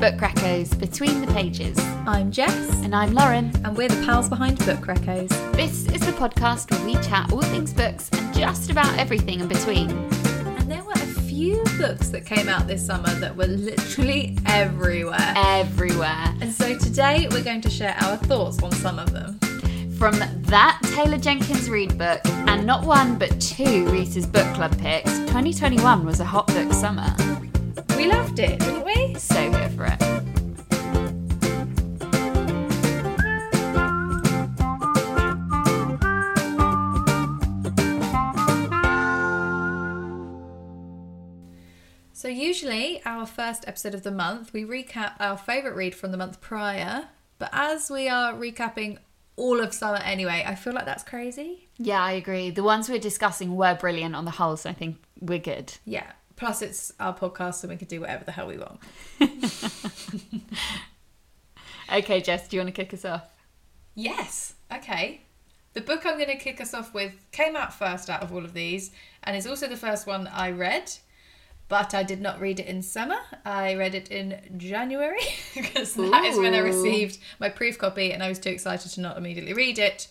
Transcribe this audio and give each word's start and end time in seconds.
Book 0.00 0.14
Reccos 0.16 0.78
Between 0.78 1.20
the 1.20 1.26
Pages. 1.34 1.78
I'm 2.06 2.32
Jess, 2.32 2.82
And 2.82 2.94
I'm 2.94 3.12
Lauren. 3.12 3.52
and 3.64 3.76
we're 3.76 3.88
the 3.88 4.02
pals 4.06 4.30
behind 4.30 4.58
Book 4.60 4.80
Reccos. 4.86 5.28
This 5.54 5.86
is 5.88 6.00
the 6.00 6.12
podcast 6.12 6.70
where 6.70 6.82
we 6.86 6.94
chat 7.06 7.30
all 7.30 7.42
things 7.42 7.74
books 7.74 8.08
and 8.12 8.34
just 8.34 8.70
about 8.70 8.98
everything 8.98 9.40
in 9.40 9.48
between. 9.48 9.90
And 9.90 10.70
there 10.72 10.82
were 10.82 10.94
a 10.94 10.96
few 11.28 11.62
books 11.76 12.08
that 12.08 12.24
came 12.24 12.48
out 12.48 12.66
this 12.66 12.84
summer 12.86 13.10
that 13.16 13.36
were 13.36 13.46
literally 13.46 14.38
everywhere. 14.46 15.34
Everywhere. 15.36 16.34
And 16.40 16.50
so 16.50 16.78
today 16.78 17.28
we're 17.30 17.44
going 17.44 17.60
to 17.60 17.70
share 17.70 17.94
our 18.00 18.16
thoughts 18.16 18.62
on 18.62 18.72
some 18.72 18.98
of 18.98 19.12
them. 19.12 19.38
From 19.98 20.18
that 20.18 20.80
Taylor 20.94 21.18
Jenkins 21.18 21.68
Reid 21.68 21.98
book 21.98 22.20
and 22.24 22.64
not 22.66 22.86
one 22.86 23.18
but 23.18 23.38
two 23.38 23.86
Reese's 23.90 24.26
Book 24.26 24.46
Club 24.54 24.76
picks, 24.78 25.10
2021 25.18 26.06
was 26.06 26.20
a 26.20 26.24
hot 26.24 26.46
book 26.46 26.72
summer. 26.72 27.14
We 28.00 28.06
loved 28.06 28.38
it, 28.38 28.58
didn't 28.58 28.82
we? 28.86 29.14
So 29.16 29.52
here 29.52 29.68
for 29.68 29.84
it. 29.84 30.00
So 42.14 42.28
usually 42.28 43.02
our 43.04 43.26
first 43.26 43.68
episode 43.68 43.92
of 43.92 44.02
the 44.02 44.10
month, 44.10 44.54
we 44.54 44.64
recap 44.64 45.16
our 45.20 45.36
favourite 45.36 45.76
read 45.76 45.94
from 45.94 46.10
the 46.10 46.16
month 46.16 46.40
prior. 46.40 47.08
But 47.38 47.50
as 47.52 47.90
we 47.90 48.08
are 48.08 48.32
recapping 48.32 48.96
all 49.36 49.60
of 49.60 49.74
summer 49.74 50.00
anyway, 50.02 50.42
I 50.46 50.54
feel 50.54 50.72
like 50.72 50.86
that's 50.86 51.04
crazy. 51.04 51.68
Yeah, 51.76 52.02
I 52.02 52.12
agree. 52.12 52.48
The 52.48 52.62
ones 52.62 52.88
we're 52.88 52.98
discussing 52.98 53.56
were 53.56 53.74
brilliant 53.74 54.16
on 54.16 54.24
the 54.24 54.30
whole, 54.30 54.56
so 54.56 54.70
I 54.70 54.72
think 54.72 54.96
we're 55.20 55.38
good. 55.38 55.74
Yeah. 55.84 56.12
Plus 56.40 56.62
it's 56.62 56.92
our 56.98 57.14
podcast 57.14 57.62
and 57.62 57.70
we 57.70 57.76
can 57.76 57.86
do 57.86 58.00
whatever 58.00 58.24
the 58.24 58.32
hell 58.32 58.48
we 58.48 58.58
want. 58.58 58.80
Okay, 61.92 62.20
Jess, 62.20 62.46
do 62.46 62.56
you 62.56 62.62
want 62.62 62.72
to 62.74 62.84
kick 62.84 62.94
us 62.94 63.04
off? 63.04 63.24
Yes. 63.96 64.54
Okay. 64.72 65.22
The 65.72 65.80
book 65.80 66.06
I'm 66.06 66.18
going 66.18 66.28
to 66.28 66.36
kick 66.36 66.60
us 66.60 66.72
off 66.72 66.94
with 66.94 67.14
came 67.32 67.56
out 67.56 67.74
first 67.74 68.08
out 68.08 68.22
of 68.22 68.32
all 68.32 68.44
of 68.44 68.54
these 68.54 68.92
and 69.24 69.36
is 69.36 69.46
also 69.46 69.66
the 69.66 69.76
first 69.76 70.06
one 70.06 70.28
I 70.28 70.52
read, 70.52 70.92
but 71.68 71.92
I 71.92 72.04
did 72.04 72.20
not 72.20 72.40
read 72.40 72.60
it 72.60 72.66
in 72.66 72.82
summer. 72.82 73.18
I 73.44 73.74
read 73.74 73.96
it 73.96 74.08
in 74.10 74.54
January 74.56 75.18
because 75.54 75.94
that 75.94 76.24
is 76.26 76.38
when 76.38 76.54
I 76.54 76.58
received 76.58 77.18
my 77.40 77.48
proof 77.48 77.76
copy 77.76 78.12
and 78.12 78.22
I 78.22 78.28
was 78.28 78.38
too 78.38 78.50
excited 78.50 78.92
to 78.92 79.00
not 79.00 79.16
immediately 79.18 79.52
read 79.52 79.78
it. 79.80 80.06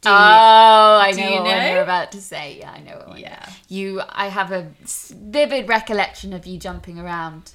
Do 0.00 0.10
oh, 0.10 0.12
I 0.12 1.12
know 1.16 1.28
you 1.28 1.34
what 1.42 1.44
know? 1.56 1.72
you're 1.72 1.82
about 1.82 2.12
to 2.12 2.20
say. 2.20 2.58
Yeah, 2.60 2.70
I 2.70 2.80
know 2.80 2.98
what 2.98 3.08
one. 3.08 3.18
Yeah. 3.18 3.48
You, 3.68 4.00
I 4.08 4.28
have 4.28 4.52
a 4.52 4.70
vivid 4.84 5.68
recollection 5.68 6.32
of 6.32 6.46
you 6.46 6.58
jumping 6.58 7.00
around 7.00 7.54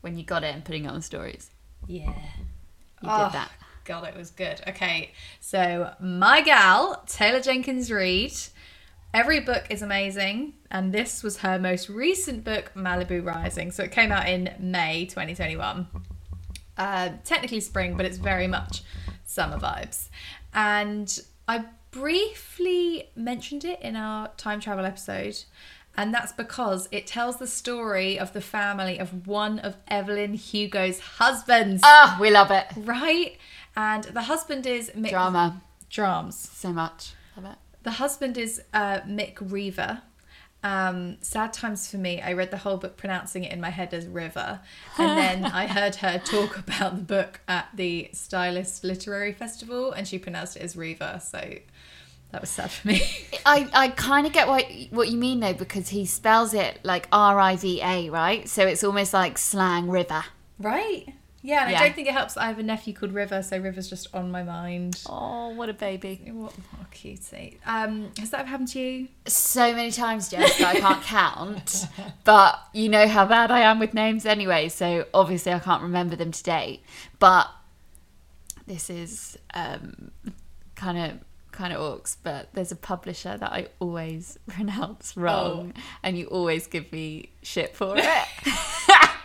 when 0.00 0.16
you 0.16 0.24
got 0.24 0.42
it 0.42 0.54
and 0.54 0.64
putting 0.64 0.86
it 0.86 0.88
on 0.88 1.02
stories. 1.02 1.50
Yeah. 1.86 2.08
You 3.02 3.08
Oh, 3.10 3.24
did 3.24 3.34
that. 3.34 3.50
God, 3.84 4.08
it 4.08 4.16
was 4.16 4.30
good. 4.30 4.60
Okay, 4.68 5.12
so 5.40 5.92
my 6.00 6.40
gal, 6.40 7.02
Taylor 7.06 7.40
Jenkins 7.40 7.90
Reid. 7.90 8.32
Every 9.12 9.40
book 9.40 9.64
is 9.68 9.82
amazing, 9.82 10.54
and 10.70 10.92
this 10.94 11.22
was 11.22 11.38
her 11.38 11.58
most 11.58 11.90
recent 11.90 12.44
book, 12.44 12.72
Malibu 12.74 13.22
Rising. 13.22 13.70
So 13.70 13.82
it 13.82 13.90
came 13.92 14.10
out 14.10 14.26
in 14.28 14.54
May 14.58 15.04
2021. 15.06 15.86
Uh, 16.78 17.10
technically 17.24 17.60
spring, 17.60 17.96
but 17.98 18.06
it's 18.06 18.16
very 18.16 18.46
much 18.46 18.82
summer 19.24 19.58
vibes. 19.58 20.08
And 20.54 21.18
I 21.46 21.64
briefly 21.92 23.10
mentioned 23.14 23.64
it 23.64 23.80
in 23.80 23.94
our 23.94 24.28
time 24.36 24.58
travel 24.58 24.84
episode, 24.84 25.44
and 25.96 26.12
that's 26.12 26.32
because 26.32 26.88
it 26.90 27.06
tells 27.06 27.36
the 27.36 27.46
story 27.46 28.18
of 28.18 28.32
the 28.32 28.40
family 28.40 28.98
of 28.98 29.26
one 29.26 29.60
of 29.60 29.76
Evelyn 29.86 30.34
Hugo's 30.34 30.98
husbands. 30.98 31.82
Oh, 31.84 32.18
we 32.20 32.30
love 32.30 32.50
it. 32.50 32.66
Right? 32.76 33.36
And 33.76 34.04
the 34.04 34.22
husband 34.22 34.66
is 34.66 34.90
Mick 34.90 35.10
Drama. 35.10 35.62
Drums. 35.90 36.36
So 36.36 36.72
much. 36.72 37.12
Love 37.36 37.52
it. 37.52 37.58
The 37.82 37.92
husband 37.92 38.38
is 38.38 38.62
uh, 38.72 39.00
Mick 39.00 39.36
Reaver. 39.40 40.02
Um, 40.64 41.16
sad 41.22 41.52
times 41.52 41.90
for 41.90 41.96
me. 41.96 42.20
I 42.22 42.34
read 42.34 42.50
the 42.52 42.56
whole 42.58 42.76
book 42.76 42.96
pronouncing 42.96 43.42
it 43.44 43.52
in 43.52 43.60
my 43.60 43.70
head 43.70 43.92
as 43.92 44.06
River, 44.06 44.60
and 44.98 45.18
then 45.18 45.44
I 45.44 45.66
heard 45.66 45.96
her 45.96 46.18
talk 46.24 46.56
about 46.56 46.96
the 46.96 47.02
book 47.02 47.40
at 47.48 47.68
the 47.74 48.08
Stylist 48.12 48.84
Literary 48.84 49.32
Festival, 49.32 49.90
and 49.92 50.06
she 50.06 50.18
pronounced 50.18 50.56
it 50.56 50.62
as 50.62 50.76
Reaver. 50.76 51.20
So 51.22 51.54
that 52.30 52.40
was 52.40 52.50
sad 52.50 52.70
for 52.70 52.86
me. 52.88 53.02
I, 53.46 53.68
I 53.74 53.88
kind 53.88 54.26
of 54.26 54.32
get 54.32 54.46
what 54.48 54.64
what 54.90 55.08
you 55.08 55.18
mean 55.18 55.40
though 55.40 55.52
because 55.52 55.88
he 55.88 56.06
spells 56.06 56.54
it 56.54 56.78
like 56.84 57.08
R 57.12 57.40
I 57.40 57.56
V 57.56 57.80
A, 57.82 58.08
right? 58.10 58.48
So 58.48 58.64
it's 58.66 58.84
almost 58.84 59.12
like 59.12 59.38
slang 59.38 59.88
river. 59.88 60.24
right? 60.58 61.12
Yeah, 61.44 61.62
and 61.62 61.72
Yeah. 61.72 61.80
I 61.80 61.82
don't 61.84 61.94
think 61.94 62.06
it 62.06 62.14
helps. 62.14 62.36
I 62.36 62.46
have 62.46 62.58
a 62.60 62.62
nephew 62.62 62.94
called 62.94 63.12
River, 63.12 63.42
so 63.42 63.58
River's 63.58 63.90
just 63.90 64.06
on 64.14 64.30
my 64.30 64.42
mind. 64.44 65.02
Oh, 65.06 65.48
what 65.50 65.68
a 65.68 65.72
baby! 65.72 66.20
What, 66.32 66.52
what 66.52 66.82
a 66.82 66.90
cutie. 66.92 67.58
Um, 67.66 68.10
has 68.18 68.30
that 68.30 68.40
ever 68.40 68.48
happened 68.48 68.68
to 68.68 68.80
you? 68.80 69.08
So 69.26 69.74
many 69.74 69.90
times, 69.90 70.28
Jess, 70.28 70.58
that 70.58 70.76
I 70.76 70.80
can't 70.80 71.02
count. 71.02 71.86
But 72.24 72.60
you 72.72 72.88
know 72.88 73.08
how 73.08 73.26
bad 73.26 73.50
I 73.50 73.60
am 73.60 73.80
with 73.80 73.94
names 73.94 74.24
anyway, 74.24 74.68
so 74.68 75.06
obviously 75.12 75.52
I 75.52 75.58
can't 75.58 75.82
remember 75.82 76.14
them 76.14 76.30
today. 76.30 76.80
But 77.18 77.48
this 78.68 78.88
is 78.88 79.36
um, 79.54 80.12
kind 80.76 80.98
of 80.98 81.18
kind 81.50 81.72
of 81.72 81.80
orcs. 81.80 82.16
But 82.22 82.48
there's 82.52 82.70
a 82.70 82.76
publisher 82.76 83.36
that 83.36 83.52
I 83.52 83.68
always 83.80 84.38
pronounce 84.46 85.16
wrong, 85.16 85.74
and 86.04 86.16
you 86.16 86.26
always 86.26 86.68
give 86.68 86.92
me 86.92 87.30
shit 87.42 87.74
for 87.74 87.96
it. 87.98 88.28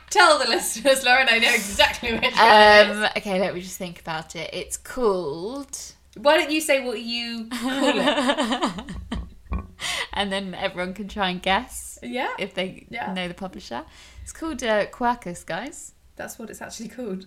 Tell 0.09 0.40
the 0.40 0.47
listeners, 0.47 1.03
Lauren. 1.03 1.28
I 1.29 1.40
know 1.40 1.53
exactly 1.53 2.13
which 2.13 2.22
one 2.22 2.31
it 2.34 2.90
is. 2.90 2.97
Um, 2.97 3.09
okay, 3.18 3.40
let 3.40 3.53
me 3.53 3.62
just 3.62 3.78
think 3.78 4.00
about 4.00 4.35
it. 4.35 4.50
It's 4.53 4.78
called, 4.78 5.78
Why 6.16 6.38
don't 6.38 6.50
you 6.51 6.62
say 6.62 6.84
what 6.85 7.01
you 7.01 7.47
call 7.50 7.91
it? 7.94 8.73
and 10.13 10.31
then 10.31 10.53
everyone 10.56 10.94
can 10.94 11.07
try 11.07 11.29
and 11.29 11.41
guess 11.41 12.00
yeah, 12.01 12.29
if 12.40 12.53
they 12.53 12.85
Yeah. 12.90 13.12
know 13.13 13.28
the 13.28 13.34
publisher. 13.34 13.84
It's 14.23 14.31
called 14.34 14.63
uh, 14.63 14.85
Quercus, 14.88 15.45
guys. 15.45 15.94
that's 16.16 16.39
what 16.39 16.50
it's 16.50 16.62
actually 16.62 16.89
called. 16.89 17.25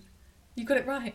You 0.54 0.64
got 0.64 0.76
it 0.78 0.86
right. 0.86 1.14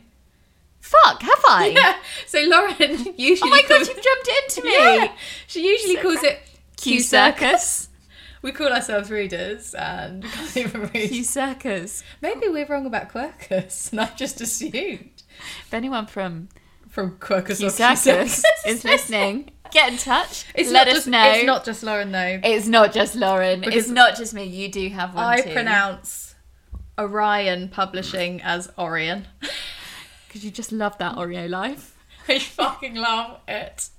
Fuck, 0.80 1.22
have 1.24 1.42
I? 1.48 1.68
Yeah. 1.76 1.96
So 2.28 2.42
Lauren 2.48 3.14
usually 3.18 3.50
Oh 3.50 3.52
my 3.52 3.64
god, 3.68 3.80
you've 3.88 4.02
jumped 4.02 4.30
into 4.44 4.64
me. 4.64 4.74
yeah. 4.74 5.12
She 5.48 5.66
usually 5.68 5.96
So 5.96 6.02
calls 6.04 6.24
it 6.24 6.40
Q 6.78 7.00
Circus. 7.02 7.90
We 8.46 8.52
call 8.52 8.68
ourselves 8.72 9.10
readers 9.10 9.74
and 9.74 10.24
we 10.24 10.30
can't 10.54 10.58
even 10.58 10.82
read. 10.82 11.10
Q 11.10 11.24
Circus. 11.24 12.04
Maybe 12.22 12.48
we're 12.48 12.68
wrong 12.68 12.86
about 12.86 13.10
Quercus, 13.10 13.92
and 13.92 14.00
I've 14.00 14.16
just 14.16 14.40
assumed 14.40 15.24
If 15.66 15.74
anyone 15.74 16.06
from 16.06 16.50
from 16.88 17.18
Quercus 17.18 17.58
Q 17.58 17.70
or 17.70 17.72
Circus 17.72 18.44
is 18.68 18.84
listening, 18.86 19.50
get 19.72 19.92
in 19.92 19.98
touch. 19.98 20.46
It's 20.54 20.70
Let 20.70 20.86
not 20.86 20.88
us 20.90 20.94
just, 20.94 21.08
know. 21.08 21.32
It's 21.32 21.46
not 21.48 21.66
just 21.66 21.82
Lauren 21.82 22.12
though. 22.12 22.40
It's 22.44 22.68
not 22.68 22.94
just 22.94 23.16
Lauren. 23.16 23.62
Because 23.62 23.76
it's 23.76 23.90
not 23.90 24.16
just 24.16 24.36
me. 24.36 24.44
You 24.44 24.70
do 24.72 24.90
have 24.90 25.16
one 25.16 25.24
I 25.26 25.42
too. 25.42 25.52
pronounce 25.52 26.36
Orion 27.00 27.70
Publishing 27.70 28.44
as 28.44 28.72
Orion. 28.78 29.28
because 30.28 30.46
you 30.46 30.52
just 30.52 30.72
love 30.72 30.96
that 31.00 31.16
Oreo 31.16 31.50
life. 31.50 31.98
I 32.28 32.38
fucking 32.38 32.94
love 32.94 33.40
it. 33.48 33.90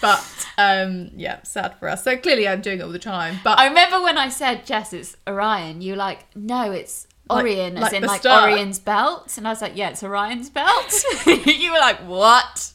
But 0.00 0.48
um, 0.58 1.10
yeah, 1.16 1.42
sad 1.42 1.78
for 1.78 1.88
us. 1.88 2.04
So 2.04 2.16
clearly, 2.16 2.48
I'm 2.48 2.60
doing 2.60 2.80
it 2.80 2.82
all 2.82 2.92
the 2.92 2.98
time. 2.98 3.38
But 3.44 3.58
I 3.58 3.68
remember 3.68 4.00
when 4.02 4.16
I 4.18 4.28
said 4.28 4.64
Jess, 4.64 4.92
it's 4.92 5.16
Orion. 5.26 5.82
You 5.82 5.92
were 5.92 5.98
like, 5.98 6.24
no, 6.34 6.70
it's 6.70 7.06
Orion, 7.30 7.74
like 7.74 7.92
as 7.92 7.92
in 7.92 8.02
like 8.04 8.20
star. 8.20 8.48
Orion's 8.50 8.78
belt, 8.78 9.36
and 9.36 9.46
I 9.46 9.50
was 9.50 9.62
like, 9.62 9.76
yeah, 9.76 9.90
it's 9.90 10.02
Orion's 10.02 10.50
belt. 10.50 10.92
you 11.26 11.72
were 11.72 11.78
like, 11.78 11.98
what? 12.00 12.72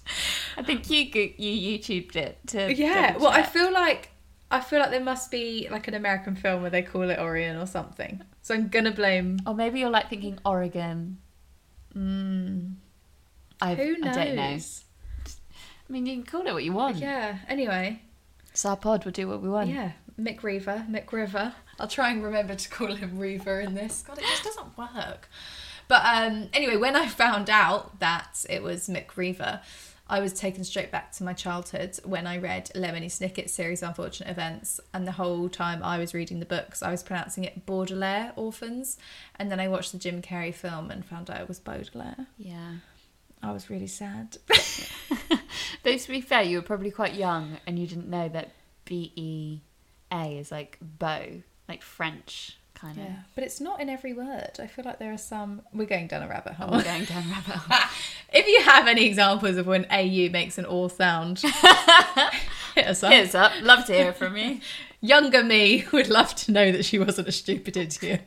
I 0.58 0.64
think 0.64 0.90
you 0.90 1.06
you 1.38 1.78
YouTubed 1.80 2.16
it 2.16 2.38
to 2.48 2.74
yeah, 2.74 3.18
well, 3.18 3.32
I 3.32 3.44
feel 3.44 3.72
like 3.74 4.10
I 4.52 4.60
feel 4.62 4.80
like 4.80 4.92
there 4.92 5.04
must 5.04 5.32
be 5.32 5.68
like 5.70 5.88
an 5.88 5.94
American 5.96 6.36
film 6.36 6.62
where 6.62 6.72
they 6.72 6.82
call 6.82 7.10
it 7.10 7.20
Orion 7.20 7.58
or 7.58 7.66
something. 7.66 8.22
So 8.42 8.54
I'm 8.54 8.70
gonna 8.70 8.92
blame. 8.92 9.40
or 9.46 9.54
maybe 9.54 9.80
you're 9.80 9.90
like 9.90 10.10
thinking 10.10 10.40
Oregon. 10.46 11.18
Mm, 11.96 12.76
who 13.62 13.98
knows? 13.98 14.18
I 14.18 14.26
don't 14.26 14.36
know. 14.36 14.58
I 15.88 15.94
mean, 15.94 16.06
you 16.06 16.14
can 16.16 16.24
call 16.24 16.48
it 16.48 16.54
what 16.54 16.64
you 16.64 16.74
want. 16.74 16.98
Yeah. 16.98 17.38
Anyway, 17.48 18.02
It's 18.52 18.66
our 18.66 18.76
pod. 18.78 19.06
We'll 19.06 19.12
do 19.12 19.28
what 19.28 19.42
we 19.42 19.50
want. 19.50 19.70
yeah, 19.70 19.92
Mick 20.20 20.42
Reaver, 20.44 20.86
Mick 20.90 21.12
River. 21.12 21.54
I'll 21.80 21.88
try 21.88 22.10
and 22.12 22.24
remember 22.24 22.56
to 22.56 22.70
call 22.70 22.94
him 22.96 23.20
Reaver 23.20 23.60
in 23.62 23.74
this. 23.76 24.04
God, 24.08 24.18
it 24.18 24.24
just 24.24 24.44
doesn't 24.44 24.78
work. 24.78 25.30
But 25.88 26.02
um, 26.06 26.50
anyway, 26.54 26.78
when 26.78 26.96
I 26.96 27.08
found 27.08 27.50
out 27.50 28.00
that 28.00 28.46
it 28.50 28.64
was 28.64 28.88
Mick 28.88 29.16
Reaver, 29.16 29.62
I 30.08 30.20
was 30.20 30.34
taken 30.34 30.64
straight 30.64 30.92
back 30.92 31.12
to 31.14 31.24
my 31.24 31.34
childhood 31.34 32.00
when 32.04 32.26
I 32.28 32.38
read 32.38 32.72
Lemony 32.76 33.06
Snicket's 33.08 33.54
series 33.54 33.84
Unfortunate 33.84 34.30
Events. 34.30 34.80
And 34.94 35.06
the 35.08 35.12
whole 35.14 35.50
time 35.50 35.84
I 35.84 35.98
was 36.00 36.14
reading 36.14 36.40
the 36.40 36.46
books, 36.46 36.82
I 36.82 36.90
was 36.92 37.04
pronouncing 37.04 37.44
it 37.44 37.66
Baudelaire 37.68 38.32
Orphans. 38.36 38.98
And 39.38 39.52
then 39.52 39.60
I 39.60 39.68
watched 39.68 39.92
the 39.92 39.98
Jim 40.00 40.22
Carrey 40.22 40.54
film 40.54 40.90
and 40.90 41.06
found 41.06 41.30
out 41.30 41.42
it 41.42 41.48
was 41.48 41.60
Baudelaire. 41.60 42.28
Yeah. 42.38 42.76
I 43.46 43.52
was 43.52 43.70
really 43.70 43.88
sad. 43.88 44.38
Though 45.84 45.98
to 45.98 46.08
be 46.08 46.22
fair, 46.22 46.42
you 46.42 46.58
were 46.58 46.64
probably 46.64 46.92
quite 46.92 47.14
young 47.14 47.58
and 47.68 47.78
you 47.78 47.86
didn't 47.86 48.10
know 48.10 48.28
that 48.30 48.52
B 48.86 49.14
E 49.16 49.62
A 50.12 50.38
is 50.38 50.52
like 50.52 50.78
bow, 50.82 51.42
like 51.70 51.84
French 51.84 52.58
kind 52.74 52.98
of. 52.98 53.04
Yeah, 53.04 53.16
but 53.36 53.44
it's 53.44 53.62
not 53.62 53.80
in 53.80 53.90
every 53.90 54.14
word. 54.14 54.52
I 54.60 54.68
feel 54.68 54.86
like 54.86 55.00
there 55.00 55.14
are 55.14 55.18
some. 55.18 55.62
We're 55.74 55.86
going 55.86 56.08
down 56.08 56.24
a 56.24 56.28
rabbit 56.28 56.54
oh, 56.60 56.66
hole. 56.66 56.78
We're 56.78 56.84
going 56.84 57.06
down 57.06 57.30
rabbit 57.30 57.56
hole. 57.56 57.90
if 58.34 58.48
you 58.48 58.62
have 58.64 58.88
any 58.88 59.06
examples 59.06 59.58
of 59.58 59.68
when 59.68 59.86
AU 59.92 60.30
makes 60.32 60.58
an 60.58 60.66
all 60.66 60.90
sound, 60.90 61.40
hit 62.76 62.88
us 62.88 63.04
up. 63.04 63.12
Here's 63.12 63.36
up. 63.36 63.54
Love 63.62 63.86
to 63.86 63.94
hear 63.94 64.14
from 64.14 64.38
you. 64.38 64.60
Younger 65.02 65.44
me 65.44 65.86
would 65.92 66.10
love 66.10 66.34
to 66.36 66.52
know 66.52 66.72
that 66.72 66.86
she 66.86 67.00
wasn't 67.00 67.28
a 67.28 67.32
stupid 67.32 67.78
idiot. 67.78 68.22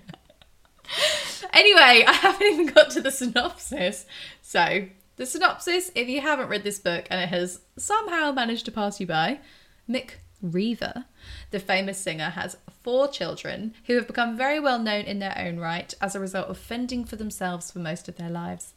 anyway, 1.53 2.05
I 2.07 2.13
haven't 2.13 2.47
even 2.47 2.67
got 2.67 2.91
to 2.91 3.01
the 3.01 3.11
synopsis. 3.11 4.07
So, 4.43 4.87
the 5.19 5.27
synopsis, 5.27 5.91
if 5.95 6.09
you 6.09 6.21
haven't 6.21 6.49
read 6.49 6.63
this 6.63 6.79
book 6.79 7.07
and 7.11 7.21
it 7.21 7.29
has 7.29 7.61
somehow 7.77 8.33
managed 8.33 8.65
to 8.65 8.73
pass 8.73 9.01
you 9.01 9.07
by, 9.07 9.41
Mick 9.89 10.13
Reaver, 10.41 11.05
the 11.51 11.59
famous 11.59 11.99
singer, 11.99 12.31
has 12.31 12.57
four 12.83 13.09
children 13.09 13.75
who 13.87 13.97
have 13.97 14.07
become 14.07 14.37
very 14.37 14.61
well 14.61 14.79
known 14.79 15.05
in 15.05 15.19
their 15.19 15.37
own 15.37 15.59
right 15.59 15.93
as 16.01 16.15
a 16.15 16.21
result 16.21 16.49
of 16.49 16.57
fending 16.57 17.05
for 17.05 17.17
themselves 17.17 17.71
for 17.71 17.81
most 17.81 18.09
of 18.09 18.17
their 18.17 18.31
lives. 18.31 18.75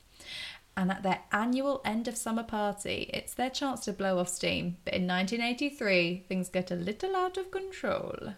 And 0.75 0.89
at 0.89 1.03
their 1.03 1.19
annual 1.31 1.81
end 1.85 2.07
of 2.07 2.17
summer 2.17 2.43
party, 2.43 3.09
it's 3.13 3.33
their 3.35 3.49
chance 3.49 3.81
to 3.81 3.93
blow 3.93 4.17
off 4.17 4.29
steam. 4.29 4.77
But 4.83 4.95
in 4.95 5.07
1983, 5.07 6.25
things 6.27 6.49
get 6.49 6.71
a 6.71 6.75
little 6.75 7.15
out 7.15 7.37
of 7.37 7.51
control. 7.51 8.33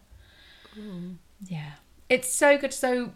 Yeah. 1.39 1.73
It's 2.09 2.33
so 2.33 2.57
good. 2.57 2.73
So 2.73 3.13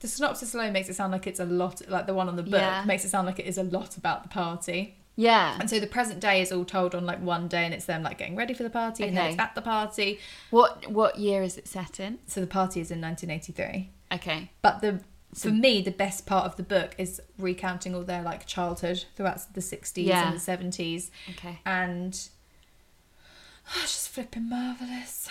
the 0.00 0.08
synopsis 0.08 0.54
alone 0.54 0.72
makes 0.72 0.88
it 0.88 0.94
sound 0.94 1.12
like 1.12 1.26
it's 1.26 1.40
a 1.40 1.44
lot, 1.44 1.82
like 1.88 2.06
the 2.06 2.14
one 2.14 2.28
on 2.28 2.36
the 2.36 2.42
book 2.42 2.60
Yeah. 2.60 2.84
makes 2.86 3.04
it 3.04 3.08
sound 3.10 3.26
like 3.26 3.38
it 3.38 3.46
is 3.46 3.58
a 3.58 3.62
lot 3.64 3.96
about 3.96 4.22
the 4.22 4.28
party. 4.28 4.96
Yeah. 5.16 5.56
And 5.58 5.68
so 5.68 5.80
the 5.80 5.88
present 5.88 6.20
day 6.20 6.40
is 6.40 6.52
all 6.52 6.64
told 6.64 6.94
on 6.94 7.04
like 7.04 7.20
one 7.20 7.48
day 7.48 7.64
and 7.64 7.74
it's 7.74 7.86
them 7.86 8.04
like 8.04 8.18
getting 8.18 8.36
ready 8.36 8.54
for 8.54 8.62
the 8.62 8.70
party 8.70 9.02
and 9.04 9.16
then 9.16 9.30
it's 9.30 9.38
at 9.40 9.54
the 9.56 9.62
party. 9.62 10.20
What 10.50 10.88
what 10.90 11.18
year 11.18 11.42
is 11.42 11.56
it 11.58 11.66
set 11.66 11.98
in? 11.98 12.20
So 12.26 12.40
the 12.40 12.46
party 12.46 12.80
is 12.80 12.92
in 12.92 13.00
1983. 13.00 13.90
Okay. 14.12 14.50
But 14.62 14.80
the 14.80 15.00
for 15.34 15.50
me, 15.50 15.82
the 15.82 15.90
best 15.90 16.24
part 16.24 16.46
of 16.46 16.56
the 16.56 16.62
book 16.62 16.94
is 16.96 17.20
recounting 17.36 17.94
all 17.94 18.02
their 18.04 18.22
like 18.22 18.46
childhood 18.46 19.04
throughout 19.16 19.40
the 19.52 19.60
60s 19.60 20.06
Yeah. 20.06 20.28
and 20.30 20.40
the 20.40 20.40
70s. 20.40 21.10
Okay. 21.30 21.58
and 21.66 22.28
oh, 23.68 23.80
it's 23.82 23.92
just 23.94 24.08
flipping 24.10 24.48
marvelous. 24.48 25.28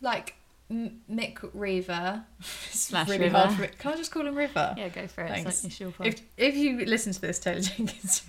Like 0.00 0.34
M- 0.70 1.00
Mick 1.10 1.38
Reaver, 1.52 2.24
Slash 2.40 3.08
really 3.10 3.24
River. 3.24 3.38
hard 3.38 3.52
for 3.56 3.64
it. 3.64 3.78
Can 3.78 3.92
I 3.92 3.96
just 3.96 4.12
call 4.12 4.26
him 4.26 4.36
River? 4.36 4.74
Yeah, 4.78 4.88
go 4.88 5.06
for 5.08 5.24
it. 5.24 5.28
Thanks. 5.28 5.64
It's 5.64 5.80
like. 5.80 6.06
If 6.06 6.22
if 6.36 6.54
you 6.54 6.84
listen 6.86 7.12
to 7.12 7.20
this, 7.20 7.38
Taylor 7.40 7.60
Jenkins, 7.60 8.22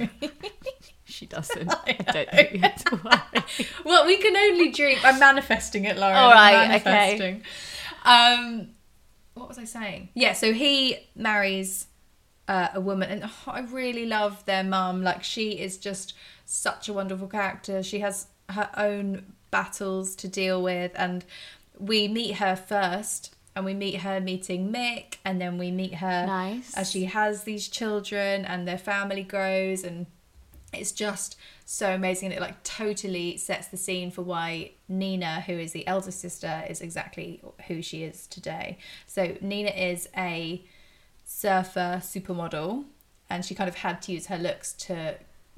she 1.05 1.25
doesn't. 1.27 1.69
I 1.71 1.97
I 2.07 2.11
don't 2.11 2.29
think 2.31 2.63
have 2.63 2.83
to 2.85 2.95
worry. 3.03 3.65
well, 3.85 4.05
we 4.07 4.17
can 4.17 4.35
only 4.35 4.71
dream. 4.71 4.97
I'm 5.03 5.19
manifesting 5.19 5.85
it, 5.85 5.97
Lauren. 5.97 6.15
All 6.17 6.31
right, 6.31 6.81
okay. 6.81 7.41
Um, 8.03 8.69
what 9.35 9.47
was 9.47 9.57
I 9.59 9.65
saying? 9.65 10.09
Yeah, 10.15 10.33
so 10.33 10.51
he 10.53 10.97
marries 11.15 11.87
uh, 12.47 12.69
a 12.73 12.81
woman, 12.81 13.09
and 13.11 13.23
oh, 13.25 13.51
I 13.51 13.61
really 13.61 14.05
love 14.07 14.43
their 14.45 14.63
mum. 14.63 15.03
Like 15.03 15.23
she 15.23 15.51
is 15.59 15.77
just 15.77 16.15
such 16.45 16.89
a 16.89 16.93
wonderful 16.93 17.27
character. 17.27 17.83
She 17.83 17.99
has 17.99 18.27
her 18.49 18.69
own 18.75 19.33
battles 19.51 20.15
to 20.15 20.27
deal 20.27 20.63
with, 20.63 20.91
and 20.95 21.23
we 21.81 22.07
meet 22.07 22.35
her 22.35 22.55
first, 22.55 23.35
and 23.55 23.65
we 23.65 23.73
meet 23.73 23.95
her 24.01 24.19
meeting 24.21 24.71
Mick, 24.71 25.15
and 25.25 25.41
then 25.41 25.57
we 25.57 25.71
meet 25.71 25.95
her 25.95 26.25
Nice. 26.25 26.73
as 26.75 26.91
she 26.91 27.05
has 27.05 27.43
these 27.43 27.67
children, 27.67 28.45
and 28.45 28.67
their 28.67 28.77
family 28.77 29.23
grows, 29.23 29.83
and 29.83 30.05
it's 30.73 30.91
just 30.91 31.35
so 31.65 31.93
amazing 31.93 32.27
and 32.27 32.35
it 32.37 32.41
like 32.41 32.63
totally 32.63 33.35
sets 33.37 33.67
the 33.67 33.77
scene 33.77 34.09
for 34.11 34.21
why 34.21 34.71
Nina 34.87 35.41
who 35.41 35.53
is 35.53 35.73
the 35.73 35.85
elder 35.87 36.11
sister 36.11 36.63
is 36.69 36.81
exactly 36.81 37.41
who 37.67 37.81
she 37.81 38.03
is 38.03 38.25
today 38.27 38.77
so 39.05 39.35
Nina 39.41 39.69
is 39.71 40.07
a 40.17 40.63
surfer 41.25 41.99
supermodel 42.01 42.85
and 43.29 43.43
she 43.45 43.55
kind 43.55 43.67
of 43.67 43.75
had 43.75 44.01
to 44.03 44.11
use 44.13 44.27
her 44.27 44.37
looks 44.37 44.73
to 44.73 45.15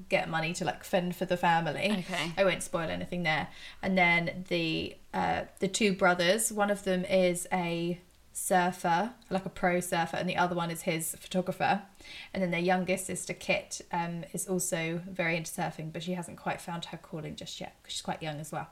get 0.09 0.29
money 0.29 0.53
to 0.53 0.65
like 0.65 0.83
fend 0.83 1.15
for 1.15 1.25
the 1.25 1.37
family 1.37 1.91
Okay. 1.99 2.31
I 2.37 2.43
won't 2.43 2.63
spoil 2.63 2.89
anything 2.89 3.23
there 3.23 3.47
and 3.81 3.97
then 3.97 4.45
the 4.49 4.95
uh 5.13 5.43
the 5.59 5.67
two 5.67 5.93
brothers 5.93 6.51
one 6.51 6.69
of 6.69 6.83
them 6.83 7.05
is 7.05 7.47
a 7.51 7.99
surfer 8.31 9.11
like 9.29 9.45
a 9.45 9.49
pro 9.49 9.79
surfer 9.79 10.17
and 10.17 10.27
the 10.27 10.35
other 10.35 10.55
one 10.55 10.71
is 10.71 10.81
his 10.83 11.15
photographer 11.19 11.83
and 12.33 12.41
then 12.41 12.51
their 12.51 12.59
youngest 12.59 13.05
sister 13.05 13.33
Kit 13.33 13.81
um, 13.91 14.23
is 14.33 14.47
also 14.47 15.01
very 15.09 15.37
into 15.37 15.51
surfing, 15.51 15.91
but 15.91 16.03
she 16.03 16.13
hasn't 16.13 16.37
quite 16.37 16.61
found 16.61 16.85
her 16.85 16.97
calling 16.97 17.35
just 17.35 17.59
yet 17.59 17.75
because 17.81 17.93
she's 17.93 18.01
quite 18.01 18.21
young 18.21 18.39
as 18.39 18.51
well. 18.51 18.67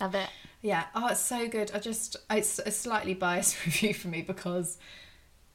Love 0.00 0.14
it. 0.14 0.28
Yeah, 0.62 0.84
oh, 0.94 1.08
it's 1.08 1.20
so 1.20 1.48
good. 1.48 1.70
I 1.74 1.78
just 1.78 2.16
it's 2.30 2.58
a 2.58 2.70
slightly 2.70 3.14
biased 3.14 3.64
review 3.66 3.94
for 3.94 4.08
me 4.08 4.22
because 4.22 4.78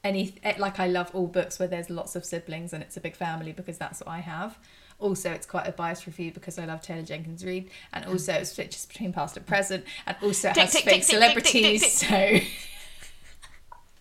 any 0.03 0.35
eh, 0.43 0.55
like 0.57 0.79
I 0.79 0.87
love 0.87 1.11
all 1.13 1.27
books 1.27 1.59
where 1.59 1.67
there's 1.67 1.89
lots 1.89 2.15
of 2.15 2.25
siblings 2.25 2.73
and 2.73 2.81
it's 2.81 2.97
a 2.97 3.01
big 3.01 3.15
family 3.15 3.51
because 3.51 3.77
that's 3.77 3.99
what 3.99 4.09
I 4.09 4.19
have. 4.19 4.57
Also, 5.01 5.31
it's 5.31 5.45
quite 5.45 5.67
a 5.67 5.71
biased 5.71 6.05
review 6.05 6.31
because 6.31 6.57
I 6.57 6.65
love 6.65 6.81
Taylor 6.81 7.01
Jenkins 7.01 7.43
Reid, 7.43 7.69
and 7.91 8.05
also 8.05 8.33
it 8.33 8.45
switches 8.45 8.85
between 8.85 9.11
past 9.11 9.35
and 9.35 9.45
present, 9.45 9.83
and 10.07 10.15
also 10.21 10.49
it 10.49 10.57
has 10.57 10.79
fake 10.79 11.03
celebrities. 11.03 11.91
So 11.91 12.07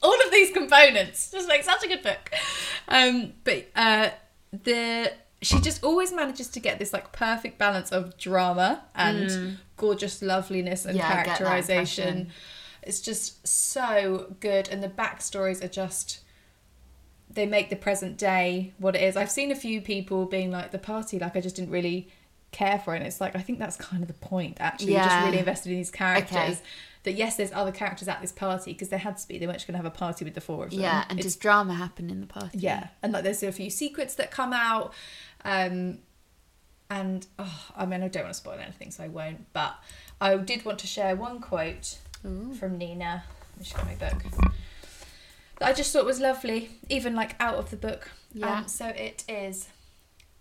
all 0.03 0.15
of 0.25 0.31
these 0.31 0.53
components 0.53 1.31
just 1.31 1.49
make 1.49 1.65
such 1.65 1.83
a 1.85 1.89
good 1.89 2.03
book. 2.03 2.31
Um, 2.89 3.33
but 3.45 3.69
uh, 3.75 4.11
the 4.53 5.13
she 5.43 5.59
just 5.61 5.83
always 5.83 6.13
manages 6.13 6.49
to 6.49 6.61
get 6.61 6.79
this 6.79 6.93
like 6.93 7.13
perfect 7.13 7.59
balance 7.59 7.91
of 7.93 8.17
drama 8.19 8.83
and 8.95 9.59
gorgeous 9.77 10.21
loveliness 10.23 10.85
and 10.85 10.97
Mm. 10.97 10.99
Yeah, 10.99 11.07
I 11.09 11.15
get 11.15 11.27
that 11.27 11.39
characterization. 11.39 12.31
It's 12.83 13.01
just 13.01 13.47
so 13.47 14.35
good, 14.41 14.69
and 14.69 14.83
the 14.83 14.89
backstories 14.89 15.63
are 15.65 15.69
just 15.69 16.21
they 17.33 17.47
make 17.47 17.71
the 17.71 17.77
present 17.77 18.17
day 18.19 18.73
what 18.79 18.97
it 18.97 19.03
is. 19.03 19.17
I've 19.17 19.31
seen 19.31 19.51
a 19.53 19.57
few 19.57 19.81
people 19.81 20.27
being 20.27 20.51
like 20.51 20.73
the 20.73 20.79
party, 20.79 21.19
like 21.19 21.37
I 21.37 21.41
just 21.41 21.57
didn't 21.57 21.71
really 21.71 22.09
care 22.51 22.79
for 22.81 22.95
it. 22.95 22.99
And 22.99 23.07
it's 23.07 23.21
like 23.21 23.37
I 23.37 23.41
think 23.41 23.59
that's 23.61 23.77
kind 23.77 24.03
of 24.03 24.09
the 24.09 24.15
point. 24.15 24.57
Actually, 24.61 24.95
You're 24.95 25.05
just 25.05 25.25
really 25.27 25.39
invested 25.39 25.71
in 25.71 25.79
these 25.79 25.91
characters. 25.91 26.33
Okay. 26.37 26.59
That 27.05 27.13
yes, 27.13 27.37
there's 27.37 27.53
other 27.53 27.73
characters 27.73 28.09
at 28.09 28.21
this 28.21 28.31
party 28.33 28.73
because 28.75 28.91
there 28.91 28.99
had 28.99 29.17
to 29.17 29.27
be. 29.29 29.39
They 29.39 29.47
weren't 29.47 29.57
just 29.57 29.67
going 29.67 29.73
to 29.73 29.79
have 29.83 29.87
a 29.87 29.97
party 29.97 30.23
with 30.25 30.35
the 30.35 30.43
four 30.43 30.65
of 30.65 30.71
them. 30.71 30.81
Yeah, 30.81 31.05
and 31.09 31.19
It's- 31.19 31.33
does 31.33 31.37
drama 31.37 31.73
happen 31.75 32.11
in 32.11 32.21
the 32.21 32.27
party? 32.27 32.59
yeah, 32.59 32.89
and 33.03 33.13
like 33.13 33.25
there's 33.25 33.43
a 33.43 33.51
few 33.53 33.71
secrets 33.71 34.17
that 34.17 34.31
come 34.31 34.53
out, 34.53 34.93
um, 35.45 36.01
and 36.91 37.27
oh, 37.39 37.67
I 37.77 37.87
mean 37.87 38.03
I 38.03 38.09
don't 38.09 38.25
want 38.25 38.35
to 38.35 38.39
spoil 38.39 38.59
anything, 38.61 38.91
so 38.91 39.05
I 39.05 39.09
won't. 39.09 39.51
But 39.55 39.77
I 40.21 40.37
did 40.37 40.65
want 40.67 40.79
to 40.81 40.87
share 40.87 41.17
one 41.17 41.41
quote 41.41 41.99
from 42.23 42.77
Nina. 42.77 43.25
Let 43.53 43.59
me 43.59 43.65
just 43.65 43.77
get 43.77 43.87
my 43.87 43.95
book. 43.95 44.23
I 45.61 45.73
just 45.73 45.93
thought 45.93 46.05
was 46.05 46.21
lovely, 46.21 46.71
even 46.89 47.15
like 47.15 47.37
out 47.41 47.57
of 47.57 47.71
the 47.71 47.77
book. 47.77 48.11
Yeah. 48.33 48.61
Um, 48.61 48.69
so 48.69 48.87
it 48.89 49.25
is. 49.29 49.69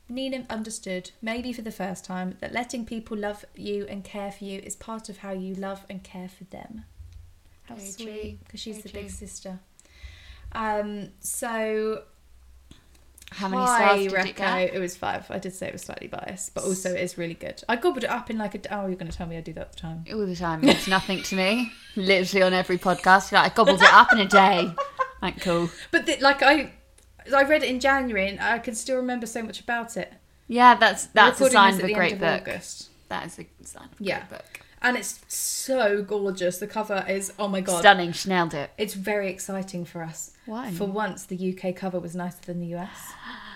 Nina 0.07 0.45
understood, 0.49 1.11
maybe 1.21 1.53
for 1.53 1.61
the 1.61 1.71
first 1.71 2.03
time, 2.03 2.35
that 2.39 2.51
letting 2.51 2.85
people 2.85 3.15
love 3.15 3.45
you 3.55 3.85
and 3.87 4.03
care 4.03 4.31
for 4.31 4.43
you 4.43 4.59
is 4.59 4.75
part 4.75 5.07
of 5.07 5.17
how 5.19 5.31
you 5.31 5.53
love 5.53 5.85
and 5.89 6.03
care 6.03 6.27
for 6.27 6.45
them. 6.45 6.85
How 7.63 7.75
Very 7.75 7.87
sweet, 7.87 8.39
because 8.43 8.59
she's 8.59 8.77
very 8.77 8.87
the 8.87 8.99
big 9.01 9.09
sister. 9.11 9.59
Um, 10.51 11.09
so 11.19 12.01
How 13.29 13.49
many 13.49 13.63
stars 13.63 14.11
did 14.11 14.25
it 14.29 14.35
get? 14.35 14.73
it 14.73 14.79
was 14.79 14.97
five. 14.97 15.29
I 15.29 15.37
did 15.37 15.53
say 15.53 15.67
it 15.67 15.73
was 15.73 15.83
slightly 15.83 16.07
biased, 16.07 16.55
but 16.55 16.63
also 16.63 16.91
it 16.91 17.01
is 17.01 17.19
really 17.19 17.35
good. 17.35 17.61
I 17.69 17.75
gobbled 17.75 18.03
it 18.03 18.09
up 18.09 18.31
in 18.31 18.39
like 18.39 18.55
a. 18.55 18.75
Oh, 18.75 18.87
you're 18.87 18.95
going 18.95 19.11
to 19.11 19.15
tell 19.15 19.27
me 19.27 19.37
I 19.37 19.41
do 19.41 19.53
that 19.53 19.61
all 19.61 19.71
the 19.71 19.79
time. 19.79 20.05
All 20.11 20.25
the 20.25 20.35
time. 20.35 20.63
It's 20.63 20.87
nothing 20.87 21.21
to 21.21 21.35
me. 21.35 21.71
Literally 21.95 22.41
on 22.41 22.53
every 22.53 22.79
podcast. 22.79 23.31
Like, 23.31 23.51
I 23.51 23.55
gobbled 23.55 23.81
it 23.83 23.93
up 23.93 24.11
in 24.11 24.19
a 24.19 24.27
day. 24.27 24.73
Like, 25.21 25.41
cool. 25.41 25.69
But 25.91 26.05
the, 26.05 26.17
like 26.21 26.41
I, 26.41 26.71
I 27.35 27.43
read 27.43 27.63
it 27.63 27.69
in 27.69 27.79
January 27.79 28.27
and 28.29 28.39
I 28.39 28.59
can 28.59 28.75
still 28.75 28.97
remember 28.97 29.25
so 29.25 29.41
much 29.43 29.59
about 29.59 29.97
it. 29.97 30.13
Yeah, 30.47 30.75
that's 30.75 31.07
that's 31.07 31.39
a 31.41 31.49
sign 31.49 31.75
of 31.75 31.83
a 31.83 31.93
great 31.93 32.19
book. 32.19 32.41
August. 32.41 32.89
That 33.09 33.25
is 33.27 33.39
a 33.39 33.45
sign 33.65 33.85
of 33.91 33.99
a 33.99 34.03
Yeah. 34.03 34.19
great 34.19 34.29
book. 34.39 34.59
and 34.81 34.95
it's 34.97 35.19
so 35.27 36.01
gorgeous. 36.03 36.57
The 36.57 36.67
cover 36.67 37.05
is 37.07 37.33
oh 37.37 37.47
my 37.47 37.61
god. 37.61 37.79
Stunning. 37.79 38.13
She 38.13 38.29
nailed 38.29 38.53
it. 38.53 38.71
It's 38.77 38.93
very 38.93 39.29
exciting 39.29 39.85
for 39.85 40.01
us. 40.03 40.31
Why? 40.45 40.71
For 40.71 40.85
once, 40.85 41.25
the 41.25 41.37
UK 41.53 41.75
cover 41.75 41.99
was 41.99 42.15
nicer 42.15 42.39
than 42.45 42.59
the 42.61 42.75
US. 42.77 42.89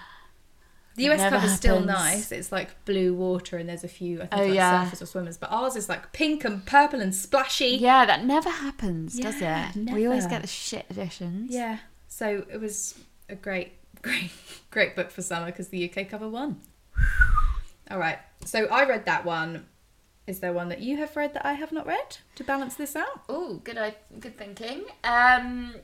The 0.96 1.08
That 1.08 1.14
US 1.14 1.20
never 1.20 1.36
cover's 1.38 1.54
still 1.56 1.74
happens. 1.80 1.88
nice. 1.88 2.32
It's 2.32 2.52
like 2.52 2.86
blue 2.86 3.14
water 3.16 3.58
and 3.58 3.68
there's 3.68 3.84
a 3.84 3.88
few 3.88 4.22
I 4.22 4.28
think 4.28 4.34
Oh, 4.42 4.46
like 4.46 4.54
yeah. 4.56 4.90
surfers 4.90 5.02
or 5.02 5.06
swimmers, 5.08 5.38
but 5.38 5.52
ours 5.52 5.76
is 5.76 5.90
like 5.90 6.12
pink 6.14 6.44
and 6.46 6.66
purple 6.66 7.02
and 7.02 7.14
splashy. 7.16 7.78
Yeah, 7.78 8.06
that 8.06 8.24
never 8.26 8.50
happens, 8.50 9.18
does 9.20 9.42
Yeah, 9.42 9.72
it? 9.76 9.92
We 9.92 10.06
always 10.06 10.28
get 10.28 10.42
the 10.42 10.48
shit 10.48 10.86
editions. 10.92 11.52
Yeah. 11.52 11.80
So 12.08 12.46
it 12.52 12.60
was 12.60 12.96
a 13.28 13.36
great, 13.36 13.74
great, 14.04 14.30
great 14.70 14.96
book 14.96 15.10
for 15.10 15.22
summer 15.24 15.48
because 15.48 15.70
the 15.70 15.90
UK 15.92 16.08
cover 16.10 16.30
won. 16.30 16.62
All 17.92 17.98
right. 18.00 18.20
So 18.46 18.66
I 18.66 18.86
read 18.86 19.06
that 19.06 19.26
one. 19.26 19.66
Is 20.26 20.40
there 20.40 20.54
one 20.54 20.70
that 20.70 20.80
you 20.80 20.98
have 20.98 21.16
read 21.18 21.34
that 21.34 21.46
I 21.46 21.54
have 21.54 21.72
not 21.74 21.86
read 21.86 22.18
to 22.36 22.44
balance 22.46 22.76
this 22.76 22.96
out? 22.96 23.24
Oh, 23.28 23.56
good, 23.64 23.78
i- 23.78 23.96
good 24.20 24.38
thinking. 24.38 24.84
Um, 25.04 25.76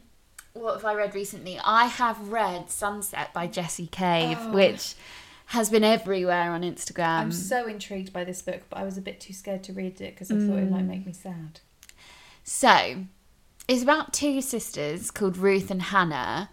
what 0.53 0.75
have 0.75 0.85
I 0.85 0.93
read 0.95 1.15
recently? 1.15 1.59
I 1.63 1.85
have 1.85 2.29
read 2.31 2.69
Sunset 2.69 3.33
by 3.33 3.47
Jessie 3.47 3.87
Cave, 3.87 4.37
Oh. 4.39 4.51
which 4.53 4.95
has 5.47 5.69
been 5.69 5.83
everywhere 5.83 6.51
on 6.51 6.61
Instagram. 6.61 7.19
I'm 7.21 7.31
so 7.31 7.65
intrigued 7.67 8.13
by 8.13 8.23
this 8.23 8.41
book, 8.41 8.61
but 8.69 8.77
I 8.79 8.83
was 8.83 8.97
a 8.97 9.01
bit 9.01 9.19
too 9.19 9.33
scared 9.33 9.63
to 9.63 9.73
read 9.73 9.99
it 10.01 10.13
because 10.13 10.29
I 10.31 10.35
thought 10.35 10.57
it 10.59 10.69
might 10.69 10.83
make 10.85 11.05
me 11.05 11.13
sad. 11.13 11.59
So, 12.43 13.05
it's 13.67 13.83
about 13.83 14.13
two 14.13 14.41
sisters 14.41 15.11
called 15.11 15.37
Ruth 15.37 15.69
and 15.71 15.81
Hannah, 15.81 16.49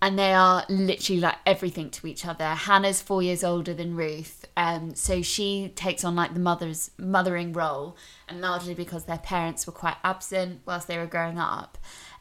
and 0.00 0.18
they 0.18 0.32
are 0.32 0.64
literally 0.68 1.20
like 1.20 1.36
everything 1.44 1.90
to 1.90 2.06
each 2.06 2.24
other. 2.26 2.44
Hannah's 2.44 3.02
four 3.02 3.22
years 3.22 3.42
older 3.42 3.74
than 3.74 3.96
Ruth, 3.96 4.46
um, 4.56 4.94
so 4.94 5.22
she 5.22 5.72
takes 5.74 6.04
on 6.04 6.14
like 6.14 6.34
the 6.34 6.40
mother's 6.40 6.90
mothering 6.98 7.52
role, 7.52 7.96
and 8.28 8.40
largely 8.40 8.74
because 8.74 9.04
their 9.04 9.18
parents 9.18 9.66
were 9.66 9.72
quite 9.72 9.96
absent 10.04 10.60
whilst 10.66 10.86
they 10.88 10.98
were 10.98 11.06
growing 11.06 11.38
up. 11.38 11.78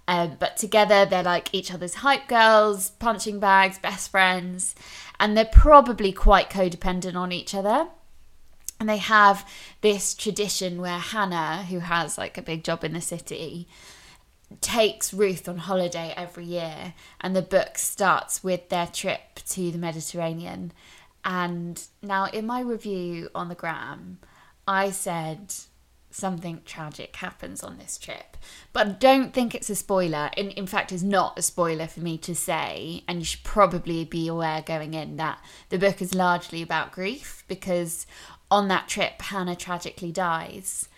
Um, 0.07 0.37
but 0.39 0.55
together, 0.55 1.05
they're 1.05 1.23
like 1.23 1.53
each 1.53 1.73
other's 1.73 1.95
hype 1.95 2.27
girls, 2.27 2.91
punching 2.91 3.39
bags, 3.39 3.77
best 3.77 4.09
friends, 4.09 4.73
and 5.19 5.35
they're 5.35 5.45
probably 5.45 6.11
quite 6.13 6.49
codependent 6.49 7.15
on 7.15 7.31
each 7.31 7.53
other. 7.53 7.87
And 8.79 8.87
they 8.87 8.97
have 8.97 9.49
this 9.81 10.13
tradition 10.13 10.79
where 10.79 10.99
Hannah, 10.99 11.63
who 11.63 11.79
has 11.79 12.17
like 12.17 12.37
a 12.37 12.43
big 12.43 12.63
job 12.63 12.83
in 12.83 12.93
the 12.93 13.01
city, 13.01 13.67
takes 14.61 15.13
Ruth 15.13 15.49
on 15.49 15.57
holiday 15.57 16.13
every 16.15 16.45
year, 16.45 16.93
and 17.19 17.35
the 17.35 17.41
book 17.41 17.77
starts 17.77 18.43
with 18.43 18.69
their 18.69 18.87
trip 18.87 19.39
to 19.49 19.71
the 19.71 19.77
Mediterranean. 19.77 20.71
And 21.25 21.83
now, 22.01 22.25
in 22.25 22.45
my 22.45 22.61
review 22.61 23.29
on 23.35 23.49
the 23.49 23.55
gram, 23.55 24.19
I 24.65 24.91
said 24.91 25.53
something 26.17 26.61
tragic 26.65 27.15
happens 27.15 27.63
on 27.63 27.77
this 27.77 27.97
trip, 27.97 28.37
but 28.73 28.87
I 28.87 28.89
don't 28.91 29.33
think 29.33 29.53
it's 29.53 29.69
a 29.69 29.75
spoiler. 29.75 30.29
In, 30.35 30.49
in 30.51 30.67
fact, 30.67 30.91
it's 30.91 31.03
not 31.03 31.37
a 31.37 31.41
spoiler 31.41 31.87
for 31.87 31.99
me 31.99 32.17
to 32.19 32.35
say, 32.35 33.03
and 33.07 33.19
you 33.19 33.25
should 33.25 33.43
probably 33.43 34.03
be 34.03 34.27
aware 34.27 34.61
going 34.61 34.93
in 34.93 35.17
that 35.17 35.39
the 35.69 35.77
book 35.77 36.01
is 36.01 36.13
largely 36.13 36.61
about 36.61 36.91
grief 36.91 37.43
because 37.47 38.07
on 38.49 38.67
that 38.69 38.87
trip, 38.87 39.21
Hannah 39.21 39.55
tragically 39.55 40.11
dies, 40.11 40.89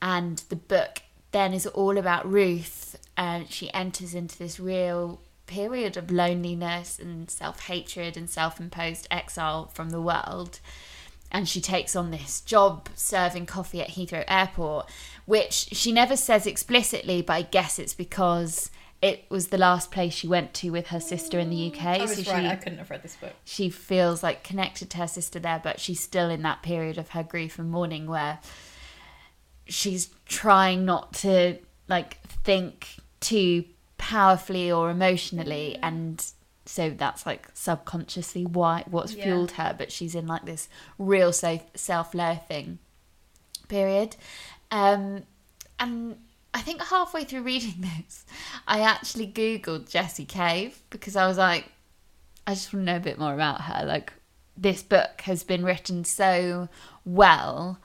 and 0.00 0.38
the 0.48 0.56
book 0.56 1.02
then 1.32 1.52
is 1.52 1.66
all 1.66 1.98
about 1.98 2.30
Ruth. 2.30 2.96
And 3.16 3.50
she 3.50 3.72
enters 3.74 4.14
into 4.14 4.38
this 4.38 4.58
real 4.58 5.20
period 5.46 5.96
of 5.96 6.10
loneliness 6.10 6.98
and 6.98 7.30
self 7.30 7.66
hatred 7.66 8.16
and 8.16 8.30
self 8.30 8.60
imposed 8.60 9.08
exile 9.10 9.66
from 9.74 9.90
the 9.90 10.00
world. 10.00 10.60
And 11.32 11.48
she 11.48 11.60
takes 11.60 11.96
on 11.96 12.10
this 12.10 12.40
job 12.42 12.88
serving 12.94 13.46
coffee 13.46 13.80
at 13.80 13.88
Heathrow 13.88 14.22
Airport, 14.28 14.88
which 15.24 15.52
she 15.52 15.90
never 15.90 16.16
says 16.16 16.46
explicitly, 16.46 17.22
but 17.22 17.32
I 17.32 17.42
guess 17.42 17.78
it's 17.78 17.94
because 17.94 18.70
it 19.00 19.24
was 19.28 19.48
the 19.48 19.58
last 19.58 19.90
place 19.90 20.12
she 20.12 20.28
went 20.28 20.54
to 20.54 20.70
with 20.70 20.88
her 20.88 21.00
sister 21.00 21.38
in 21.38 21.50
the 21.50 21.72
UK. 21.72 21.84
I 21.84 22.02
was 22.02 22.24
so 22.24 22.32
right. 22.32 22.42
she 22.42 22.48
I 22.48 22.54
couldn't 22.56 22.78
have 22.78 22.90
read 22.90 23.02
this 23.02 23.16
book. 23.16 23.32
she 23.44 23.68
feels 23.68 24.22
like 24.22 24.44
connected 24.44 24.90
to 24.90 24.98
her 24.98 25.08
sister 25.08 25.40
there, 25.40 25.60
but 25.62 25.80
she's 25.80 26.00
still 26.00 26.30
in 26.30 26.42
that 26.42 26.62
period 26.62 26.98
of 26.98 27.10
her 27.10 27.24
grief 27.24 27.58
and 27.58 27.70
mourning 27.70 28.06
where 28.06 28.38
she's 29.66 30.10
trying 30.26 30.84
not 30.84 31.14
to 31.14 31.58
like 31.88 32.20
think 32.44 32.96
too 33.20 33.64
powerfully 33.98 34.70
or 34.70 34.90
emotionally 34.90 35.76
mm. 35.76 35.80
and 35.82 36.32
so 36.64 36.90
that's 36.90 37.26
like 37.26 37.48
subconsciously 37.54 38.44
why 38.44 38.84
what's 38.88 39.14
Yeah. 39.14 39.24
fueled 39.24 39.52
her 39.52 39.74
but 39.76 39.90
she's 39.90 40.14
in 40.14 40.26
like 40.26 40.44
this 40.46 40.68
real 40.98 41.32
self 41.32 41.62
self-loathing 41.74 42.78
period 43.68 44.16
um 44.70 45.24
and 45.78 46.16
I 46.54 46.60
think 46.60 46.82
halfway 46.82 47.24
through 47.24 47.42
reading 47.42 47.76
this, 48.06 48.26
I 48.68 48.80
actually 48.80 49.26
Googled 49.26 49.90
Jessie 49.90 50.26
Cave 50.26 50.82
because 50.90 51.16
I 51.16 51.26
was 51.26 51.38
like, 51.38 51.64
I 52.46 52.52
just 52.52 52.72
want 52.74 52.86
to 52.86 52.92
know 52.92 52.96
a 52.98 53.00
bit 53.00 53.18
more 53.18 53.32
about 53.32 53.62
her. 53.62 53.86
Like, 53.86 54.12
this 54.54 54.82
book 54.82 55.22
has 55.22 55.44
been 55.44 55.64
written 55.64 56.04
so 56.04 56.68
well 57.06 57.78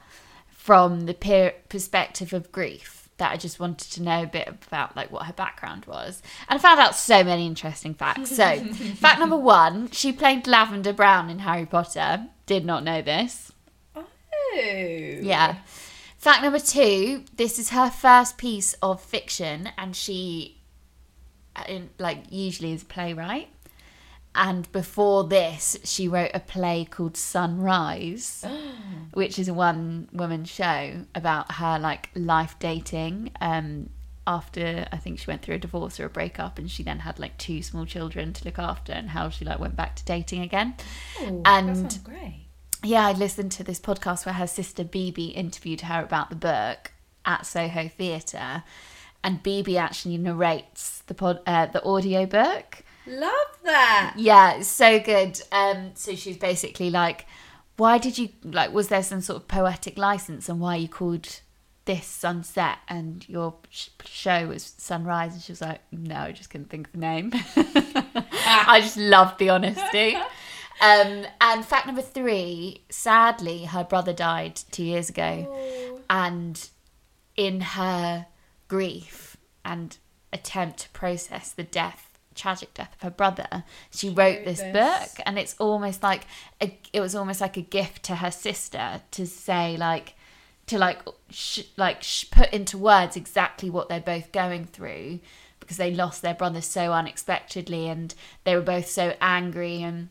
from 0.50 1.06
the 1.06 1.14
peer 1.14 1.54
perspective 1.70 2.34
of 2.34 2.52
grief 2.52 2.97
that 3.18 3.32
I 3.32 3.38
just 3.38 3.60
wanted 3.60 3.92
to 3.92 4.04
know 4.04 4.24
a 4.24 4.28
bit 4.28 4.48
about 4.48 4.96
like 4.96 5.12
what 5.12 5.26
her 5.26 5.34
background 5.34 5.86
was, 5.86 6.22
and 6.48 6.60
I 6.60 6.62
found 6.62 6.80
out 6.80 6.96
so 6.96 7.24
many 7.24 7.46
interesting 7.46 7.94
facts. 7.94 8.36
So, 8.36 8.60
fact 8.96 9.20
number 9.20 9.38
one: 9.38 9.90
she 9.92 10.12
played 10.12 10.48
Lavender 10.48 10.94
Brown 10.94 11.30
in 11.30 11.40
Harry 11.40 11.66
Potter. 11.66 12.28
Did 12.46 12.66
not 12.66 12.84
know 12.84 13.02
this. 13.02 13.52
Oh. 13.96 14.06
Yeah. 14.56 15.58
Fact 16.18 16.44
number 16.44 16.60
two: 16.60 17.26
this 17.36 17.60
is 17.60 17.70
her 17.70 17.90
first 17.90 18.38
piece 18.38 18.74
of 18.82 19.02
fiction, 19.02 19.70
and 19.78 19.96
she, 19.96 20.62
uh, 21.56 21.64
like, 22.00 22.26
usually 22.30 22.74
is 22.74 22.84
a 22.84 22.86
playwright. 22.86 23.50
And 24.38 24.72
before 24.72 25.24
this, 25.24 25.78
she 25.84 26.08
wrote 26.08 26.30
a 26.36 26.40
play 26.40 26.86
called 26.86 27.18
Sunrise, 27.18 28.46
which 29.14 29.40
is 29.40 29.48
a 29.48 29.54
one-woman 29.54 30.46
show 30.46 31.06
about 31.16 31.54
her 31.54 31.80
like 31.80 32.12
life 32.14 32.56
dating. 32.60 33.32
Um, 33.42 33.90
after 34.28 34.86
I 34.92 34.98
think 34.98 35.20
she 35.20 35.26
went 35.28 35.42
through 35.42 35.56
a 35.56 35.60
divorce 35.60 36.00
or 36.00 36.06
a 36.06 36.10
breakup, 36.10 36.60
and 36.60 36.70
she 36.70 36.84
then 36.84 37.00
had 37.00 37.18
like 37.18 37.38
two 37.38 37.64
small 37.64 37.86
children 37.86 38.32
to 38.34 38.46
look 38.46 38.60
after, 38.60 38.94
and 38.94 39.10
how 39.10 39.30
she 39.30 39.44
like 39.44 39.60
went 39.60 39.76
back 39.76 39.96
to 39.96 40.06
dating 40.06 40.42
again. 40.44 40.76
Ooh, 41.22 41.42
And- 41.46 42.00
great. 42.04 42.44
Yeah, 42.84 43.08
I 43.08 43.14
listened 43.14 43.52
to 43.54 43.64
this 43.64 43.80
podcast 43.80 44.28
where 44.28 44.36
her 44.36 44.46
sister 44.46 44.84
Bebe 44.84 45.30
interviewed 45.30 45.82
her 45.82 46.04
about 46.04 46.30
the 46.30 46.36
book 46.36 46.92
at 47.26 47.48
Soho 47.48 47.88
Theatre, 47.88 48.64
and 49.24 49.42
Bebe 49.42 49.80
actually 49.80 50.18
narrates 50.20 51.02
the 51.08 51.16
pod, 51.16 51.40
uh, 51.48 51.66
the 51.66 51.84
audio 51.84 52.28
book. 52.28 52.84
Love 53.08 53.60
that. 53.64 54.14
Yeah, 54.18 54.54
it's 54.56 54.68
so 54.68 55.00
good. 55.00 55.40
Um, 55.52 55.92
so 55.96 56.16
she's 56.16 56.38
basically 56.38 56.90
like, 56.90 57.26
"Why 57.78 57.98
did 57.98 58.18
you 58.18 58.30
like? 58.44 58.74
Was 58.74 58.90
there 58.90 59.04
some 59.04 59.22
sort 59.22 59.38
of 59.42 59.48
poetic 59.48 59.98
license, 59.98 60.50
and 60.50 60.60
why 60.60 60.76
you 60.76 60.88
called 60.88 61.42
this 61.86 62.06
sunset 62.06 62.80
and 62.90 63.28
your 63.30 63.56
sh- 63.70 63.90
show 64.06 64.48
was 64.48 64.74
sunrise?" 64.78 65.34
And 65.34 65.42
she 65.42 65.52
was 65.52 65.62
like, 65.62 65.82
"No, 65.92 66.16
I 66.18 66.32
just 66.32 66.50
couldn't 66.50 66.70
think 66.70 66.88
of 66.90 66.96
a 66.96 66.98
name." 66.98 67.32
I 67.56 68.80
just 68.82 68.98
loved 68.98 69.40
the 69.40 69.50
honesty. 69.50 70.16
Um, 70.80 71.26
and 71.42 71.66
fact 71.66 71.88
number 71.88 72.02
three: 72.02 72.84
sadly, 72.90 73.66
her 73.66 73.84
brother 73.84 74.14
died 74.14 74.58
two 74.72 74.84
years 74.84 75.10
ago 75.10 75.48
Oh. 75.50 76.00
and 76.10 76.70
in 77.36 77.62
her 77.62 78.26
grief 78.68 79.38
and 79.64 79.98
attempt 80.34 80.80
to 80.80 80.90
process 80.90 81.52
the 81.52 81.64
death 81.64 82.07
tragic 82.38 82.74
death 82.74 82.94
of 82.96 83.02
her 83.02 83.10
brother 83.10 83.64
she 83.92 84.10
wrote 84.10 84.38
wrote 84.38 84.46
this, 84.46 84.60
this. 84.60 84.74
book 84.74 85.24
and 85.26 85.38
it's 85.38 85.56
almost 85.60 86.04
like 86.04 86.26
a, 86.62 86.78
it 86.94 87.02
was 87.02 87.16
almost 87.16 87.42
like 87.42 87.58
a 87.58 87.62
gift 87.62 88.04
to 88.04 88.16
her 88.16 88.32
sister 88.32 89.02
to 89.12 89.26
say 89.26 89.76
like 89.78 90.14
to 90.68 90.78
like 90.78 91.00
sh- 91.30 91.62
like 91.76 92.04
sh- 92.04 92.26
put 92.30 92.52
into 92.54 92.78
words 92.78 93.16
exactly 93.16 93.70
what 93.70 93.90
they're 93.90 94.00
both 94.00 94.32
going 94.32 94.66
through 94.66 95.20
because 95.60 95.78
they 95.78 95.94
lost 95.94 96.22
their 96.22 96.34
brother 96.34 96.62
so 96.62 96.94
unexpectedly 96.94 97.88
and 97.88 98.14
they 98.44 98.56
were 98.56 98.62
both 98.62 98.88
so 98.88 99.16
angry 99.20 99.82
and 99.82 100.10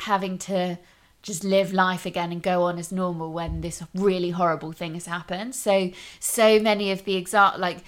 having 0.00 0.38
to 0.38 0.78
just 1.22 1.44
live 1.44 1.72
life 1.72 2.06
again 2.06 2.32
and 2.32 2.42
go 2.42 2.62
on 2.62 2.78
as 2.78 2.90
normal 2.90 3.30
when 3.32 3.60
this 3.60 3.82
really 3.94 4.30
horrible 4.30 4.72
thing 4.72 4.94
has 4.94 5.06
happened. 5.06 5.54
So 5.54 5.90
so 6.18 6.58
many 6.58 6.90
of 6.92 7.04
the 7.04 7.16
exact 7.16 7.58
like 7.58 7.78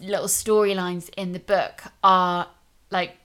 little 0.00 0.26
storylines 0.26 1.10
in 1.16 1.32
the 1.32 1.38
book 1.38 1.84
are 2.02 2.48
like 2.90 3.16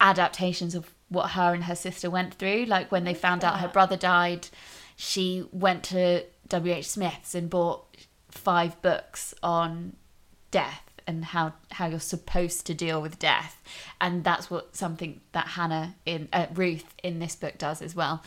adaptations 0.00 0.74
of 0.74 0.94
what 1.08 1.30
her 1.30 1.54
and 1.54 1.64
her 1.64 1.74
sister 1.74 2.10
went 2.10 2.34
through. 2.34 2.64
Like 2.64 2.90
when 2.90 3.04
they 3.04 3.14
found 3.14 3.44
out 3.44 3.60
her 3.60 3.68
brother 3.68 3.96
died, 3.96 4.48
she 4.96 5.44
went 5.52 5.84
to 5.84 6.24
WH 6.52 6.84
Smith's 6.84 7.34
and 7.34 7.48
bought 7.48 7.96
five 8.30 8.80
books 8.82 9.34
on 9.42 9.94
death 10.50 10.82
and 11.06 11.24
how 11.24 11.52
how 11.70 11.86
you're 11.86 12.00
supposed 12.00 12.66
to 12.66 12.74
deal 12.74 13.00
with 13.00 13.18
death. 13.18 13.62
And 14.00 14.24
that's 14.24 14.50
what 14.50 14.76
something 14.76 15.20
that 15.32 15.48
hannah 15.48 15.94
in 16.06 16.28
uh, 16.32 16.46
ruth 16.54 16.94
in 17.02 17.18
this 17.18 17.36
book 17.36 17.58
does 17.58 17.82
as 17.82 17.94
well. 17.94 18.22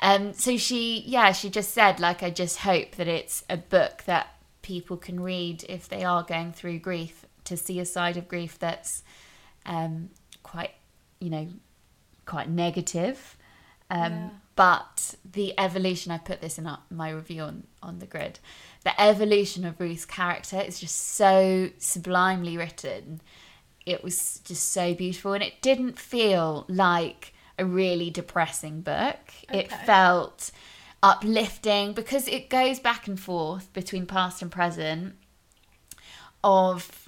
Um 0.00 0.32
so 0.32 0.56
she 0.56 1.02
yeah 1.06 1.32
she 1.32 1.50
just 1.50 1.72
said 1.72 2.00
like 2.00 2.22
i 2.22 2.30
just 2.30 2.58
hope 2.58 2.92
that 2.92 3.08
it's 3.08 3.44
a 3.50 3.56
book 3.56 4.04
that 4.06 4.28
people 4.62 4.96
can 4.96 5.20
read 5.20 5.64
if 5.68 5.88
they 5.88 6.04
are 6.04 6.22
going 6.22 6.52
through 6.52 6.78
grief 6.78 7.26
to 7.44 7.56
see 7.56 7.80
a 7.80 7.84
side 7.84 8.16
of 8.16 8.28
grief 8.28 8.58
that's 8.58 9.02
um 9.66 10.10
quite 10.42 10.72
you 11.20 11.30
know 11.30 11.48
quite 12.26 12.48
negative. 12.48 13.36
Um 13.90 14.12
Yeah. 14.12 14.28
but 14.56 15.14
the 15.24 15.54
evolution 15.58 16.12
i 16.12 16.18
put 16.18 16.40
this 16.42 16.58
in 16.58 16.66
our- 16.66 16.82
my 16.90 17.10
review 17.10 17.42
on 17.42 17.66
on 17.82 17.98
the 17.98 18.06
grid. 18.06 18.38
The 18.84 18.98
evolution 19.00 19.64
of 19.64 19.80
ruth's 19.80 20.04
character 20.04 20.60
is 20.60 20.80
just 20.80 20.96
so 20.96 21.70
sublimely 21.78 22.56
written. 22.56 23.20
It 23.86 24.04
was 24.04 24.40
just 24.44 24.70
so 24.72 24.94
beautiful. 24.94 25.32
And 25.32 25.42
it 25.42 25.60
didn't 25.62 25.98
feel 25.98 26.64
like 26.68 27.32
a 27.58 27.64
really 27.64 28.10
depressing 28.10 28.82
book. 28.82 29.18
It 29.52 29.70
felt 29.72 30.50
uplifting 31.02 31.92
because 31.94 32.28
it 32.28 32.50
goes 32.50 32.78
back 32.78 33.06
and 33.08 33.18
forth 33.18 33.72
between 33.72 34.04
past 34.06 34.42
and 34.42 34.50
present 34.52 35.16
of 36.44 36.99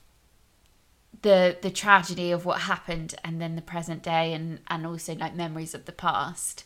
the 1.22 1.56
the 1.62 1.70
tragedy 1.70 2.30
of 2.32 2.44
what 2.44 2.62
happened 2.62 3.14
and 3.24 3.40
then 3.40 3.56
the 3.56 3.62
present 3.62 4.02
day 4.02 4.32
and 4.32 4.60
and 4.68 4.86
also 4.86 5.14
like 5.14 5.34
memories 5.34 5.74
of 5.74 5.84
the 5.86 5.92
past. 5.92 6.64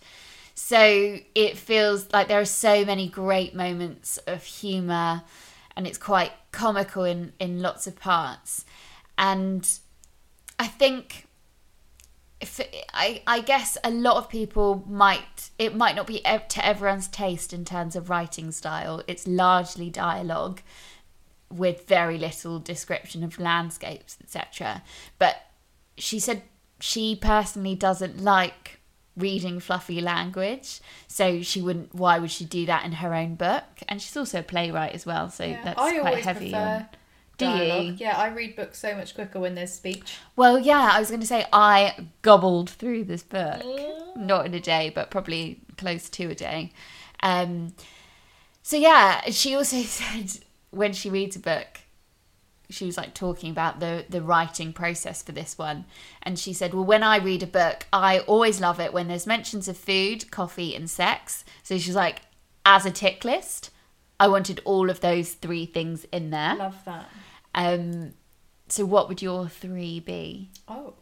So 0.54 1.18
it 1.34 1.58
feels 1.58 2.10
like 2.12 2.28
there 2.28 2.40
are 2.40 2.46
so 2.46 2.84
many 2.84 3.08
great 3.08 3.54
moments 3.54 4.16
of 4.26 4.42
humor 4.42 5.22
and 5.76 5.86
it's 5.86 5.98
quite 5.98 6.32
comical 6.52 7.04
in 7.04 7.32
in 7.38 7.60
lots 7.60 7.86
of 7.86 7.96
parts. 7.96 8.64
And 9.18 9.68
I 10.58 10.66
think 10.66 11.26
if 12.40 12.60
I 12.92 13.22
I 13.26 13.40
guess 13.40 13.76
a 13.84 13.90
lot 13.90 14.16
of 14.16 14.28
people 14.28 14.84
might 14.88 15.50
it 15.58 15.74
might 15.74 15.96
not 15.96 16.06
be 16.06 16.20
to 16.20 16.66
everyone's 16.66 17.08
taste 17.08 17.52
in 17.52 17.64
terms 17.64 17.94
of 17.96 18.10
writing 18.10 18.50
style. 18.52 19.02
It's 19.06 19.26
largely 19.26 19.90
dialogue 19.90 20.62
with 21.50 21.86
very 21.86 22.18
little 22.18 22.58
description 22.58 23.22
of 23.22 23.38
landscapes, 23.38 24.16
etc. 24.22 24.82
But 25.18 25.36
she 25.96 26.18
said 26.18 26.42
she 26.80 27.16
personally 27.16 27.74
doesn't 27.74 28.20
like 28.22 28.80
reading 29.16 29.60
fluffy 29.60 30.00
language, 30.00 30.80
so 31.08 31.40
she 31.42 31.62
wouldn't. 31.62 31.94
Why 31.94 32.18
would 32.18 32.30
she 32.30 32.44
do 32.44 32.66
that 32.66 32.84
in 32.84 32.92
her 32.92 33.14
own 33.14 33.34
book? 33.36 33.64
And 33.88 34.02
she's 34.02 34.16
also 34.16 34.40
a 34.40 34.42
playwright 34.42 34.92
as 34.92 35.06
well, 35.06 35.30
so 35.30 35.44
Yeah, 35.44 35.62
that's 35.64 35.78
I 35.80 35.98
quite 36.00 36.22
heavy. 36.24 36.50
prefer 36.50 36.66
On, 36.66 36.86
do 37.38 37.46
you? 37.46 37.94
Yeah, 37.98 38.16
I 38.16 38.28
read 38.28 38.56
books 38.56 38.78
so 38.78 38.94
much 38.94 39.14
quicker 39.14 39.38
when 39.40 39.54
there's 39.54 39.72
speech. 39.72 40.16
Well, 40.36 40.58
yeah, 40.58 40.90
I 40.92 40.98
was 41.00 41.08
going 41.08 41.20
to 41.20 41.26
say 41.26 41.46
I 41.52 42.08
gobbled 42.22 42.68
through 42.70 43.04
this 43.04 43.22
book, 43.22 43.62
Mm. 43.62 44.16
not 44.16 44.46
in 44.46 44.52
a 44.54 44.60
day, 44.60 44.90
but 44.94 45.10
probably 45.10 45.60
close 45.78 46.08
to 46.10 46.24
a 46.30 46.34
day. 46.34 46.72
Um, 47.22 47.72
so 48.62 48.76
yeah, 48.76 49.30
she 49.30 49.54
also 49.54 49.76
said 49.82 50.40
when 50.76 50.92
she 50.92 51.10
reads 51.10 51.36
a 51.36 51.40
book, 51.40 51.80
she 52.68 52.84
was 52.84 52.96
like 52.96 53.14
talking 53.14 53.50
about 53.50 53.80
the 53.80 54.04
the 54.08 54.22
writing 54.22 54.72
process 54.72 55.22
for 55.22 55.32
this 55.32 55.56
one, 55.56 55.84
and 56.22 56.38
she 56.38 56.52
said, 56.52 56.74
"Well, 56.74 56.84
when 56.84 57.02
I 57.02 57.16
read 57.18 57.42
a 57.42 57.46
book, 57.46 57.86
I 57.92 58.20
always 58.20 58.60
love 58.60 58.80
it 58.80 58.92
when 58.92 59.08
there's 59.08 59.26
mentions 59.26 59.68
of 59.68 59.76
food, 59.76 60.30
coffee, 60.30 60.74
and 60.74 60.88
sex." 60.90 61.44
So 61.62 61.78
she's 61.78 61.94
like, 61.94 62.22
as 62.64 62.84
a 62.84 62.90
tick 62.90 63.24
list, 63.24 63.70
I 64.18 64.28
wanted 64.28 64.60
all 64.64 64.90
of 64.90 65.00
those 65.00 65.32
three 65.34 65.66
things 65.66 66.04
in 66.12 66.30
there. 66.30 66.56
Love 66.56 66.84
that. 66.84 67.08
Um, 67.54 68.14
so 68.68 68.84
what 68.84 69.08
would 69.08 69.22
your 69.22 69.48
three 69.48 70.00
be? 70.00 70.50
Oh. 70.66 70.94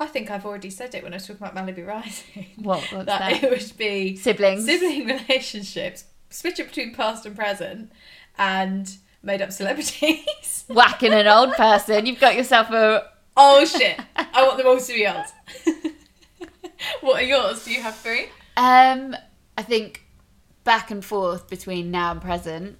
I 0.00 0.06
think 0.06 0.30
I've 0.30 0.46
already 0.46 0.70
said 0.70 0.94
it 0.94 1.02
when 1.02 1.12
I 1.12 1.16
was 1.16 1.26
talking 1.26 1.44
about 1.44 1.56
Malibu 1.56 1.84
Rising. 1.84 2.46
What 2.56 2.84
that, 2.92 3.06
that? 3.06 3.42
it 3.42 3.50
would 3.50 3.76
be 3.76 4.14
Siblings. 4.14 4.64
sibling 4.64 5.06
relationships, 5.06 6.04
switch 6.30 6.60
it 6.60 6.68
between 6.68 6.94
past 6.94 7.26
and 7.26 7.34
present, 7.34 7.90
and 8.38 8.96
made 9.22 9.42
up 9.42 9.52
celebrities. 9.52 10.64
Whacking 10.68 11.12
an 11.12 11.26
old 11.26 11.52
person. 11.52 12.06
You've 12.06 12.20
got 12.20 12.36
yourself 12.36 12.70
a. 12.70 13.10
oh 13.36 13.64
shit! 13.64 13.98
I 14.16 14.44
want 14.46 14.58
them 14.58 14.66
all 14.66 14.78
to 14.78 14.92
be 14.92 15.06
old. 15.06 15.24
what 17.00 17.22
are 17.22 17.26
yours? 17.26 17.64
Do 17.64 17.72
you 17.72 17.82
have 17.82 17.96
three? 17.96 18.26
Um, 18.56 19.16
I 19.56 19.62
think 19.62 20.04
back 20.64 20.90
and 20.90 21.04
forth 21.04 21.48
between 21.48 21.90
now 21.90 22.12
and 22.12 22.20
present. 22.20 22.78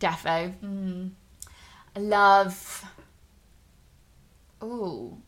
Defo. 0.00 0.54
Mm. 0.62 1.10
I 1.94 2.00
love. 2.00 2.84
Oh. 4.60 5.18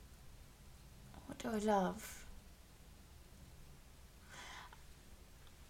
What 1.26 1.38
do 1.38 1.48
I 1.48 1.58
love? 1.72 2.26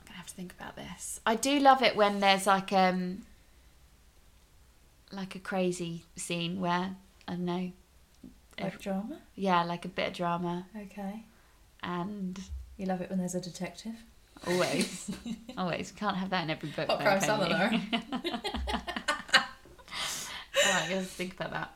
I'm 0.01 0.07
gonna 0.07 0.17
have 0.17 0.27
to 0.27 0.35
think 0.35 0.53
about 0.53 0.77
this. 0.77 1.21
I 1.27 1.35
do 1.35 1.59
love 1.59 1.83
it 1.83 1.97
when 1.97 2.21
there's 2.21 2.47
like 2.47 2.73
um 2.73 3.23
like 5.15 5.35
a 5.35 5.39
crazy 5.39 6.05
scene 6.17 6.61
where 6.61 6.97
I 7.29 7.33
don't 7.33 7.45
know. 7.45 7.73
Like 8.61 8.81
drama. 8.81 9.19
Yeah, 9.35 9.65
like 9.65 9.85
a 9.85 9.89
bit 9.89 10.09
of 10.09 10.15
drama 10.15 10.67
Okay. 10.77 11.25
and 11.83 12.41
You 12.77 12.87
love 12.87 13.01
it 13.01 13.11
when 13.11 13.19
there's 13.19 13.35
a 13.35 13.41
detective. 13.41 13.95
always, 14.47 15.11
always 15.59 15.91
can't 15.93 16.17
have 16.17 16.31
that 16.31 16.45
in 16.45 16.51
every 16.51 16.69
book. 16.71 16.89
Hot 16.89 16.99
though, 17.01 17.19
summer, 17.27 17.45
you? 17.47 17.51
Laura. 17.51 17.83
All 20.67 20.73
right, 20.73 20.89
let's 20.91 21.09
think 21.09 21.35
about 21.35 21.51
that. 21.53 21.75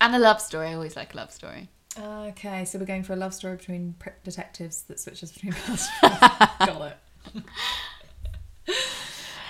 And 0.00 0.14
a 0.14 0.18
love 0.18 0.40
story. 0.40 0.68
I 0.68 0.74
always 0.74 0.96
like 0.96 1.12
a 1.14 1.16
love 1.18 1.30
story. 1.30 1.68
Okay, 1.98 2.64
so 2.64 2.78
we're 2.78 2.84
going 2.86 3.02
for 3.02 3.12
a 3.14 3.16
love 3.16 3.32
story 3.34 3.56
between 3.56 3.94
detectives 4.24 4.82
that 4.82 4.98
switches 5.00 5.32
between 5.32 5.52
past 5.52 5.90
and 6.02 6.12
present. 6.18 6.58
Got 6.58 6.92
it. 7.36 7.44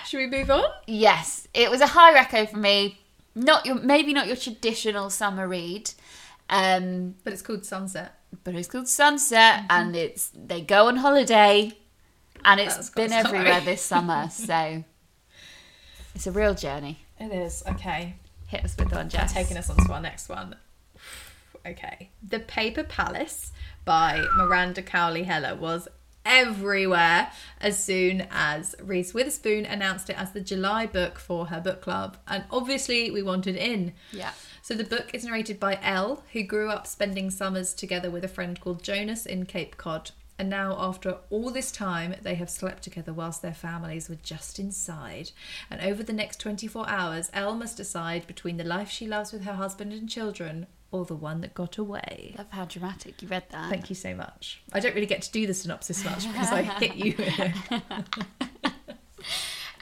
Should 0.07 0.17
we 0.19 0.27
move 0.27 0.49
on? 0.49 0.63
Yes, 0.85 1.47
it 1.53 1.69
was 1.69 1.81
a 1.81 1.87
high 1.87 2.13
reco 2.13 2.49
for 2.49 2.57
me. 2.57 2.99
Not 3.35 3.65
your 3.65 3.75
maybe 3.75 4.13
not 4.13 4.27
your 4.27 4.35
traditional 4.37 5.09
summer 5.09 5.47
read, 5.47 5.91
um, 6.49 7.15
But 7.23 7.33
it's 7.33 7.41
called 7.41 7.65
Sunset. 7.65 8.13
but 8.43 8.55
it's 8.55 8.67
called 8.67 8.87
Sunset, 8.87 9.65
and 9.69 9.95
it's 9.95 10.31
they 10.33 10.61
go 10.61 10.87
on 10.87 10.97
holiday, 10.97 11.73
and 12.45 12.59
it's 12.59 12.75
That's 12.75 12.89
been 12.91 13.11
everywhere 13.11 13.61
this 13.61 13.81
summer. 13.81 14.29
So 14.31 14.83
it's 16.15 16.25
a 16.25 16.31
real 16.31 16.55
journey. 16.55 16.99
It 17.19 17.31
is. 17.31 17.61
Okay. 17.67 18.15
Hit 18.47 18.63
us 18.63 18.75
with 18.77 18.91
one, 18.91 19.09
Jess. 19.09 19.33
Taking 19.33 19.57
us 19.57 19.69
on 19.69 19.75
to 19.85 19.91
our 19.93 20.01
next 20.01 20.29
one. 20.29 20.55
Okay. 21.65 22.09
The 22.27 22.39
Paper 22.39 22.83
Palace 22.83 23.51
by 23.83 24.25
Miranda 24.37 24.81
Cowley 24.81 25.23
Heller 25.23 25.53
was 25.53 25.87
everywhere 26.27 27.31
as 27.59 27.81
soon 27.81 28.27
as 28.29 28.75
Reese 28.83 29.13
Witherspoon 29.13 29.65
announced 29.65 30.09
it 30.09 30.19
as 30.19 30.33
the 30.33 30.41
July 30.41 30.85
book 30.85 31.17
for 31.17 31.47
her 31.47 31.61
book 31.61 31.81
club. 31.81 32.17
And 32.27 32.43
obviously, 32.51 33.09
we 33.09 33.23
wanted 33.23 33.55
in. 33.55 33.93
Yeah. 34.11 34.31
So 34.61 34.73
the 34.73 34.83
book 34.83 35.11
is 35.13 35.23
narrated 35.23 35.59
by 35.59 35.79
Elle, 35.81 36.23
who 36.33 36.43
grew 36.43 36.69
up 36.69 36.85
spending 36.85 37.31
summers 37.31 37.73
together 37.73 38.11
with 38.11 38.25
a 38.25 38.27
friend 38.27 38.59
called 38.59 38.83
Jonas 38.83 39.25
in 39.25 39.45
Cape 39.45 39.77
Cod. 39.77 40.11
And 40.37 40.49
now, 40.49 40.75
after 40.77 41.17
all 41.31 41.49
this 41.49 41.71
time, 41.71 42.15
they 42.21 42.35
have 42.35 42.49
slept 42.49 42.83
together 42.83 43.11
whilst 43.11 43.41
their 43.41 43.53
families 43.53 44.07
were 44.07 44.19
just 44.21 44.59
inside. 44.59 45.31
And 45.71 45.81
over 45.81 46.03
the 46.03 46.13
next 46.13 46.39
24 46.39 46.87
hours, 46.87 47.31
Elle 47.33 47.55
must 47.55 47.77
decide 47.77 48.27
between 48.27 48.57
the 48.57 48.63
life 48.63 48.89
she 48.89 49.07
loves 49.07 49.31
with 49.31 49.45
her 49.45 49.53
husband 49.53 49.93
and 49.93 50.07
children 50.07 50.67
or 50.91 51.05
the 51.05 51.15
one 51.15 51.41
that 51.41 51.53
got 51.53 51.77
away. 51.77 52.33
Love 52.37 52.47
how 52.49 52.65
dramatic 52.65 53.21
you 53.21 53.27
read 53.27 53.43
that. 53.51 53.69
Thank 53.69 53.89
you 53.89 53.95
so 53.95 54.15
much. 54.15 54.61
I 54.73 54.79
don't 54.79 54.95
really 54.95 55.07
get 55.07 55.21
to 55.23 55.31
do 55.31 55.45
the 55.45 55.53
synopsis 55.53 56.03
much 56.05 56.25
because 56.31 56.51
I 56.51 56.61
hit 56.63 56.95
you. 56.95 57.15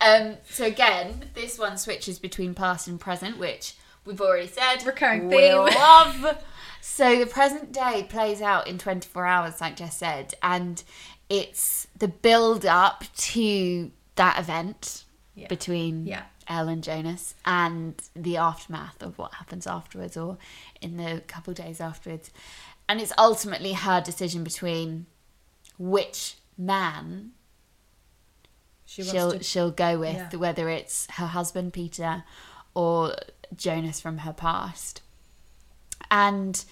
Um, 0.01 0.35
so 0.49 0.65
again, 0.65 1.29
this 1.33 1.57
one 1.57 1.77
switches 1.77 2.19
between 2.19 2.53
past 2.53 2.87
and 2.87 2.99
present, 2.99 3.37
which 3.37 3.75
we've 4.05 4.19
already 4.21 4.47
said. 4.47 4.85
Recurring 4.85 5.29
we 5.29 5.37
theme. 5.37 5.57
love. 5.57 6.43
So 6.81 7.17
the 7.19 7.25
present 7.25 7.71
day 7.71 8.05
plays 8.07 8.41
out 8.41 8.67
in 8.67 8.77
24 8.77 9.25
hours, 9.25 9.61
like 9.61 9.77
Jess 9.77 9.97
said, 9.97 10.35
and 10.43 10.83
it's 11.29 11.87
the 11.97 12.07
build 12.07 12.65
up 12.65 13.05
to 13.17 13.91
that 14.15 14.37
event 14.37 15.05
Yeah. 15.33 15.47
between 15.47 16.05
Yeah. 16.05 16.23
Elle 16.47 16.67
and 16.69 16.83
Jonas 16.83 17.35
and 17.45 17.95
the 18.15 18.37
aftermath 18.37 19.01
of 19.01 19.17
what 19.17 19.35
happens 19.35 19.65
afterwards 19.67 20.15
or 20.17 20.37
in 20.81 20.97
the 20.97 21.21
couple 21.27 21.53
days 21.53 21.81
afterwards. 21.81 22.29
And 22.87 23.01
it's 23.01 23.13
ultimately 23.17 23.73
her 23.73 23.99
decision 24.01 24.43
between 24.43 25.07
which 25.77 26.35
man 26.57 27.31
She 28.85 29.03
she'll 29.03 29.31
to. 29.31 29.43
she'll 29.43 29.71
go 29.71 29.97
with 29.99 30.15
Yeah. 30.15 30.35
whether 30.37 30.69
it's 30.69 31.07
her 31.11 31.27
husband 31.27 31.73
Peter 31.73 32.23
or 32.75 33.15
Jonas 33.55 33.99
from 33.99 34.19
her 34.19 34.33
past. 34.33 35.01
And 36.11 36.63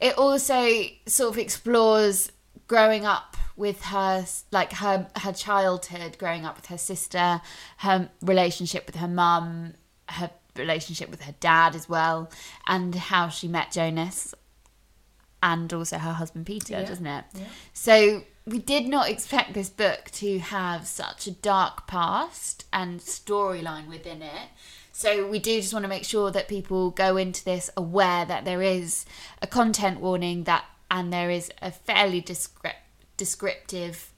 it 0.00 0.18
also 0.18 0.68
sort 1.06 1.30
of 1.32 1.38
explores 1.38 2.32
growing 2.66 3.06
up 3.06 3.33
with 3.56 3.82
her 3.84 4.24
like 4.50 4.72
her 4.74 5.08
her 5.16 5.32
childhood, 5.32 6.18
growing 6.18 6.44
up 6.44 6.56
with 6.56 6.66
her 6.66 6.78
sister, 6.78 7.40
her 7.78 8.10
relationship 8.22 8.86
with 8.86 8.96
her 8.96 9.08
mum, 9.08 9.74
her 10.08 10.30
relationship 10.56 11.10
with 11.10 11.22
her 11.22 11.34
dad 11.40 11.74
as 11.74 11.88
well, 11.88 12.30
and 12.66 12.94
how 12.94 13.28
she 13.28 13.48
met 13.48 13.72
Jonas 13.72 14.34
and 15.42 15.72
also 15.72 15.98
her 15.98 16.14
husband 16.14 16.46
Peter, 16.46 16.74
Yeah. 16.74 16.84
doesn't 16.84 17.06
it? 17.06 17.24
Yeah. 17.34 17.44
So 17.72 18.24
we 18.46 18.58
did 18.58 18.86
not 18.86 19.08
expect 19.08 19.52
this 19.54 19.68
book 19.68 20.10
to 20.12 20.38
have 20.38 20.86
such 20.86 21.26
a 21.26 21.30
dark 21.30 21.86
past 21.86 22.64
and 22.72 23.00
storyline 23.00 23.88
within 23.88 24.22
it. 24.22 24.48
So 24.92 25.28
we 25.28 25.38
do 25.38 25.60
just 25.60 25.72
want 25.72 25.82
to 25.84 25.88
make 25.88 26.04
sure 26.04 26.30
that 26.30 26.46
people 26.48 26.90
go 26.90 27.16
into 27.16 27.44
this 27.44 27.68
aware 27.76 28.24
that 28.24 28.44
there 28.44 28.62
is 28.62 29.04
a 29.42 29.46
content 29.46 30.00
warning 30.00 30.44
that 30.44 30.64
and 30.90 31.12
there 31.12 31.30
is 31.30 31.50
a 31.60 31.70
fairly 31.72 32.20
descript- 32.20 32.83
descriptive 33.16 34.12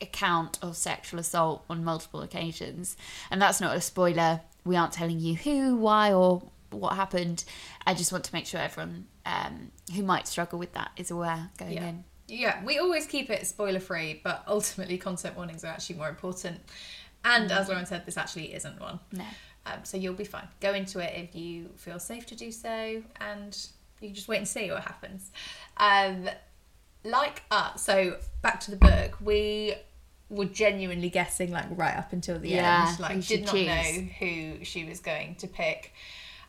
account 0.00 0.58
of 0.62 0.76
sexual 0.76 1.20
assault 1.20 1.64
on 1.70 1.84
multiple 1.84 2.22
occasions. 2.22 2.96
And 3.30 3.40
that's 3.40 3.60
not 3.60 3.76
a 3.76 3.80
spoiler. 3.80 4.40
We 4.64 4.76
aren't 4.76 4.92
telling 4.92 5.20
you 5.20 5.34
who, 5.36 5.76
why, 5.76 6.12
or 6.12 6.42
what 6.70 6.94
happened. 6.94 7.44
I 7.86 7.94
just 7.94 8.12
want 8.12 8.24
to 8.24 8.34
make 8.34 8.46
sure 8.46 8.60
everyone 8.60 9.06
um, 9.26 9.70
who 9.94 10.02
might 10.02 10.26
struggle 10.26 10.58
with 10.58 10.72
that 10.72 10.90
is 10.96 11.10
aware 11.10 11.50
going 11.58 11.72
Yeah. 11.74 11.88
in. 11.88 12.04
Yeah, 12.28 12.64
we 12.64 12.78
always 12.78 13.06
keep 13.06 13.28
it 13.30 13.46
spoiler 13.46 13.80
free, 13.80 14.20
but 14.24 14.42
ultimately, 14.46 14.96
content 14.96 15.36
warnings 15.36 15.64
are 15.64 15.68
actually 15.68 15.96
more 15.96 16.08
important. 16.08 16.60
And 17.24 17.52
as 17.52 17.68
Lauren 17.68 17.84
said, 17.84 18.06
this 18.06 18.16
actually 18.16 18.54
isn't 18.54 18.80
one. 18.80 19.00
No. 19.12 19.24
Um, 19.66 19.80
so 19.84 19.96
you'll 19.96 20.14
be 20.14 20.24
fine. 20.24 20.48
Go 20.60 20.72
into 20.72 20.98
it 21.00 21.12
if 21.14 21.34
you 21.36 21.68
feel 21.76 21.98
safe 21.98 22.24
to 22.26 22.34
do 22.34 22.50
so, 22.50 23.02
and 23.20 23.66
you 24.00 24.10
just 24.10 24.28
wait 24.28 24.38
and 24.38 24.48
see 24.48 24.70
what 24.70 24.82
happens. 24.82 25.30
Um, 25.76 26.28
like 27.04 27.42
us, 27.50 27.82
so 27.82 28.16
back 28.42 28.60
to 28.60 28.70
the 28.70 28.76
book, 28.76 29.18
we 29.20 29.74
were 30.28 30.44
genuinely 30.46 31.10
guessing 31.10 31.50
like 31.52 31.66
right 31.70 31.96
up 31.96 32.12
until 32.12 32.38
the 32.38 32.48
Yeah, 32.50 32.86
end. 32.88 33.00
Like 33.00 33.12
who 33.16 33.22
did 33.22 33.44
not 33.44 33.54
choose. 33.54 33.66
know 33.66 34.08
who 34.18 34.64
she 34.64 34.84
was 34.84 35.00
going 35.00 35.34
to 35.36 35.46
pick. 35.46 35.92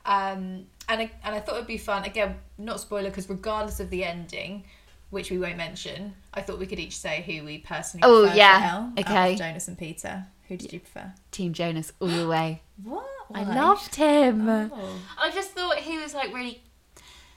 Um, 0.05 0.65
and 0.89 1.01
I, 1.01 1.11
and 1.23 1.35
I 1.35 1.39
thought 1.39 1.55
it'd 1.55 1.67
be 1.67 1.77
fun. 1.77 2.03
Again, 2.03 2.35
not 2.57 2.79
spoiler 2.79 3.09
because 3.09 3.29
regardless 3.29 3.79
of 3.79 3.89
the 3.89 4.03
ending, 4.03 4.63
which 5.09 5.31
we 5.31 5.37
won't 5.37 5.57
mention, 5.57 6.13
I 6.33 6.41
thought 6.41 6.59
we 6.59 6.65
could 6.65 6.79
each 6.79 6.97
say 6.97 7.23
who 7.25 7.45
we 7.45 7.59
personally. 7.59 8.03
Oh, 8.05 8.23
prefer 8.23 8.37
yeah. 8.37 8.69
Elle 8.73 8.77
out 8.79 8.99
of 8.99 9.05
Okay. 9.05 9.35
Jonas 9.35 9.67
and 9.67 9.77
Peter. 9.77 10.25
Who 10.49 10.57
did 10.57 10.73
you 10.73 10.79
prefer? 10.81 11.13
Team 11.31 11.53
Jonas 11.53 11.93
all 11.99 12.07
the 12.07 12.27
way. 12.27 12.61
What? 12.83 13.05
I 13.33 13.43
loved 13.43 13.95
him. 13.95 14.47
Oh. 14.49 14.99
I 15.17 15.31
just 15.31 15.51
thought 15.51 15.77
he 15.77 15.97
was 15.97 16.13
like 16.13 16.33
really 16.33 16.61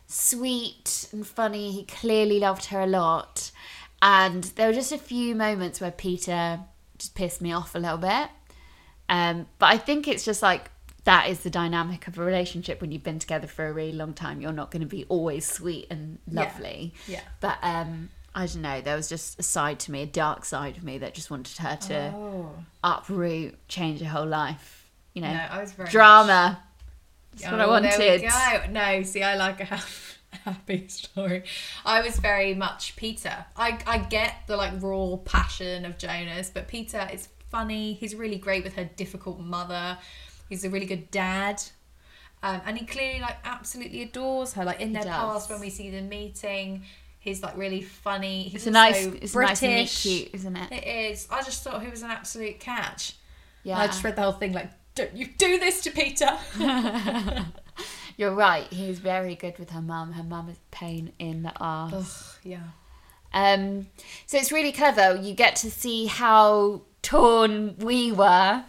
sweet 0.06 1.08
and 1.12 1.26
funny. 1.26 1.72
He 1.72 1.84
clearly 1.84 2.38
loved 2.40 2.66
her 2.66 2.80
a 2.80 2.86
lot. 2.86 3.50
And 4.02 4.44
there 4.56 4.68
were 4.68 4.74
just 4.74 4.92
a 4.92 4.98
few 4.98 5.34
moments 5.34 5.80
where 5.80 5.90
Peter 5.90 6.60
just 6.98 7.14
pissed 7.14 7.40
me 7.40 7.52
off 7.52 7.74
a 7.74 7.78
little 7.78 7.98
bit. 7.98 8.28
Um, 9.08 9.46
but 9.58 9.66
I 9.66 9.78
think 9.78 10.08
it's 10.08 10.24
just 10.24 10.42
like 10.42 10.70
that 11.04 11.28
is 11.30 11.40
the 11.40 11.50
dynamic 11.50 12.08
of 12.08 12.18
a 12.18 12.22
relationship 12.24 12.80
when 12.80 12.90
you've 12.90 13.04
been 13.04 13.18
together 13.20 13.46
for 13.46 13.66
a 13.68 13.72
really 13.72 13.92
long 13.92 14.12
time. 14.12 14.40
You're 14.40 14.52
not 14.52 14.70
going 14.70 14.80
to 14.82 14.86
be 14.88 15.04
always 15.08 15.46
sweet 15.46 15.86
and 15.90 16.18
lovely. 16.30 16.92
Yeah. 17.06 17.20
But 17.40 17.58
um, 17.62 18.10
I 18.34 18.46
don't 18.46 18.62
know. 18.62 18.80
There 18.80 18.96
was 18.96 19.08
just 19.08 19.38
a 19.38 19.42
side 19.42 19.78
to 19.80 19.92
me, 19.92 20.02
a 20.02 20.06
dark 20.06 20.44
side 20.44 20.76
of 20.76 20.82
me 20.84 20.98
that 20.98 21.14
just 21.14 21.30
wanted 21.30 21.56
her 21.58 21.76
to 21.76 22.12
Oh. 22.14 22.50
uproot, 22.82 23.54
change 23.68 24.00
her 24.00 24.08
whole 24.08 24.26
life. 24.26 24.90
You 25.14 25.22
know, 25.22 25.32
No, 25.32 25.46
I 25.50 25.60
was 25.60 25.72
very 25.72 25.88
drama. 25.88 26.62
That's 27.36 27.50
what 27.52 27.60
I 27.60 27.66
wanted. 27.66 27.92
There 27.92 28.18
we 28.18 28.22
go. 28.22 28.72
No, 28.72 29.02
see, 29.02 29.22
I 29.22 29.36
like 29.36 29.60
a 29.60 29.64
happy 30.44 30.88
story. 30.88 31.44
I 31.84 32.00
was 32.00 32.18
very 32.18 32.54
much 32.54 32.96
Peter. 32.96 33.44
I 33.56 33.78
I 33.86 33.98
get 33.98 34.34
the 34.46 34.56
like 34.56 34.72
raw 34.80 35.16
passion 35.16 35.84
of 35.84 35.98
Jonas, 35.98 36.50
but 36.50 36.68
Peter 36.68 37.08
is 37.12 37.28
funny. 37.50 37.94
He's 37.94 38.14
really 38.14 38.38
great 38.38 38.64
with 38.64 38.74
her 38.76 38.84
difficult 38.84 39.40
mother. 39.40 39.98
He's 40.48 40.64
a 40.64 40.70
really 40.70 40.86
good 40.86 41.10
dad. 41.10 41.62
Um, 42.42 42.60
and 42.66 42.78
he 42.78 42.86
clearly 42.86 43.20
like 43.20 43.36
absolutely 43.44 44.02
adores 44.02 44.52
her. 44.54 44.64
Like 44.64 44.80
in 44.80 44.92
their 44.92 45.02
does. 45.02 45.10
past, 45.12 45.50
when 45.50 45.60
we 45.60 45.70
see 45.70 45.90
them 45.90 46.08
meeting, 46.08 46.82
he's 47.18 47.42
like 47.42 47.56
really 47.56 47.82
funny. 47.82 48.44
He's 48.44 48.54
It's 48.54 48.66
a 48.66 48.70
nice, 48.70 49.06
it's 49.06 49.32
British. 49.32 49.62
nice 49.62 49.62
and 49.62 49.88
cute, 49.88 50.34
isn't 50.34 50.56
it? 50.56 50.72
It 50.72 50.86
is. 51.12 51.26
I 51.30 51.42
just 51.42 51.64
thought 51.64 51.82
he 51.82 51.88
was 51.88 52.02
an 52.02 52.10
absolute 52.10 52.60
catch. 52.60 53.14
Yeah, 53.64 53.78
I 53.78 53.86
just 53.88 54.04
read 54.04 54.14
the 54.16 54.22
whole 54.22 54.32
thing 54.32 54.52
like, 54.52 54.70
don't 54.96 55.14
you 55.14 55.26
do 55.26 55.58
this 55.58 55.82
to 55.82 55.90
Peter? 55.90 56.36
you're 58.16 58.34
right. 58.34 58.66
He's 58.72 58.98
very 58.98 59.36
good 59.36 59.58
with 59.58 59.70
her 59.70 59.82
mum. 59.82 60.12
Her 60.12 60.24
mum 60.24 60.48
is 60.48 60.58
pain 60.72 61.12
in 61.18 61.44
the 61.44 61.52
arse. 61.60 61.92
Ugh, 61.92 62.40
yeah. 62.42 62.62
Um, 63.32 63.88
so 64.26 64.38
it's 64.38 64.50
really 64.50 64.72
clever. 64.72 65.14
You 65.14 65.34
get 65.34 65.54
to 65.56 65.70
see 65.70 66.06
how 66.06 66.82
torn 67.02 67.76
we 67.78 68.10
were 68.10 68.64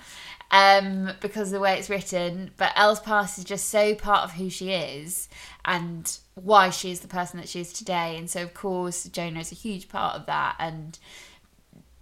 um, 0.52 1.12
because 1.22 1.48
of 1.48 1.54
the 1.54 1.60
way 1.62 1.80
it's 1.80 1.90
written. 1.90 2.52
But 2.58 2.74
Elle's 2.76 3.00
past 3.00 3.38
is 3.38 3.46
just 3.46 3.70
so 3.70 3.96
part 3.96 4.26
of 4.26 4.34
who 4.34 4.50
she 4.50 4.72
is 4.72 5.30
and 5.64 6.18
why 6.36 6.70
she 6.70 6.92
is 6.92 7.00
the 7.00 7.08
person 7.08 7.40
that 7.40 7.48
she 7.48 7.62
is 7.62 7.72
today. 7.72 8.18
And 8.18 8.30
so, 8.30 8.44
of 8.44 8.54
course, 8.54 9.06
Jonah 9.06 9.40
is 9.40 9.54
a 9.54 9.56
huge 9.56 9.88
part 9.88 10.16
of 10.16 10.26
that. 10.26 10.58
And 10.60 11.00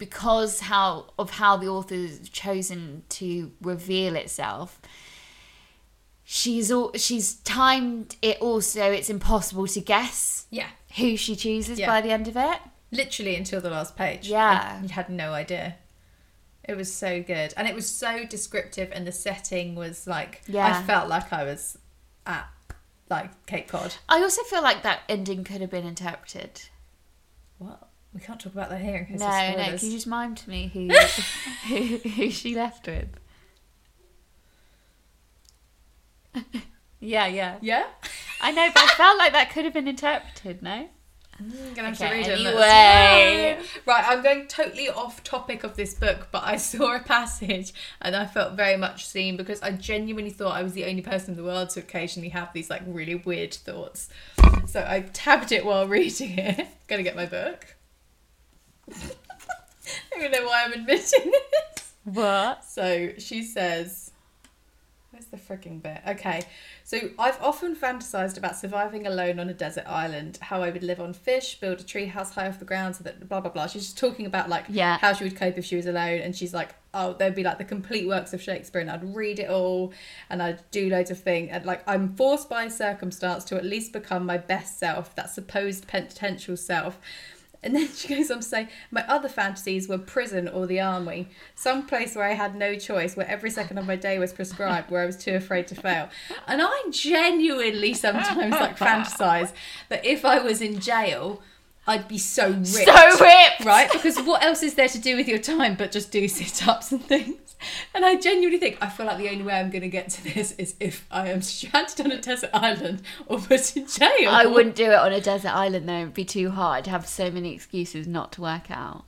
because 0.05 0.59
how 0.61 1.07
of 1.17 1.29
how 1.31 1.57
the 1.57 1.67
author's 1.67 2.29
chosen 2.29 3.03
to 3.09 3.51
reveal 3.61 4.15
itself, 4.15 4.79
she's 6.23 6.71
all 6.71 6.91
she's 6.95 7.35
timed 7.35 8.15
it 8.21 8.37
also. 8.39 8.91
It's 8.91 9.09
impossible 9.09 9.67
to 9.67 9.81
guess 9.81 10.45
Yeah. 10.49 10.69
who 10.97 11.17
she 11.17 11.35
chooses 11.35 11.79
Yeah. 11.79 11.87
by 11.87 12.01
the 12.01 12.11
end 12.11 12.27
of 12.27 12.37
it. 12.37 12.59
literally 12.91 13.35
until 13.35 13.59
the 13.59 13.69
last 13.69 13.95
page. 13.97 14.27
Yeah. 14.29 14.81
you 14.81 14.87
had 14.89 15.09
no 15.09 15.33
idea. 15.33 15.75
It 16.63 16.77
was 16.77 16.93
so 16.93 17.21
good, 17.21 17.53
and 17.57 17.67
it 17.67 17.75
was 17.75 17.87
so 17.89 18.25
descriptive, 18.25 18.89
and 18.93 19.05
the 19.05 19.11
setting 19.11 19.75
was 19.75 20.07
like, 20.07 20.41
Yeah. 20.47 20.65
I 20.79 20.83
felt 20.83 21.09
like 21.09 21.33
I 21.33 21.43
was 21.43 21.77
at 22.25 22.47
like 23.09 23.45
Cape 23.47 23.67
Cod. 23.67 23.95
I 24.07 24.21
also 24.21 24.41
feel 24.43 24.63
like 24.63 24.81
that 24.83 25.01
ending 25.09 25.43
could 25.43 25.61
have 25.61 25.69
been 25.69 25.85
interpreted. 25.85 26.61
What? 27.57 27.84
We 28.15 28.21
can't 28.21 28.39
talk 28.39 28.53
about 28.53 28.69
that 28.69 28.79
here 28.81 28.95
in 28.95 29.05
case 29.05 29.19
No, 29.19 29.27
of 29.27 29.57
no. 29.57 29.77
Can 29.77 29.87
you 29.89 29.93
just 29.93 30.07
mime 30.07 30.33
to 30.35 30.49
me 30.49 30.71
who 30.73 30.87
who, 31.67 31.97
who 32.09 32.29
she 32.31 32.55
left 32.55 32.87
with? 32.87 33.09
yeah, 36.99 37.27
yeah. 37.27 37.57
Yeah. 37.61 37.85
I 38.41 38.51
know, 38.51 38.69
but 38.73 38.83
I 38.83 38.87
felt 38.95 39.17
like 39.17 39.33
that 39.33 39.51
could 39.51 39.65
have 39.65 39.73
been 39.73 39.87
interpreted. 39.87 40.61
No. 40.61 40.87
I'm 41.37 41.51
gonna 41.75 41.89
have 41.89 42.01
Okay, 42.01 42.07
to 42.09 42.15
read 42.15 42.27
it. 42.27 42.45
anyway. 42.45 43.59
Right, 43.85 44.05
I'm 44.07 44.23
going 44.23 44.47
totally 44.47 44.87
off 44.89 45.21
topic 45.21 45.65
of 45.65 45.75
this 45.75 45.93
book, 45.93 46.29
but 46.31 46.43
I 46.45 46.55
saw 46.71 46.95
a 46.95 46.99
passage 47.01 47.73
and 48.01 48.15
I 48.15 48.25
felt 48.25 48.53
very 48.53 48.77
much 48.77 49.05
seen 49.05 49.35
because 49.35 49.61
I 49.61 49.71
genuinely 49.71 50.31
thought 50.31 50.55
I 50.55 50.63
was 50.63 50.71
the 50.71 50.85
only 50.85 51.01
person 51.01 51.31
in 51.31 51.35
the 51.37 51.43
world 51.43 51.71
to 51.71 51.81
occasionally 51.81 52.29
have 52.29 52.53
these 52.53 52.69
like 52.69 52.83
really 52.87 53.15
weird 53.15 53.53
thoughts. 53.53 54.07
So 54.67 54.79
I 54.87 55.01
tabbed 55.11 55.51
it 55.51 55.65
while 55.65 55.85
reading 55.89 56.37
it. 56.39 56.67
Gonna 56.87 57.03
get 57.03 57.17
my 57.17 57.25
book. 57.25 57.74
I 60.15 60.19
don't 60.19 60.31
know 60.31 60.45
why 60.45 60.63
I'm 60.65 60.73
admitting 60.73 61.31
this. 61.31 61.93
What? 62.05 62.63
So 62.63 63.11
she 63.17 63.43
says, 63.43 64.11
Where's 65.11 65.27
the 65.27 65.37
freaking 65.37 65.81
bit? 65.81 66.01
Okay. 66.05 66.41
So 66.83 66.97
I've 67.17 67.41
often 67.41 67.73
fantasized 67.75 68.37
about 68.37 68.57
surviving 68.57 69.07
alone 69.07 69.39
on 69.39 69.47
a 69.49 69.53
desert 69.53 69.85
island, 69.87 70.37
how 70.41 70.61
I 70.61 70.71
would 70.71 70.83
live 70.83 70.99
on 70.99 71.13
fish, 71.13 71.57
build 71.59 71.79
a 71.79 71.83
treehouse 71.83 72.33
high 72.33 72.47
off 72.49 72.59
the 72.59 72.65
ground 72.65 72.97
so 72.97 73.03
that 73.05 73.27
blah 73.29 73.39
blah 73.39 73.49
blah. 73.49 73.67
She's 73.67 73.83
just 73.83 73.97
talking 73.97 74.25
about 74.25 74.49
like 74.49 74.65
Yeah. 74.67 74.97
how 74.97 75.13
she 75.13 75.23
would 75.23 75.37
cope 75.37 75.57
if 75.57 75.63
she 75.65 75.77
was 75.77 75.85
alone 75.85 76.19
and 76.19 76.35
she's 76.35 76.53
like, 76.53 76.75
Oh, 76.93 77.13
there'd 77.13 77.33
be 77.35 77.43
like 77.43 77.57
the 77.57 77.63
complete 77.65 78.07
works 78.07 78.33
of 78.33 78.41
Shakespeare 78.41 78.81
and 78.81 78.91
I'd 78.91 79.15
read 79.15 79.39
it 79.39 79.49
all 79.49 79.93
and 80.29 80.43
I'd 80.43 80.59
do 80.71 80.89
loads 80.89 81.11
of 81.11 81.19
things 81.19 81.49
and 81.51 81.65
like 81.65 81.81
I'm 81.87 82.13
forced 82.15 82.49
by 82.49 82.67
circumstance 82.67 83.45
to 83.45 83.55
at 83.55 83.63
least 83.65 83.93
become 83.93 84.25
my 84.25 84.37
best 84.37 84.77
self, 84.79 85.15
that 85.15 85.29
supposed 85.29 85.87
potential 85.87 86.57
self. 86.57 86.99
And 87.65 87.75
then 87.75 87.89
she 87.93 88.07
goes 88.15 88.29
on 88.29 88.37
to 88.37 88.43
say, 88.43 88.69
My 88.91 89.05
other 89.07 89.27
fantasies 89.27 89.89
were 89.89 89.97
prison 89.97 90.47
or 90.47 90.67
the 90.67 90.79
army, 90.79 91.27
some 91.55 91.87
place 91.87 92.15
where 92.15 92.25
I 92.25 92.33
had 92.33 92.55
no 92.55 92.75
choice, 92.75 93.17
where 93.17 93.27
every 93.27 93.49
second 93.49 93.79
of 93.79 93.87
my 93.87 93.95
day 93.95 94.19
was 94.19 94.31
prescribed, 94.31 94.91
where 94.91 95.01
I 95.01 95.05
was 95.05 95.17
too 95.17 95.35
afraid 95.35 95.67
to 95.67 95.75
fail. 95.75 96.09
And 96.47 96.61
I 96.61 96.83
genuinely 96.91 97.95
sometimes 97.95 98.51
like 98.51 98.77
fantasize 98.77 99.51
that 99.89 100.05
if 100.05 100.23
I 100.23 100.39
was 100.39 100.61
in 100.61 100.79
jail, 100.79 101.41
I'd 101.87 102.07
be 102.07 102.19
so 102.19 102.49
ripped. 102.49 102.67
So 102.67 103.19
ripped. 103.19 103.65
Right? 103.65 103.91
Because 103.91 104.19
what 104.19 104.43
else 104.43 104.63
is 104.63 104.75
there 104.75 104.89
to 104.89 104.99
do 104.99 105.15
with 105.15 105.27
your 105.27 105.39
time 105.39 105.75
but 105.75 105.91
just 105.91 106.11
do 106.11 106.27
sit 106.27 106.67
ups 106.67 106.91
and 106.91 107.03
things? 107.03 107.44
And 107.93 108.05
I 108.05 108.15
genuinely 108.15 108.59
think 108.59 108.77
I 108.81 108.89
feel 108.89 109.05
like 109.05 109.17
the 109.17 109.29
only 109.29 109.43
way 109.43 109.53
I'm 109.53 109.69
going 109.69 109.81
to 109.81 109.87
get 109.89 110.09
to 110.09 110.23
this 110.23 110.51
is 110.53 110.75
if 110.79 111.05
I 111.09 111.29
am 111.29 111.41
stranded 111.43 112.05
on 112.05 112.11
a 112.11 112.21
desert 112.21 112.49
island 112.53 113.01
or 113.27 113.39
put 113.39 113.75
in 113.77 113.87
jail. 113.87 114.29
I 114.29 114.45
wouldn't 114.45 114.75
do 114.75 114.91
it 114.91 114.95
on 114.99 115.11
a 115.13 115.21
desert 115.21 115.53
island 115.55 115.87
though. 115.87 115.99
It'd 116.01 116.13
be 116.13 116.25
too 116.25 116.51
hard. 116.51 116.87
I'd 116.87 116.91
have 116.91 117.07
so 117.07 117.31
many 117.31 117.53
excuses 117.53 118.07
not 118.07 118.31
to 118.33 118.41
work 118.41 118.69
out. 118.69 119.05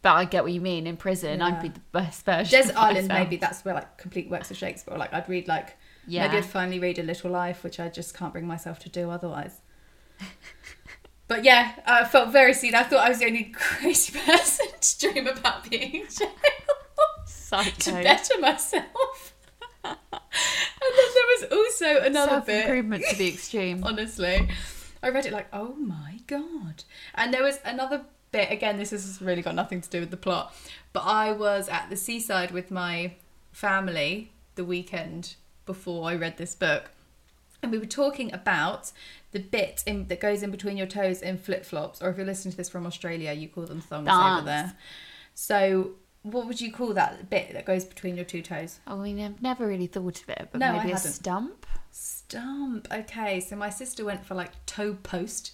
But 0.00 0.12
I 0.12 0.24
get 0.26 0.44
what 0.44 0.52
you 0.52 0.60
mean. 0.60 0.86
In 0.86 0.96
prison, 0.96 1.40
Yeah. 1.40 1.46
I'd 1.46 1.62
be 1.62 1.68
the 1.70 1.80
best 1.92 2.24
version. 2.24 2.60
Desert 2.60 2.76
Island, 2.76 3.08
myself. 3.08 3.26
maybe 3.26 3.36
that's 3.36 3.64
where 3.64 3.74
like 3.74 3.98
complete 3.98 4.30
works 4.30 4.50
of 4.50 4.56
Shakespeare. 4.56 4.96
Like 4.96 5.12
I'd 5.12 5.28
read 5.28 5.48
like 5.48 5.76
Yeah. 6.06 6.26
maybe 6.26 6.38
I'd 6.38 6.44
finally 6.44 6.78
read 6.78 6.98
A 6.98 7.02
Little 7.02 7.30
Life, 7.30 7.64
which 7.64 7.80
I 7.80 7.88
just 7.88 8.16
can't 8.16 8.32
bring 8.32 8.46
myself 8.46 8.78
to 8.80 8.88
do 8.88 9.10
otherwise. 9.10 9.60
but 11.28 11.44
yeah, 11.44 11.72
I 11.86 12.04
felt 12.04 12.30
very 12.30 12.54
seen. 12.54 12.74
I 12.74 12.82
thought 12.84 13.00
I 13.04 13.08
was 13.08 13.18
the 13.18 13.26
only 13.26 13.44
crazy 13.54 14.18
person 14.18 14.66
to 14.80 14.98
dream 15.12 15.26
about 15.26 15.68
being 15.68 15.94
in 16.02 16.06
jail 16.08 16.28
to 17.50 17.92
better 17.92 18.38
myself. 18.40 19.34
and 19.84 19.96
then 20.10 21.08
there 21.14 21.24
was 21.40 21.44
also 21.52 22.00
another 22.02 22.40
bit. 22.40 22.62
Self-improvement 22.62 23.04
to 23.10 23.16
the 23.16 23.28
extreme. 23.34 23.84
Honestly, 23.84 24.48
I 25.02 25.10
read 25.10 25.26
it 25.26 25.32
like, 25.32 25.48
oh 25.52 25.74
my 25.74 26.20
god. 26.26 26.84
And 27.14 27.32
there 27.32 27.42
was 27.42 27.58
another 27.64 28.04
bit. 28.30 28.50
Again, 28.50 28.78
this 28.78 28.90
has 28.90 29.20
really 29.22 29.42
got 29.42 29.54
nothing 29.54 29.80
to 29.80 29.88
do 29.88 30.00
with 30.00 30.10
the 30.10 30.16
plot. 30.16 30.54
But 30.92 31.00
I 31.00 31.32
was 31.32 31.68
at 31.68 31.90
the 31.90 31.96
seaside 31.96 32.50
with 32.50 32.70
my 32.70 33.14
family 33.52 34.32
the 34.54 34.64
weekend 34.64 35.36
before 35.66 36.08
I 36.08 36.14
read 36.14 36.38
this 36.38 36.54
book, 36.54 36.90
and 37.62 37.70
we 37.70 37.78
were 37.78 37.86
talking 37.86 38.32
about 38.32 38.92
the 39.32 39.38
bit 39.40 39.82
in, 39.86 40.08
that 40.08 40.20
goes 40.20 40.42
in 40.42 40.50
between 40.50 40.76
your 40.76 40.86
toes 40.86 41.22
in 41.22 41.38
flip 41.38 41.64
flops, 41.64 42.00
or 42.00 42.10
if 42.10 42.16
you're 42.16 42.26
listening 42.26 42.52
to 42.52 42.56
this 42.56 42.68
from 42.68 42.86
Australia, 42.86 43.32
you 43.32 43.48
call 43.48 43.66
them 43.66 43.80
thongs 43.80 44.08
over 44.08 44.44
there. 44.44 44.74
So. 45.34 45.92
What 46.22 46.46
would 46.46 46.60
you 46.60 46.72
call 46.72 46.92
that 46.94 47.30
bit 47.30 47.52
that 47.52 47.64
goes 47.64 47.84
between 47.84 48.16
your 48.16 48.24
two 48.24 48.42
toes? 48.42 48.80
Oh, 48.86 49.00
I 49.00 49.04
mean, 49.04 49.20
I've 49.20 49.40
never 49.42 49.66
really 49.66 49.86
thought 49.86 50.20
of 50.20 50.28
it, 50.28 50.48
but 50.50 50.58
No, 50.58 50.72
maybe 50.76 50.92
a 50.92 50.98
stump. 50.98 51.66
Stump. 51.90 52.88
Okay, 52.92 53.40
so 53.40 53.56
my 53.56 53.70
sister 53.70 54.04
went 54.04 54.24
for 54.26 54.34
like 54.34 54.64
toe 54.66 54.94
post. 55.02 55.52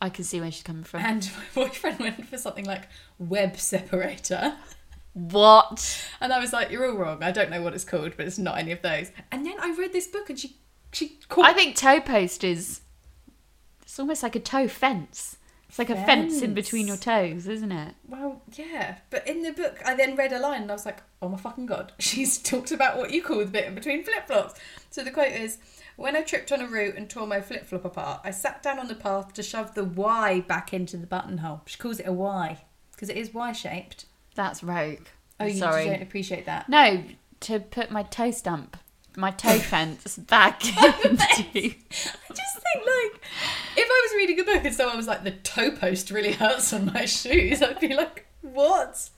I 0.00 0.08
can 0.08 0.24
see 0.24 0.40
where 0.40 0.50
she's 0.50 0.62
coming 0.62 0.84
from. 0.84 1.00
And 1.00 1.30
my 1.56 1.64
boyfriend 1.64 1.98
went 1.98 2.26
for 2.26 2.38
something 2.38 2.64
like 2.64 2.88
web 3.18 3.56
separator. 3.56 4.54
What? 5.12 6.04
And 6.20 6.32
I 6.32 6.40
was 6.40 6.52
like, 6.52 6.70
You're 6.70 6.86
all 6.90 6.96
wrong. 6.96 7.22
I 7.22 7.30
don't 7.30 7.50
know 7.50 7.62
what 7.62 7.74
it's 7.74 7.84
called, 7.84 8.16
but 8.16 8.26
it's 8.26 8.38
not 8.38 8.58
any 8.58 8.72
of 8.72 8.82
those. 8.82 9.12
And 9.30 9.46
then 9.46 9.54
I 9.60 9.74
read 9.78 9.92
this 9.92 10.06
book 10.06 10.28
and 10.28 10.38
she 10.38 10.56
she 10.92 11.18
called 11.28 11.46
I 11.46 11.52
think 11.52 11.76
toe 11.76 12.00
post 12.00 12.44
is. 12.44 12.80
It's 13.82 13.98
almost 13.98 14.22
like 14.22 14.34
a 14.34 14.40
toe 14.40 14.66
fence. 14.66 15.36
It's 15.74 15.78
like 15.80 15.90
a 15.90 16.06
fence 16.06 16.40
in 16.40 16.54
between 16.54 16.86
your 16.86 16.96
toes, 16.96 17.48
isn't 17.48 17.72
it? 17.72 17.96
Well, 18.06 18.42
yeah, 18.52 18.98
but 19.10 19.26
in 19.26 19.42
the 19.42 19.50
book, 19.50 19.80
I 19.84 19.96
then 19.96 20.14
read 20.14 20.32
a 20.32 20.38
line 20.38 20.62
and 20.62 20.70
I 20.70 20.74
was 20.74 20.86
like, 20.86 21.02
oh 21.20 21.28
my 21.28 21.36
fucking 21.36 21.66
god, 21.66 21.92
she's 21.98 22.38
talked 22.38 22.70
about 22.70 22.96
what 22.96 23.10
you 23.10 23.20
call 23.20 23.38
the 23.38 23.46
bit 23.46 23.64
in 23.64 23.74
between 23.74 24.04
flip 24.04 24.28
flops. 24.28 24.54
So 24.90 25.02
the 25.02 25.10
quote 25.10 25.32
is 25.32 25.58
When 25.96 26.14
I 26.14 26.22
tripped 26.22 26.52
on 26.52 26.60
a 26.60 26.68
root 26.68 26.94
and 26.94 27.10
tore 27.10 27.26
my 27.26 27.40
flip 27.40 27.66
flop 27.66 27.84
apart, 27.84 28.20
I 28.22 28.30
sat 28.30 28.62
down 28.62 28.78
on 28.78 28.86
the 28.86 28.94
path 28.94 29.32
to 29.32 29.42
shove 29.42 29.74
the 29.74 29.82
Y 29.82 30.44
back 30.46 30.72
into 30.72 30.96
the 30.96 31.08
buttonhole. 31.08 31.62
She 31.66 31.76
calls 31.76 31.98
it 31.98 32.06
a 32.06 32.12
Y 32.12 32.62
because 32.92 33.08
it 33.08 33.16
is 33.16 33.34
Y 33.34 33.50
shaped. 33.50 34.06
That's 34.36 34.62
rogue. 34.62 35.06
Oh, 35.40 35.46
you 35.46 35.58
Sorry. 35.58 35.86
don't 35.86 36.02
appreciate 36.02 36.46
that. 36.46 36.68
No, 36.68 37.02
to 37.40 37.58
put 37.58 37.90
my 37.90 38.04
toe 38.04 38.30
stump, 38.30 38.76
my 39.16 39.30
toe 39.30 39.58
fence 39.58 40.16
back 40.16 40.64
into. 40.66 40.76
I 40.78 41.44
just 41.44 42.58
think 42.58 42.84
like 42.86 43.20
if 43.76 43.88
I 43.88 44.08
was 44.08 44.16
reading 44.16 44.40
a 44.40 44.44
book 44.44 44.64
and 44.64 44.74
someone 44.74 44.96
was 44.96 45.06
like 45.06 45.24
the 45.24 45.32
toe 45.32 45.70
post 45.70 46.10
really 46.10 46.32
hurts 46.32 46.72
on 46.72 46.86
my 46.86 47.04
shoes, 47.04 47.62
I'd 47.62 47.80
be 47.80 47.94
like, 47.94 48.26
what? 48.42 49.10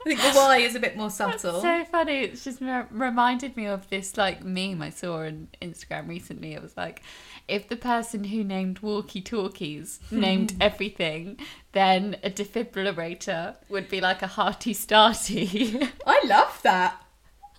I 0.00 0.04
think 0.04 0.20
the 0.20 0.32
Y 0.34 0.58
is 0.58 0.74
a 0.74 0.80
bit 0.80 0.96
more 0.96 1.10
subtle. 1.10 1.60
So 1.60 1.84
funny. 1.84 2.20
It's 2.20 2.44
just 2.44 2.60
re- 2.60 2.84
reminded 2.90 3.56
me 3.56 3.66
of 3.66 3.88
this 3.90 4.16
like 4.16 4.44
meme 4.44 4.80
I 4.80 4.90
saw 4.90 5.18
on 5.22 5.48
Instagram 5.60 6.08
recently. 6.08 6.54
It 6.54 6.62
was 6.62 6.76
like, 6.76 7.02
if 7.48 7.68
the 7.68 7.76
person 7.76 8.24
who 8.24 8.44
named 8.44 8.80
walkie 8.80 9.20
talkies 9.20 10.00
hmm. 10.08 10.20
named 10.20 10.54
everything, 10.60 11.38
then 11.72 12.16
a 12.22 12.30
defibrillator 12.30 13.56
would 13.68 13.88
be 13.88 14.00
like 14.00 14.22
a 14.22 14.26
hearty 14.28 14.74
starty. 14.74 15.90
I 16.06 16.22
love 16.26 16.60
that. 16.62 17.02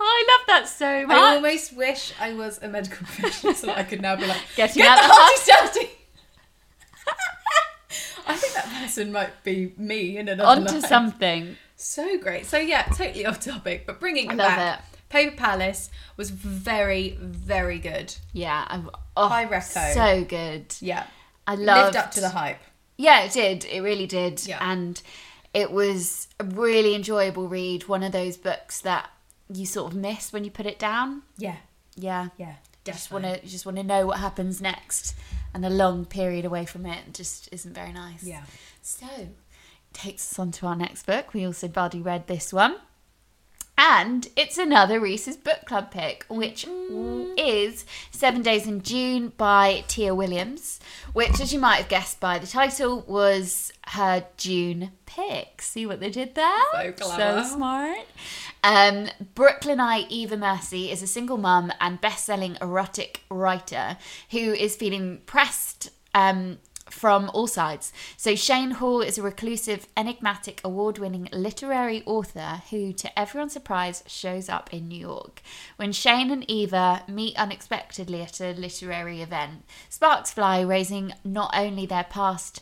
Oh, 0.01 0.05
I 0.05 0.37
love 0.37 0.47
that 0.47 0.69
so 0.69 1.05
much. 1.05 1.17
I 1.17 1.35
almost 1.35 1.73
wish 1.75 2.13
I 2.19 2.33
was 2.33 2.59
a 2.61 2.67
medical 2.69 2.97
professional 3.05 3.53
so 3.53 3.67
that 3.67 3.77
I 3.77 3.83
could 3.83 4.01
now 4.01 4.15
be 4.15 4.25
like, 4.27 4.41
Getting 4.55 4.83
get 4.83 4.97
out 4.97 5.01
the 5.01 5.07
the 5.07 5.13
hearty. 5.53 5.89
I 8.27 8.35
think 8.35 8.53
that 8.53 8.65
person 8.81 9.11
might 9.11 9.43
be 9.43 9.73
me 9.77 10.17
in 10.17 10.27
another 10.29 10.47
Onto 10.61 10.75
life. 10.75 10.85
something. 10.85 11.57
So 11.75 12.17
great. 12.19 12.45
So 12.45 12.57
yeah, 12.57 12.83
totally 12.83 13.25
off 13.25 13.39
topic, 13.39 13.85
but 13.87 13.99
bringing 13.99 14.29
I 14.29 14.33
it 14.33 14.37
love 14.37 14.47
back. 14.55 14.79
it. 14.79 14.85
Paper 15.09 15.35
Palace 15.35 15.89
was 16.17 16.29
very, 16.29 17.17
very 17.19 17.79
good. 17.79 18.13
Yeah. 18.31 18.65
I'm, 18.67 18.89
oh, 19.17 19.27
High 19.27 19.47
reco. 19.47 19.93
So 19.93 20.23
good. 20.23 20.75
Yeah, 20.79 21.05
I 21.47 21.55
loved 21.55 21.85
lived 21.85 21.95
up 21.95 22.11
to 22.11 22.21
the 22.21 22.29
hype. 22.29 22.59
Yeah, 22.97 23.23
it 23.23 23.31
did. 23.31 23.65
It 23.65 23.81
really 23.81 24.05
did. 24.05 24.45
Yeah. 24.45 24.59
And 24.61 25.01
it 25.53 25.71
was 25.71 26.27
a 26.39 26.43
really 26.43 26.93
enjoyable 26.93 27.47
read. 27.47 27.87
One 27.87 28.03
of 28.03 28.11
those 28.11 28.37
books 28.37 28.81
that 28.81 29.09
you 29.51 29.65
sort 29.65 29.91
of 29.91 29.97
miss 29.97 30.31
when 30.31 30.43
you 30.43 30.51
put 30.51 30.65
it 30.65 30.79
down. 30.79 31.23
Yeah, 31.37 31.57
Yeah. 31.95 32.29
yeah. 32.37 32.55
Just 32.85 33.11
want 33.11 33.25
to 33.25 33.45
just 33.45 33.65
want 33.65 33.77
to 33.77 33.83
know 33.83 34.05
what 34.07 34.19
happens 34.19 34.61
next, 34.61 35.13
and 35.53 35.63
a 35.65 35.69
long 35.69 36.05
period 36.05 36.45
away 36.45 36.65
from 36.65 36.85
it 36.85 37.13
just 37.13 37.49
isn't 37.51 37.73
very 37.73 37.91
nice. 37.93 38.23
Yeah. 38.23 38.43
So, 38.81 39.05
takes 39.93 40.31
us 40.31 40.39
on 40.39 40.51
to 40.53 40.65
our 40.65 40.75
next 40.75 41.05
book. 41.05 41.33
We 41.33 41.45
also 41.45 41.67
buddy 41.67 42.01
read 42.01 42.25
this 42.27 42.51
one. 42.53 42.77
And 43.81 44.27
it's 44.35 44.57
another 44.57 44.99
Reese's 44.99 45.37
Book 45.37 45.61
Club 45.65 45.89
pick, 45.89 46.25
which 46.27 46.67
is 47.37 47.85
Seven 48.11 48.41
Days 48.41 48.67
in 48.67 48.81
June 48.81 49.31
by 49.37 49.85
Tia 49.87 50.13
Williams, 50.13 50.81
which, 51.13 51.39
as 51.39 51.53
you 51.53 51.59
might 51.59 51.77
have 51.77 51.87
guessed 51.87 52.19
by 52.19 52.39
the 52.39 52.45
title, 52.45 53.05
was 53.07 53.71
her 53.87 54.25
June 54.35 54.91
pick. 55.05 55.61
See 55.61 55.85
what 55.85 56.01
they 56.01 56.09
did 56.09 56.35
there? 56.35 56.59
So 56.73 56.91
clever. 56.91 57.43
So 57.43 57.55
smart. 57.55 58.05
Um, 58.65 59.07
Brooklynite 59.33 60.07
Eva 60.09 60.35
Mercy 60.35 60.91
is 60.91 61.01
a 61.01 61.07
single 61.07 61.37
mum 61.37 61.71
and 61.79 62.01
best-selling 62.01 62.57
erotic 62.61 63.21
writer 63.31 63.97
who 64.31 64.39
is 64.39 64.75
feeling 64.75 65.21
pressed 65.25 65.89
um, 66.13 66.57
from 66.91 67.29
all 67.33 67.47
sides. 67.47 67.93
So 68.17 68.35
Shane 68.35 68.71
Hall 68.71 69.01
is 69.01 69.17
a 69.17 69.21
reclusive, 69.21 69.87
enigmatic, 69.95 70.61
award-winning 70.63 71.29
literary 71.31 72.03
author 72.05 72.61
who, 72.69 72.93
to 72.93 73.19
everyone's 73.19 73.53
surprise, 73.53 74.03
shows 74.07 74.49
up 74.49 74.73
in 74.73 74.87
New 74.87 74.99
York. 74.99 75.41
When 75.77 75.91
Shane 75.91 76.31
and 76.31 76.49
Eva 76.49 77.03
meet 77.07 77.37
unexpectedly 77.37 78.21
at 78.21 78.41
a 78.41 78.53
literary 78.53 79.21
event, 79.21 79.65
sparks 79.89 80.31
fly, 80.31 80.61
raising 80.61 81.13
not 81.23 81.51
only 81.55 81.85
their 81.85 82.05
past 82.05 82.61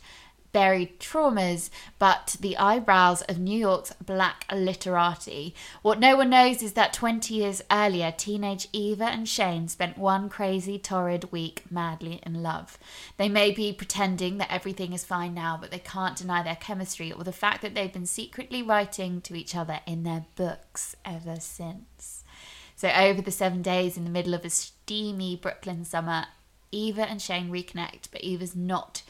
buried 0.51 0.99
traumas, 0.99 1.69
but 1.99 2.35
the 2.39 2.57
eyebrows 2.57 3.21
of 3.23 3.39
New 3.39 3.57
York's 3.57 3.93
black 3.93 4.45
literati. 4.51 5.53
What 5.81 5.99
no 5.99 6.15
one 6.15 6.29
knows 6.29 6.61
is 6.63 6.73
that 6.73 6.93
20 6.93 7.33
years 7.33 7.61
earlier, 7.71 8.11
teenage 8.11 8.67
Eva 8.73 9.05
and 9.05 9.27
Shane 9.27 9.67
spent 9.67 9.97
one 9.97 10.29
crazy, 10.29 10.79
torrid 10.79 11.31
week 11.31 11.63
madly 11.69 12.19
in 12.23 12.41
love. 12.41 12.77
They 13.17 13.29
may 13.29 13.51
be 13.51 13.73
pretending 13.73 14.37
that 14.37 14.51
everything 14.51 14.93
is 14.93 15.03
fine 15.03 15.33
now, 15.33 15.57
but 15.59 15.71
they 15.71 15.79
can't 15.79 16.17
deny 16.17 16.43
their 16.43 16.55
chemistry 16.55 17.11
or 17.11 17.23
the 17.23 17.31
fact 17.31 17.61
that 17.61 17.75
they've 17.75 17.91
been 17.91 18.05
secretly 18.05 18.61
writing 18.61 19.21
to 19.21 19.35
each 19.35 19.55
other 19.55 19.79
in 19.85 20.03
their 20.03 20.25
books 20.35 20.95
ever 21.05 21.39
since. 21.39 22.23
So, 22.75 22.89
over 22.89 23.21
the 23.21 23.31
seven 23.31 23.63
days 23.63 23.97
in 23.97 24.03
the 24.03 24.09
middle 24.11 24.35
of 24.35 24.45
a 24.45 24.51
steamy 24.51 25.35
Brooklyn 25.35 25.83
summer, 25.83 26.25
Eva 26.71 27.09
and 27.09 27.21
Shane 27.21 27.49
reconnect, 27.49 28.09
but 28.11 28.21
Eva's 28.21 28.55
not 28.55 29.01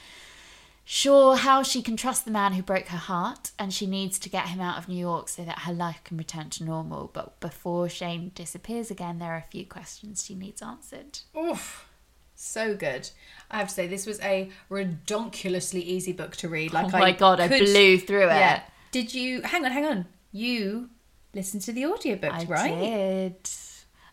sure 0.89 1.35
how 1.35 1.61
she 1.61 1.81
can 1.81 1.97
trust 1.97 2.23
the 2.23 2.31
man 2.31 2.53
who 2.53 2.63
broke 2.63 2.87
her 2.87 2.97
heart, 2.97 3.51
and 3.59 3.73
she 3.73 3.85
needs 3.85 4.17
to 4.19 4.29
get 4.29 4.47
him 4.47 4.61
out 4.61 4.77
of 4.77 4.87
New 4.87 4.97
York 4.97 5.27
so 5.27 5.43
that 5.43 5.59
her 5.59 5.73
life 5.73 6.01
can 6.05 6.17
return 6.17 6.49
to 6.51 6.63
normal. 6.63 7.11
But 7.11 7.39
before 7.41 7.89
Shane 7.89 8.31
disappears 8.33 8.89
again, 8.89 9.19
there 9.19 9.33
are 9.33 9.37
a 9.37 9.51
few 9.51 9.65
questions 9.65 10.23
she 10.25 10.33
needs 10.33 10.61
answered. 10.61 11.19
Oof. 11.37 11.89
So 12.35 12.73
good. 12.73 13.09
I 13.51 13.57
have 13.57 13.67
to 13.67 13.73
say, 13.73 13.87
this 13.87 14.05
was 14.05 14.21
a 14.21 14.49
redonkulously 14.71 15.81
easy 15.81 16.13
book 16.13 16.37
to 16.37 16.47
read. 16.47 16.71
Like 16.71 16.93
oh 16.93 16.99
my 16.99 17.11
god, 17.11 17.41
I 17.41 17.47
blew 17.49 17.97
through 17.97 18.29
it. 18.29 18.35
Yeah. 18.35 18.61
Did 18.91 19.13
you? 19.13 19.41
Hang 19.41 19.65
on, 19.65 19.71
hang 19.71 19.85
on. 19.85 20.05
You 20.31 20.89
listened 21.33 21.63
to 21.63 21.73
the 21.73 21.85
audiobook, 21.85 22.33
I 22.33 22.43
right? 22.45 22.71
I 22.71 22.79
did. 22.79 23.49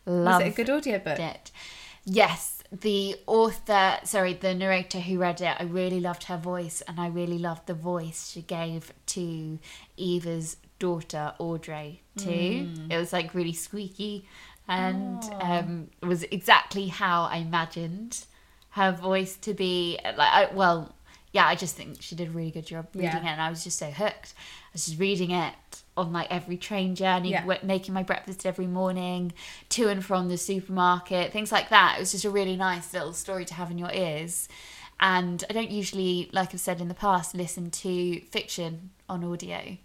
Was 0.06 0.42
it 0.42 0.48
a 0.48 0.50
good 0.50 0.70
audiobook? 0.70 1.18
it. 1.18 1.52
Yes, 2.04 2.53
the 2.80 3.16
author, 3.26 3.98
sorry, 4.04 4.34
the 4.34 4.54
narrator 4.54 4.98
who 4.98 5.18
read 5.18 5.40
it, 5.40 5.56
I 5.58 5.64
really 5.64 6.00
loved 6.00 6.24
her 6.24 6.36
voice 6.36 6.82
and 6.88 7.00
I 7.00 7.08
really 7.08 7.38
loved 7.38 7.66
the 7.66 7.74
voice 7.74 8.30
she 8.30 8.42
gave 8.42 8.92
to 9.06 9.58
Eva's 9.96 10.56
daughter, 10.78 11.34
Audrey, 11.38 12.02
too. 12.16 12.68
It 12.90 12.96
was 12.98 13.12
like 13.12 13.34
really 13.34 13.52
squeaky 13.52 14.26
and 14.68 15.22
um, 15.40 15.90
was 16.02 16.24
exactly 16.24 16.88
how 16.88 17.24
I 17.24 17.36
imagined 17.36 18.24
her 18.70 18.92
voice 18.92 19.36
to 19.36 19.54
be. 19.54 19.98
Like, 20.04 20.16
I, 20.18 20.48
well, 20.52 20.94
yeah, 21.34 21.46
I 21.46 21.54
just 21.56 21.74
think 21.76 22.00
she 22.00 22.14
did 22.14 22.28
a 22.28 22.30
really 22.30 22.50
good 22.52 22.64
job 22.66 22.86
reading 22.94 23.10
Yeah. 23.10 23.18
it 23.18 23.32
and 23.32 23.42
I 23.42 23.50
was 23.50 23.62
just 23.64 23.78
so 23.78 23.90
hooked. 23.90 24.32
I 24.38 24.70
was 24.72 24.86
just 24.86 24.98
reading 24.98 25.32
it 25.32 25.52
on 25.96 26.12
like 26.12 26.28
every 26.30 26.56
train 26.56 26.94
journey, 26.94 27.30
Yeah. 27.32 27.40
w- 27.42 27.58
making 27.62 27.92
my 27.92 28.02
breakfast 28.04 28.46
every 28.46 28.66
morning, 28.68 29.32
to 29.70 29.88
and 29.88 30.04
from 30.04 30.28
the 30.28 30.38
supermarket, 30.38 31.32
things 31.32 31.50
like 31.52 31.68
that. 31.70 31.96
It 31.96 32.00
was 32.00 32.12
just 32.12 32.24
a 32.24 32.30
really 32.30 32.56
nice 32.56 32.92
little 32.94 33.12
story 33.12 33.44
to 33.46 33.54
have 33.54 33.70
in 33.70 33.78
your 33.78 33.92
ears. 33.92 34.48
And 35.00 35.42
I 35.50 35.52
don't 35.52 35.70
usually, 35.72 36.30
like 36.32 36.54
I've 36.54 36.60
said 36.60 36.80
in 36.80 36.86
the 36.88 36.94
past, 36.94 37.34
listen 37.34 37.70
to 37.70 38.20
fiction 38.30 38.90
on 39.08 39.24
audio, 39.24 39.76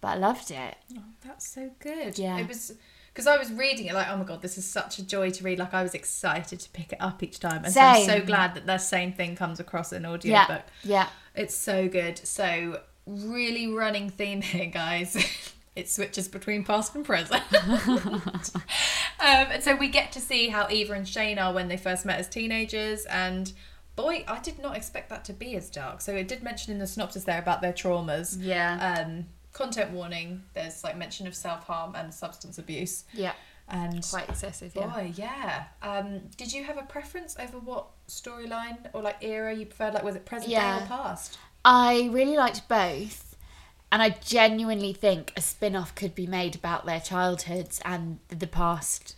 but 0.00 0.08
I 0.08 0.14
loved 0.16 0.50
it. 0.50 0.76
Oh, 0.98 1.02
that's 1.24 1.48
so 1.48 1.70
good. 1.78 2.18
Yeah. 2.18 2.38
It 2.38 2.48
was 2.48 2.72
because 3.16 3.26
I 3.26 3.38
was 3.38 3.50
reading 3.50 3.86
it 3.86 3.94
like, 3.94 4.08
oh 4.10 4.16
my 4.18 4.24
god, 4.24 4.42
this 4.42 4.58
is 4.58 4.68
such 4.68 4.98
a 4.98 5.02
joy 5.02 5.30
to 5.30 5.42
read. 5.42 5.58
Like 5.58 5.72
I 5.72 5.82
was 5.82 5.94
excited 5.94 6.60
to 6.60 6.68
pick 6.68 6.92
it 6.92 6.98
up 7.00 7.22
each 7.22 7.40
time, 7.40 7.64
and 7.64 7.72
so 7.72 7.80
I'm 7.80 8.04
so 8.04 8.20
glad 8.20 8.54
that 8.54 8.66
that 8.66 8.82
same 8.82 9.14
thing 9.14 9.36
comes 9.36 9.58
across 9.58 9.90
in 9.90 10.04
audio 10.04 10.32
Yeah, 10.32 10.46
book. 10.46 10.62
yeah. 10.84 11.08
It's 11.34 11.54
so 11.54 11.88
good. 11.88 12.18
So 12.18 12.82
really 13.06 13.68
running 13.68 14.10
theme 14.10 14.42
here, 14.42 14.66
guys. 14.66 15.16
it 15.76 15.88
switches 15.88 16.28
between 16.28 16.62
past 16.62 16.94
and 16.94 17.06
present. 17.06 17.42
um, 17.88 18.20
and 19.18 19.62
so 19.62 19.74
we 19.74 19.88
get 19.88 20.12
to 20.12 20.20
see 20.20 20.48
how 20.48 20.68
Eva 20.68 20.92
and 20.92 21.08
Shane 21.08 21.38
are 21.38 21.54
when 21.54 21.68
they 21.68 21.78
first 21.78 22.04
met 22.04 22.20
as 22.20 22.28
teenagers 22.28 23.06
and. 23.06 23.50
Boy, 23.94 24.26
I 24.28 24.40
did 24.40 24.58
not 24.58 24.76
expect 24.76 25.08
that 25.08 25.24
to 25.24 25.32
be 25.32 25.56
as 25.56 25.70
dark. 25.70 26.02
So 26.02 26.12
it 26.14 26.28
did 26.28 26.42
mention 26.42 26.70
in 26.70 26.78
the 26.78 26.86
synopsis 26.86 27.24
there 27.24 27.38
about 27.38 27.62
their 27.62 27.72
traumas. 27.72 28.36
Yeah. 28.38 29.06
Um, 29.06 29.24
content 29.56 29.90
warning. 29.90 30.42
There's 30.54 30.84
like 30.84 30.96
mention 30.96 31.26
of 31.26 31.34
self 31.34 31.64
harm 31.64 31.94
and 31.94 32.12
substance 32.12 32.58
abuse. 32.58 33.04
Yeah. 33.12 33.32
And 33.68 34.06
Quite 34.08 34.28
excessive, 34.28 34.72
boy, 34.74 35.12
yeah. 35.16 35.64
Um, 35.82 36.20
did 36.36 36.52
you 36.52 36.62
have 36.62 36.78
a 36.78 36.82
preference 36.82 37.36
over 37.40 37.58
what 37.58 37.86
storyline 38.08 38.78
or 38.92 39.02
like 39.02 39.16
era 39.22 39.52
you 39.52 39.66
preferred? 39.66 39.92
Like, 39.94 40.04
was 40.04 40.14
it 40.14 40.24
present 40.24 40.50
day 40.50 40.56
Yeah. 40.56 40.84
or 40.84 40.86
past? 40.86 41.36
I 41.64 42.08
really 42.12 42.36
liked 42.36 42.68
both. 42.68 43.34
And 43.90 44.02
I 44.02 44.10
genuinely 44.10 44.92
think 44.92 45.32
a 45.36 45.40
spin 45.40 45.74
off 45.74 45.94
could 45.96 46.14
be 46.14 46.26
made 46.28 46.54
about 46.54 46.86
their 46.86 47.00
childhoods 47.00 47.80
and 47.84 48.18
the 48.28 48.46
past 48.46 49.16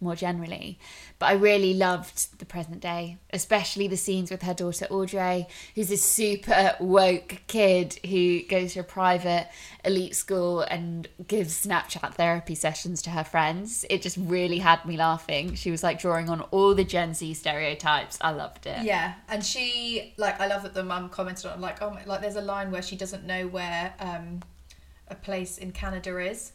more 0.00 0.16
generally. 0.16 0.78
But 1.22 1.28
I 1.28 1.34
really 1.34 1.72
loved 1.72 2.40
the 2.40 2.44
present 2.44 2.80
day, 2.80 3.16
especially 3.32 3.86
the 3.86 3.96
scenes 3.96 4.28
with 4.28 4.42
her 4.42 4.54
daughter 4.54 4.86
Audrey, 4.90 5.46
who's 5.76 5.88
this 5.88 6.02
super 6.02 6.74
woke 6.80 7.42
kid 7.46 8.00
who 8.04 8.42
goes 8.42 8.72
to 8.72 8.80
a 8.80 8.82
private 8.82 9.46
elite 9.84 10.16
school 10.16 10.62
and 10.62 11.06
gives 11.28 11.64
Snapchat 11.64 12.14
therapy 12.14 12.56
sessions 12.56 13.02
to 13.02 13.10
her 13.10 13.22
friends. 13.22 13.84
It 13.88 14.02
just 14.02 14.16
really 14.16 14.58
had 14.58 14.84
me 14.84 14.96
laughing. 14.96 15.54
She 15.54 15.70
was 15.70 15.84
like 15.84 16.00
drawing 16.00 16.28
on 16.28 16.40
all 16.50 16.74
the 16.74 16.82
Gen 16.82 17.14
Z 17.14 17.34
stereotypes. 17.34 18.18
I 18.20 18.32
loved 18.32 18.66
it. 18.66 18.82
Yeah, 18.82 19.14
and 19.28 19.44
she 19.44 20.14
like 20.16 20.40
I 20.40 20.48
love 20.48 20.64
that 20.64 20.74
the 20.74 20.82
mum 20.82 21.08
commented 21.08 21.46
on 21.46 21.60
like 21.60 21.80
oh 21.82 21.90
my, 21.90 22.02
like 22.04 22.20
there's 22.20 22.34
a 22.34 22.40
line 22.42 22.72
where 22.72 22.82
she 22.82 22.96
doesn't 22.96 23.24
know 23.24 23.46
where 23.46 23.94
um 24.00 24.40
a 25.06 25.14
place 25.14 25.56
in 25.56 25.70
Canada 25.70 26.18
is, 26.18 26.50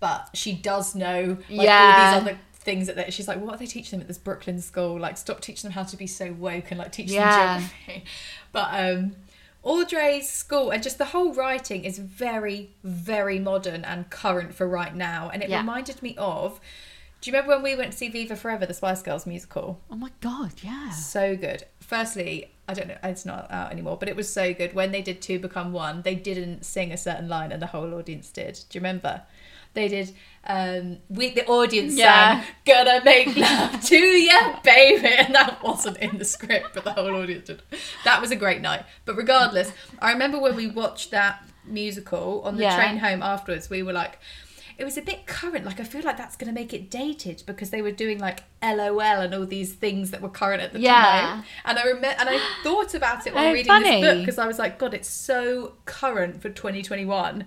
but 0.00 0.30
she 0.34 0.52
does 0.52 0.96
know 0.96 1.38
like 1.48 1.68
Yeah. 1.68 2.16
all 2.16 2.24
these 2.26 2.32
other 2.32 2.40
things 2.60 2.86
that 2.86 2.94
they, 2.96 3.10
she's 3.10 3.26
like 3.26 3.40
what 3.40 3.54
are 3.54 3.56
they 3.58 3.66
teaching 3.66 3.98
them 3.98 4.02
at 4.02 4.08
this 4.08 4.18
Brooklyn 4.18 4.60
school 4.60 4.98
like 5.00 5.16
stop 5.16 5.40
teaching 5.40 5.68
them 5.68 5.72
how 5.72 5.82
to 5.82 5.96
be 5.96 6.06
so 6.06 6.32
woke 6.32 6.70
and 6.70 6.78
like 6.78 6.92
teach 6.92 7.08
Yeah. 7.10 7.56
them 7.58 7.70
geography 7.70 8.04
but 8.52 8.68
um 8.72 9.16
Audrey's 9.62 10.28
school 10.28 10.70
and 10.70 10.82
just 10.82 10.98
the 10.98 11.06
whole 11.06 11.32
writing 11.34 11.84
is 11.84 11.98
very 11.98 12.70
very 12.84 13.38
modern 13.38 13.84
and 13.84 14.08
current 14.10 14.54
for 14.54 14.66
right 14.68 14.94
now 14.94 15.30
and 15.32 15.42
it 15.42 15.48
Yeah. 15.50 15.58
reminded 15.60 16.02
me 16.02 16.14
of 16.18 16.60
do 17.20 17.30
you 17.30 17.36
remember 17.36 17.54
when 17.54 17.62
we 17.62 17.76
went 17.76 17.92
to 17.92 17.98
see 17.98 18.08
Viva 18.08 18.34
Forever 18.36 18.64
the 18.64 18.72
Spice 18.74 19.02
Girls 19.02 19.26
musical 19.26 19.80
Oh 19.90 19.96
my 19.96 20.10
god, 20.22 20.52
yeah. 20.62 20.88
so 20.90 21.36
good. 21.36 21.64
Firstly, 21.80 22.50
I 22.66 22.72
don't 22.72 22.88
know, 22.88 22.96
it's 23.02 23.26
not 23.26 23.50
out 23.50 23.70
anymore, 23.72 23.98
but 23.98 24.08
it 24.08 24.16
was 24.16 24.32
so 24.32 24.54
good. 24.54 24.72
When 24.72 24.90
they 24.90 25.02
did 25.02 25.20
Two 25.20 25.38
Become 25.38 25.72
One, 25.74 26.00
they 26.00 26.14
didn't 26.14 26.64
sing 26.64 26.92
a 26.92 26.96
certain 26.96 27.28
line 27.28 27.52
and 27.52 27.60
the 27.60 27.66
whole 27.66 27.92
audience 27.92 28.30
did. 28.30 28.54
Do 28.70 28.78
you 28.78 28.80
remember? 28.80 29.20
They 29.72 29.86
did, 29.88 30.12
um, 30.44 30.98
we, 31.08 31.30
the 31.30 31.46
audience 31.46 31.94
Yeah. 31.96 32.40
sang, 32.42 32.48
Gonna 32.66 33.04
make 33.04 33.36
love 33.36 33.80
to 33.84 33.96
you, 33.96 34.38
baby. 34.64 35.06
And 35.06 35.34
that 35.34 35.62
wasn't 35.62 35.98
in 35.98 36.18
the 36.18 36.24
script, 36.24 36.70
but 36.74 36.84
the 36.84 36.92
whole 36.92 37.14
audience 37.14 37.46
did. 37.46 37.62
That 38.04 38.20
was 38.20 38.30
a 38.30 38.36
great 38.36 38.60
night. 38.60 38.84
But 39.04 39.16
regardless, 39.16 39.72
I 40.00 40.12
remember 40.12 40.38
when 40.40 40.56
we 40.56 40.66
watched 40.66 41.10
that 41.12 41.44
musical 41.64 42.42
on 42.44 42.56
the 42.56 42.64
Yeah. 42.64 42.74
train 42.76 42.98
home 42.98 43.22
afterwards, 43.22 43.70
we 43.70 43.82
were 43.82 43.92
like, 43.92 44.18
it 44.76 44.84
was 44.84 44.96
a 44.96 45.02
bit 45.02 45.26
current. 45.26 45.64
Like 45.66 45.78
I 45.78 45.84
feel 45.84 46.02
like 46.02 46.16
that's 46.16 46.36
going 46.36 46.52
to 46.52 46.58
make 46.58 46.72
it 46.72 46.90
dated 46.90 47.42
because 47.46 47.68
they 47.70 47.82
were 47.82 47.92
doing 47.92 48.18
like 48.18 48.40
LOL 48.62 49.00
and 49.20 49.34
all 49.34 49.44
these 49.46 49.74
things 49.74 50.10
that 50.10 50.22
were 50.22 50.30
current 50.30 50.62
at 50.62 50.72
the 50.72 50.80
Yeah. 50.80 51.02
time. 51.02 51.44
And 51.66 51.78
I 51.78 51.82
remember, 51.84 52.16
and 52.18 52.28
I 52.30 52.40
thought 52.64 52.94
about 52.94 53.26
it 53.26 53.34
while 53.34 53.48
Oh, 53.48 53.52
reading 53.52 53.66
funny. 53.70 54.00
this 54.00 54.10
book 54.14 54.18
because 54.22 54.38
I 54.38 54.46
was 54.46 54.58
like, 54.58 54.78
God, 54.78 54.94
it's 54.94 55.08
so 55.08 55.74
current 55.84 56.40
for 56.40 56.48
2021. 56.48 57.44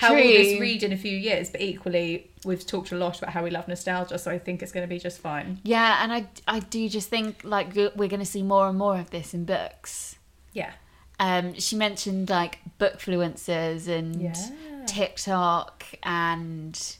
How 0.00 0.14
will 0.14 0.22
this 0.22 0.60
read 0.60 0.82
in 0.82 0.92
a 0.92 0.96
few 0.96 1.16
years? 1.16 1.50
But 1.50 1.60
equally, 1.60 2.30
we've 2.44 2.66
talked 2.66 2.90
a 2.92 2.96
lot 2.96 3.18
about 3.18 3.30
how 3.32 3.44
we 3.44 3.50
love 3.50 3.68
nostalgia, 3.68 4.18
so 4.18 4.30
I 4.30 4.38
think 4.38 4.62
it's 4.62 4.72
going 4.72 4.86
to 4.86 4.88
be 4.88 4.98
just 4.98 5.18
fine. 5.20 5.60
Yeah, 5.62 6.02
and 6.02 6.12
I, 6.12 6.26
I 6.48 6.60
do 6.60 6.88
just 6.88 7.08
think 7.08 7.42
like 7.44 7.74
we're 7.74 7.90
going 8.08 8.20
to 8.20 8.24
see 8.26 8.42
more 8.42 8.68
and 8.68 8.78
more 8.78 8.98
of 8.98 9.10
this 9.10 9.34
in 9.34 9.44
books. 9.44 10.16
Yeah. 10.52 10.72
Um, 11.18 11.52
she 11.54 11.76
mentioned 11.76 12.30
like 12.30 12.58
bookfluencers 12.78 13.88
and 13.88 14.22
Yeah. 14.22 14.34
TikTok 14.86 15.84
and 16.02 16.96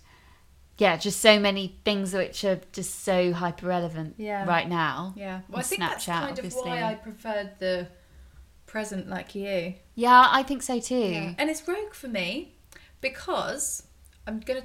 yeah, 0.79 0.97
just 0.97 1.21
so 1.21 1.39
many 1.39 1.77
things 1.85 2.13
which 2.15 2.45
are 2.45 2.61
just 2.73 3.03
so 3.05 3.33
hyper 3.33 3.67
relevant 3.67 4.15
Yeah. 4.19 4.47
right 4.47 4.69
now. 4.69 5.15
Yeah. 5.17 5.41
Well, 5.49 5.61
I 5.61 5.63
think 5.63 5.81
that's 5.81 6.05
Snapchat, 6.07 6.13
kind 6.21 6.33
of 6.33 6.39
obviously. 6.39 6.63
why 6.71 6.83
I 6.83 6.95
preferred 6.95 7.53
the 7.59 7.89
present 8.67 9.09
like 9.09 9.35
you. 9.35 9.75
Yeah, 9.95 10.29
I 10.31 10.43
think 10.43 10.63
so 10.63 10.81
too. 10.81 10.95
Yeah. 10.99 11.35
And 11.39 11.51
it's 11.51 11.67
Rogue 11.67 11.93
for 11.95 12.09
me 12.09 12.55
because 13.01 13.85
I'm 14.27 14.41
to. 14.41 14.63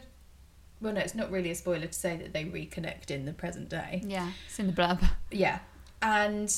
Well, 0.82 0.94
no, 0.94 1.00
it's 1.00 1.16
not 1.16 1.32
really 1.32 1.52
a 1.52 1.56
spoiler 1.56 1.88
to 1.88 1.94
say 1.94 2.18
that 2.18 2.34
they 2.34 2.44
reconnect 2.44 3.10
in 3.10 3.26
the 3.26 3.34
present 3.34 3.70
day. 3.70 4.02
Yeah, 4.06 4.30
it's 4.46 4.60
in 4.60 4.68
the 4.68 4.74
blurb. 4.74 5.08
Yeah. 5.32 5.60
And 6.02 6.54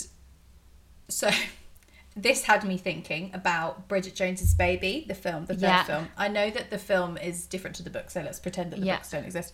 so 1.07 1.29
this 2.15 2.43
had 2.43 2.63
me 2.63 2.77
thinking 2.77 3.29
about 3.33 3.87
Bridget 3.87 4.15
Jones's 4.15 4.53
Baby, 4.55 5.05
the 5.07 5.13
film, 5.13 5.45
the 5.45 5.53
third 5.53 5.61
Yeah. 5.61 5.83
film. 5.83 6.07
I 6.17 6.27
know 6.29 6.49
that 6.49 6.71
the 6.71 6.79
film 6.79 7.17
is 7.17 7.45
different 7.45 7.75
to 7.77 7.83
the 7.83 7.91
book, 7.91 8.09
so 8.09 8.21
let's 8.21 8.39
pretend 8.39 8.71
that 8.73 8.79
the 8.79 8.87
Yeah. 8.87 8.95
books 8.97 9.11
don't 9.11 9.23
exist. 9.23 9.53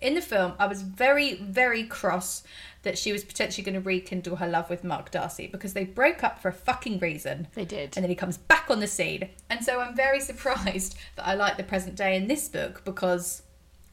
In 0.00 0.14
the 0.14 0.20
film, 0.20 0.52
I 0.58 0.66
was 0.66 0.82
very, 0.82 1.34
very 1.34 1.84
cross 1.84 2.42
that 2.82 2.98
she 2.98 3.12
was 3.12 3.24
potentially 3.24 3.64
going 3.64 3.74
to 3.74 3.80
rekindle 3.80 4.36
her 4.36 4.46
love 4.46 4.68
with 4.68 4.84
Mark 4.84 5.10
Darcy 5.10 5.46
because 5.46 5.72
they 5.72 5.84
broke 5.84 6.22
up 6.22 6.40
for 6.40 6.48
a 6.48 6.52
fucking 6.52 6.98
reason. 6.98 7.48
They 7.54 7.64
did. 7.64 7.96
And 7.96 8.02
then 8.04 8.10
he 8.10 8.14
comes 8.16 8.36
back 8.36 8.66
on 8.68 8.80
the 8.80 8.86
scene. 8.86 9.30
And 9.48 9.64
so 9.64 9.80
I'm 9.80 9.96
very 9.96 10.20
surprised 10.20 10.96
that 11.16 11.26
I 11.26 11.34
like 11.34 11.56
the 11.56 11.62
present 11.64 11.96
day 11.96 12.16
in 12.16 12.28
this 12.28 12.48
book 12.48 12.82
because 12.84 13.42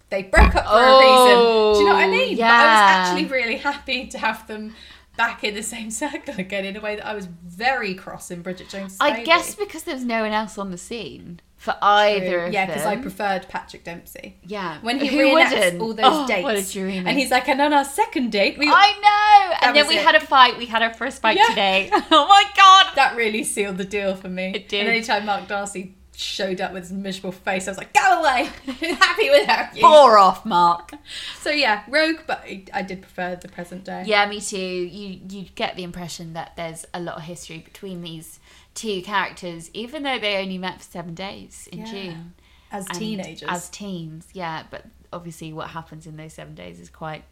they 0.10 0.24
broke 0.24 0.56
up 0.56 0.66
for 0.66 0.78
a 0.78 1.00
reason. 1.00 1.74
Do 1.74 1.80
you 1.80 1.86
know 1.86 1.94
what 1.94 2.04
I 2.04 2.08
Oh, 2.08 2.12
mean? 2.12 2.36
But 2.38 2.44
I 2.46 2.66
was 2.66 2.80
oh, 2.80 3.12
actually 3.14 3.26
really 3.28 3.56
happy 3.70 4.08
to 4.08 4.18
have 4.18 4.46
them 4.48 4.76
back 5.16 5.44
in 5.46 5.56
the 5.56 5.64
same 5.64 5.90
circle 6.04 6.36
again 6.38 6.66
in 6.66 6.76
a 6.76 6.82
way 6.82 6.98
that 6.98 7.06
I 7.06 7.14
was 7.14 7.28
very 7.28 7.94
cross 7.96 8.30
in 8.30 8.42
Bridget 8.42 8.68
Jones' 8.70 8.98
I 9.00 9.12
Baby. 9.12 9.26
guess 9.26 9.56
because 9.56 9.84
there 9.84 9.96
was 9.96 10.04
no 10.04 10.24
one 10.24 10.34
else 10.34 10.58
on 10.58 10.72
the 10.72 10.78
scene 10.78 11.40
for 11.62 11.78
either 11.80 12.46
of 12.46 12.54
yeah, 12.54 12.66
because 12.66 12.88
I 12.88 12.96
preferred 12.96 13.48
Patrick 13.48 13.84
Dempsey. 13.84 14.36
yeah, 14.44 14.80
When 14.82 15.00
he 15.00 15.06
Who 15.08 15.18
reenacts 15.18 15.52
wouldn't? 15.54 15.82
all 15.82 15.94
those 15.94 16.06
Oh, 16.08 16.26
dates. 16.28 16.44
What 16.44 16.56
a 16.58 16.64
dream! 16.74 17.06
And 17.06 17.20
he's 17.20 17.30
like, 17.30 17.48
and 17.48 17.62
on 17.62 17.72
our 17.72 17.86
second 17.86 18.32
date, 18.32 18.58
we 18.58 18.68
I 18.68 18.94
know. 18.96 19.50
That 19.52 19.60
And 19.66 19.76
then 19.76 19.88
we 19.88 19.98
it. 20.00 20.04
had 20.04 20.16
a 20.16 20.20
fight. 20.20 20.58
We 20.58 20.66
had 20.66 20.82
our 20.82 20.92
first 20.94 21.22
fight 21.22 21.38
Yeah. 21.38 21.46
today. 21.50 21.90
oh 22.12 22.26
my 22.28 22.44
god! 22.58 22.96
that 22.96 23.16
really 23.16 23.44
sealed 23.44 23.78
the 23.78 23.86
deal 23.86 24.16
for 24.16 24.28
me. 24.28 24.54
It 24.56 24.70
did. 24.70 24.80
And 24.82 24.90
anytime 24.90 25.28
Mark 25.28 25.48
Darcy 25.48 25.94
showed 26.16 26.60
up 26.62 26.74
with 26.74 26.84
his 26.84 26.92
miserable 26.92 27.32
face, 27.32 27.68
I 27.68 27.72
was 27.72 27.78
like, 27.78 27.94
go 27.94 28.22
away. 28.22 28.50
happy 28.96 29.30
without 29.30 29.76
you. 29.76 29.82
Bore 29.84 30.18
off, 30.18 30.44
Mark. 30.46 30.94
So 31.42 31.52
yeah, 31.52 31.84
Rogue, 31.88 32.22
but 32.26 32.40
I, 32.44 32.64
I 32.74 32.82
did 32.82 33.02
prefer 33.04 33.36
the 33.36 33.48
present 33.50 33.84
day. 33.84 34.04
Yeah, 34.08 34.28
me 34.28 34.42
too. 34.42 34.58
You 34.58 35.20
you 35.30 35.46
get 35.54 35.76
the 35.76 35.84
impression 35.84 36.34
that 36.34 36.56
there's 36.56 36.86
a 36.92 37.00
lot 37.00 37.18
of 37.18 37.22
history 37.24 37.60
between 37.60 38.02
these 38.02 38.40
two 38.74 39.02
characters, 39.02 39.70
even 39.74 40.04
though 40.04 40.20
they 40.20 40.38
only 40.38 40.58
met 40.58 40.78
for 40.80 40.84
seven 40.92 41.14
days 41.14 41.68
in 41.72 41.80
Yeah. 41.80 41.86
June 41.86 42.34
As 42.72 42.86
teenagers. 42.88 43.50
as 43.50 43.70
teens. 43.70 44.28
Yeah, 44.34 44.64
but 44.70 44.86
obviously, 45.12 45.52
what 45.54 45.72
happens 45.72 46.08
in 46.08 46.16
those 46.18 46.34
seven 46.34 46.56
days 46.56 46.80
is 46.80 46.90
quite 46.90 47.24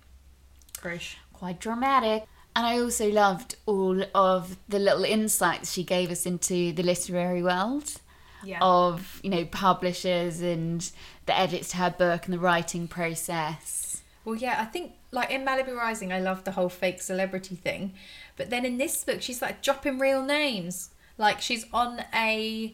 Krish. 0.77 1.15
quite 1.33 1.59
dramatic. 1.59 2.25
And 2.55 2.65
I 2.65 2.79
also 2.79 3.09
loved 3.09 3.55
all 3.65 4.03
of 4.13 4.57
the 4.67 4.79
little 4.79 5.03
insights 5.05 5.71
she 5.71 5.83
gave 5.83 6.09
us 6.11 6.25
into 6.25 6.73
the 6.73 6.83
literary 6.83 7.43
world 7.43 8.01
Yeah. 8.43 8.57
of, 8.61 9.19
you 9.23 9.29
know, 9.29 9.45
publishers 9.45 10.41
and 10.41 10.89
the 11.25 11.37
edits 11.37 11.69
to 11.71 11.77
her 11.77 11.89
book 11.91 12.25
and 12.25 12.33
the 12.33 12.39
writing 12.39 12.87
process. 12.87 14.01
Well, 14.25 14.35
yeah, 14.35 14.57
I 14.59 14.65
think 14.65 14.93
like 15.11 15.29
in 15.31 15.45
Malibu 15.45 15.75
Rising, 15.75 16.11
I 16.11 16.19
love 16.19 16.43
the 16.43 16.51
whole 16.51 16.69
fake 16.69 17.01
celebrity 17.01 17.55
thing, 17.55 17.93
but 18.35 18.49
then 18.49 18.65
in 18.65 18.77
this 18.77 19.03
book, 19.03 19.21
she's 19.21 19.41
like 19.41 19.61
dropping 19.61 19.99
real 19.99 20.23
names. 20.23 20.89
Like 21.19 21.41
she's 21.41 21.65
on 21.71 22.01
a. 22.15 22.73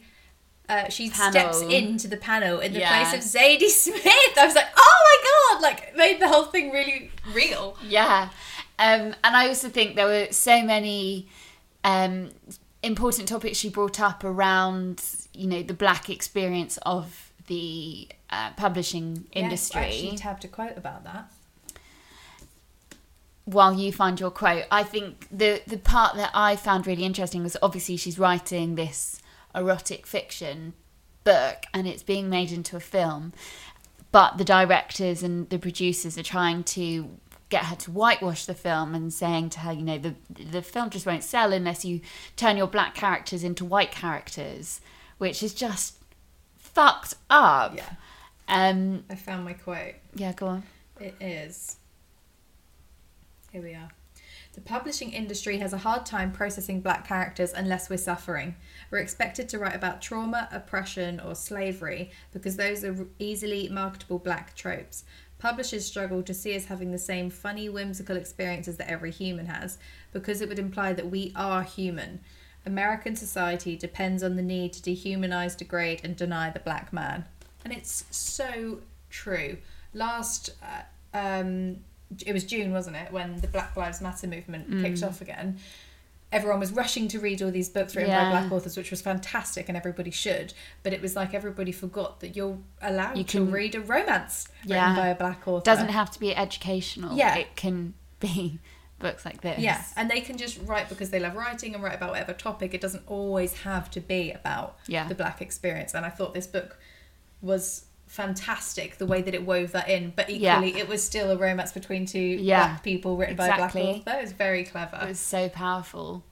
Uh, 0.67 0.89
she 0.89 1.11
Panel. 1.11 1.31
steps 1.31 1.61
into 1.61 2.07
the 2.07 2.17
panel 2.17 2.59
in 2.59 2.73
the 2.73 2.79
Yeah. 2.79 2.89
place 3.11 3.13
of 3.13 3.19
Zadie 3.41 3.67
Smith. 3.69 4.03
I 4.37 4.45
was 4.45 4.55
like, 4.55 4.65
oh 4.75 4.97
my 5.05 5.59
god! 5.59 5.61
Like 5.61 5.95
made 5.95 6.19
the 6.19 6.27
whole 6.27 6.45
thing 6.45 6.71
really 6.71 7.11
real. 7.33 7.77
Yeah. 7.87 8.29
Um, 8.79 9.13
and 9.23 9.35
I 9.35 9.47
also 9.47 9.69
think 9.69 9.95
there 9.95 10.07
were 10.07 10.27
so 10.31 10.63
many 10.63 11.27
um, 11.83 12.31
important 12.81 13.27
topics 13.27 13.57
she 13.59 13.69
brought 13.69 13.99
up 13.99 14.23
around, 14.23 15.03
you 15.33 15.47
know, 15.47 15.61
the 15.61 15.73
black 15.75 16.09
experience 16.09 16.77
of 16.81 17.31
the 17.47 18.07
uh, 18.31 18.49
publishing 18.57 19.25
industry. 19.33 19.81
Yeah, 19.81 19.87
I 19.87 19.89
actually 19.91 20.17
tabbed 20.17 20.45
a 20.45 20.47
quote 20.47 20.77
about 20.77 21.03
that. 21.03 21.31
While 23.45 23.73
you 23.73 23.91
find 23.91 24.19
your 24.19 24.31
quote, 24.31 24.65
I 24.71 24.83
think 24.83 25.27
the 25.31 25.61
the 25.67 25.77
part 25.77 26.15
that 26.17 26.31
I 26.33 26.55
found 26.55 26.85
really 26.87 27.03
interesting 27.05 27.43
was 27.43 27.55
obviously 27.61 27.97
she's 27.97 28.19
writing 28.19 28.75
this 28.75 29.21
erotic 29.53 30.05
fiction 30.05 30.73
book 31.23 31.65
and 31.73 31.87
it's 31.87 32.03
being 32.03 32.29
made 32.29 32.51
into 32.51 32.75
a 32.75 32.79
film, 32.79 33.33
but 34.11 34.37
the 34.37 34.43
directors 34.43 35.23
and 35.23 35.49
the 35.49 35.59
producers 35.59 36.17
are 36.17 36.23
trying 36.23 36.63
to 36.63 37.09
get 37.49 37.65
her 37.65 37.75
to 37.75 37.91
whitewash 37.91 38.45
the 38.45 38.55
film 38.55 38.95
and 38.95 39.13
saying 39.13 39.49
to 39.51 39.59
her, 39.59 39.71
you 39.71 39.83
know, 39.83 39.97
the 39.99 40.15
the 40.29 40.61
film 40.61 40.89
just 40.89 41.05
won't 41.05 41.23
sell 41.23 41.53
unless 41.53 41.85
you 41.85 42.01
turn 42.35 42.57
your 42.57 42.67
black 42.67 42.95
characters 42.95 43.43
into 43.43 43.63
white 43.63 43.91
characters, 43.91 44.81
which 45.19 45.43
is 45.43 45.53
just 45.53 45.95
fucked 46.57 47.13
up. 47.29 47.75
Yeah, 47.75 47.89
Um. 48.47 49.03
I 49.09 49.15
found 49.15 49.45
my 49.45 49.53
quote. 49.53 49.93
Yeah. 50.15 50.33
Go 50.33 50.47
on. 50.47 50.63
It 50.99 51.15
is. 51.21 51.77
Here 53.55 53.63
we 53.63 53.73
are. 53.73 53.87
The 54.51 54.59
publishing 54.59 55.13
industry 55.13 55.59
has 55.59 55.71
a 55.71 55.77
hard 55.77 56.05
time 56.05 56.33
processing 56.33 56.81
black 56.81 57.07
characters 57.07 57.53
unless 57.53 57.89
we're 57.89 57.95
suffering. 57.95 58.57
We're 58.91 58.97
expected 58.97 59.47
to 59.47 59.59
write 59.59 59.77
about 59.77 60.01
trauma, 60.01 60.49
oppression, 60.51 61.21
or 61.21 61.35
slavery 61.35 62.11
because 62.33 62.57
those 62.57 62.83
are 62.83 63.07
easily 63.17 63.69
marketable 63.69 64.19
black 64.19 64.55
tropes. 64.55 65.05
Publishers 65.39 65.85
struggle 65.85 66.21
to 66.23 66.33
see 66.33 66.53
us 66.53 66.65
having 66.65 66.91
the 66.91 66.97
same 66.97 67.29
funny, 67.29 67.69
whimsical 67.69 68.17
experiences 68.17 68.75
that 68.75 68.91
every 68.91 69.09
human 69.09 69.45
has 69.45 69.77
because 70.11 70.41
it 70.41 70.49
would 70.49 70.59
imply 70.59 70.91
that 70.91 71.09
we 71.09 71.31
are 71.33 71.63
human. 71.63 72.19
American 72.65 73.15
society 73.15 73.77
depends 73.77 74.21
on 74.21 74.35
the 74.35 74.41
need 74.41 74.73
to 74.73 74.81
dehumanize, 74.81 75.55
degrade, 75.55 76.01
and 76.03 76.17
deny 76.17 76.49
the 76.49 76.59
black 76.59 76.91
man. 76.91 77.23
And 77.63 77.71
it's 77.71 78.03
so 78.11 78.79
true. 79.09 79.59
Last 79.93 80.49
uh, 80.61 81.17
um, 81.17 81.77
it 82.25 82.33
was 82.33 82.43
June, 82.43 82.71
wasn't 82.71 82.95
it, 82.95 83.11
when 83.11 83.39
the 83.41 83.47
Black 83.47 83.75
Lives 83.75 84.01
Matter 84.01 84.27
movement 84.27 84.69
Mm. 84.69 84.81
kicked 84.83 85.03
off 85.03 85.21
again. 85.21 85.57
Everyone 86.31 86.59
was 86.59 86.71
rushing 86.71 87.07
to 87.09 87.19
read 87.19 87.41
all 87.41 87.51
these 87.51 87.69
books 87.69 87.95
written 87.95 88.11
by 88.11 88.29
black 88.29 88.51
authors, 88.51 88.75
which 88.75 88.91
was 88.91 89.01
fantastic, 89.01 89.69
and 89.69 89.77
everybody 89.77 90.11
should. 90.11 90.53
But 90.83 90.91
it 90.91 91.01
was 91.01 91.15
like 91.15 91.33
everybody 91.33 91.71
forgot 91.71 92.19
that 92.19 92.35
you're 92.35 92.57
allowed 92.81 93.17
You 93.17 93.23
to 93.25 93.37
can- 93.37 93.51
read 93.51 93.75
a 93.75 93.79
romance 93.79 94.47
Yeah. 94.65 94.81
written 94.89 94.95
by 95.03 95.07
a 95.09 95.15
black 95.15 95.47
author. 95.47 95.63
doesn't 95.63 95.89
have 95.89 96.11
to 96.11 96.19
be 96.19 96.35
educational. 96.35 97.15
Yeah. 97.15 97.35
It 97.35 97.55
can 97.55 97.93
be 98.19 98.59
books 98.99 99.23
like 99.23 99.41
this. 99.41 99.59
Yeah, 99.59 99.81
and 99.95 100.09
they 100.09 100.19
can 100.19 100.37
just 100.37 100.59
write 100.63 100.89
because 100.89 101.09
they 101.11 101.19
love 101.19 101.35
writing 101.35 101.73
and 101.73 101.83
write 101.83 101.95
about 101.95 102.09
whatever 102.11 102.33
topic. 102.33 102.73
It 102.73 102.81
doesn't 102.81 103.03
always 103.07 103.61
have 103.61 103.89
to 103.91 104.01
be 104.01 104.31
about 104.31 104.77
Yeah. 104.87 105.07
the 105.07 105.15
black 105.15 105.41
experience. 105.41 105.93
And 105.93 106.05
I 106.05 106.09
thought 106.09 106.33
this 106.33 106.47
book 106.47 106.79
was 107.41 107.85
fantastic 108.07 108.97
the 108.97 109.05
way 109.05 109.21
that 109.21 109.33
it 109.33 109.45
wove 109.45 109.71
that 109.73 109.89
in, 109.89 110.13
but 110.15 110.29
Yeah. 110.29 110.59
equally 110.61 110.79
it 110.79 110.87
was 110.87 111.03
still 111.03 111.31
a 111.31 111.37
romance 111.37 111.71
between 111.71 112.05
two 112.05 112.19
Yeah, 112.19 112.67
black 112.67 112.83
people 112.83 113.17
written 113.17 113.33
exactly. 113.33 113.81
by 113.83 113.87
a 113.89 113.93
black 113.93 114.05
author. 114.07 114.19
It 114.19 114.21
was 114.21 114.31
very 114.33 114.63
clever. 114.63 114.99
It 115.01 115.07
was 115.09 115.19
so 115.19 115.49
powerful. 115.49 116.23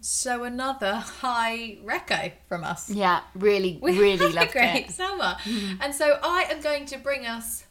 So 0.00 0.42
another 0.44 0.94
high 0.94 1.78
reco 1.84 2.32
from 2.48 2.64
us. 2.64 2.90
Yeah, 2.90 3.20
really, 3.34 3.78
We 3.82 3.98
really 3.98 4.32
had 4.32 4.48
a 4.48 4.52
great 4.52 4.86
it. 4.86 4.90
summer. 4.90 5.36
And 5.80 5.94
so 5.94 6.18
I 6.22 6.44
am 6.50 6.60
going 6.60 6.86
to 6.86 6.98
bring 6.98 7.24
us 7.26 7.64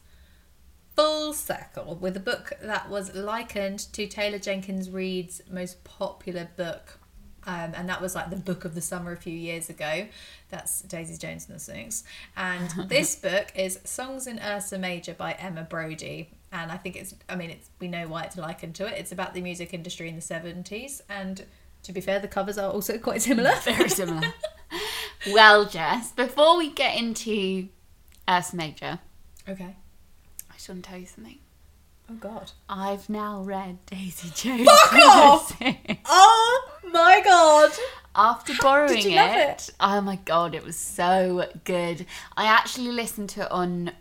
full 0.96 1.32
circle 1.32 1.96
with 1.96 2.16
a 2.16 2.20
book 2.20 2.52
that 2.62 2.88
was 2.88 3.14
likened 3.14 3.80
to 3.92 4.06
Taylor 4.06 4.38
Jenkins 4.38 4.88
Reid's 4.90 5.42
most 5.50 5.84
popular 5.84 6.48
book. 6.56 6.98
Um, 7.46 7.72
and 7.74 7.88
that 7.88 8.00
was 8.00 8.14
like 8.14 8.30
the 8.30 8.36
book 8.36 8.64
of 8.64 8.74
the 8.74 8.80
summer 8.80 9.12
a 9.12 9.16
few 9.16 9.32
years 9.32 9.68
ago. 9.68 10.06
That's 10.48 10.82
Daisy 10.82 11.16
Jones 11.16 11.46
and 11.48 11.56
the 11.56 11.60
Six. 11.60 12.04
And 12.36 12.70
this 12.88 13.16
book 13.16 13.48
is 13.54 13.80
Songs 13.84 14.26
in 14.26 14.38
Ursa 14.38 14.78
Major 14.78 15.14
by 15.14 15.32
Emma 15.32 15.62
Brodie. 15.62 16.30
And 16.52 16.70
I 16.70 16.76
think 16.76 16.96
it's, 16.96 17.14
I 17.28 17.34
mean, 17.36 17.50
it's, 17.50 17.68
we 17.80 17.88
know 17.88 18.06
why 18.08 18.22
it's 18.24 18.36
likened 18.36 18.74
to 18.76 18.86
it. 18.86 18.98
It's 18.98 19.10
about 19.12 19.34
the 19.34 19.40
music 19.40 19.74
industry 19.74 20.08
in 20.08 20.14
the 20.16 20.22
70s. 20.22 21.00
And 21.08 21.44
to 21.82 21.92
be 21.92 22.00
fair, 22.00 22.20
the 22.20 22.28
covers 22.28 22.58
are 22.58 22.70
also 22.70 22.98
quite 22.98 23.22
similar. 23.22 23.52
Very 23.64 23.88
similar. 23.88 24.32
well, 25.32 25.64
Jess, 25.64 26.12
before 26.12 26.56
we 26.58 26.70
get 26.70 26.96
into 26.96 27.68
Ursa 28.28 28.56
Major, 28.56 28.98
Okay. 29.48 29.74
I 30.50 30.54
just 30.54 30.68
want 30.68 30.84
to 30.84 30.90
tell 30.90 30.98
you 31.00 31.06
something. 31.06 31.38
Oh, 32.08 32.14
God. 32.14 32.52
I've 32.68 33.08
now 33.08 33.42
read 33.42 33.78
Daisy 33.86 34.30
Jones. 34.34 34.68
Fuck 34.68 34.92
off! 34.94 35.58
Oh 36.06 36.71
my 36.92 37.20
god! 37.24 37.72
After 38.14 38.52
borrowing 38.60 38.94
did 38.96 39.04
you 39.04 39.16
love 39.16 39.36
it, 39.36 39.68
it? 39.68 39.70
oh 39.80 40.00
my 40.00 40.16
god, 40.16 40.54
it 40.54 40.64
was 40.64 40.76
so 40.76 41.46
good. 41.64 42.06
I 42.36 42.44
actually 42.44 42.88
listened 42.88 43.30
to 43.30 43.42
it 43.42 43.50
on 43.50 43.92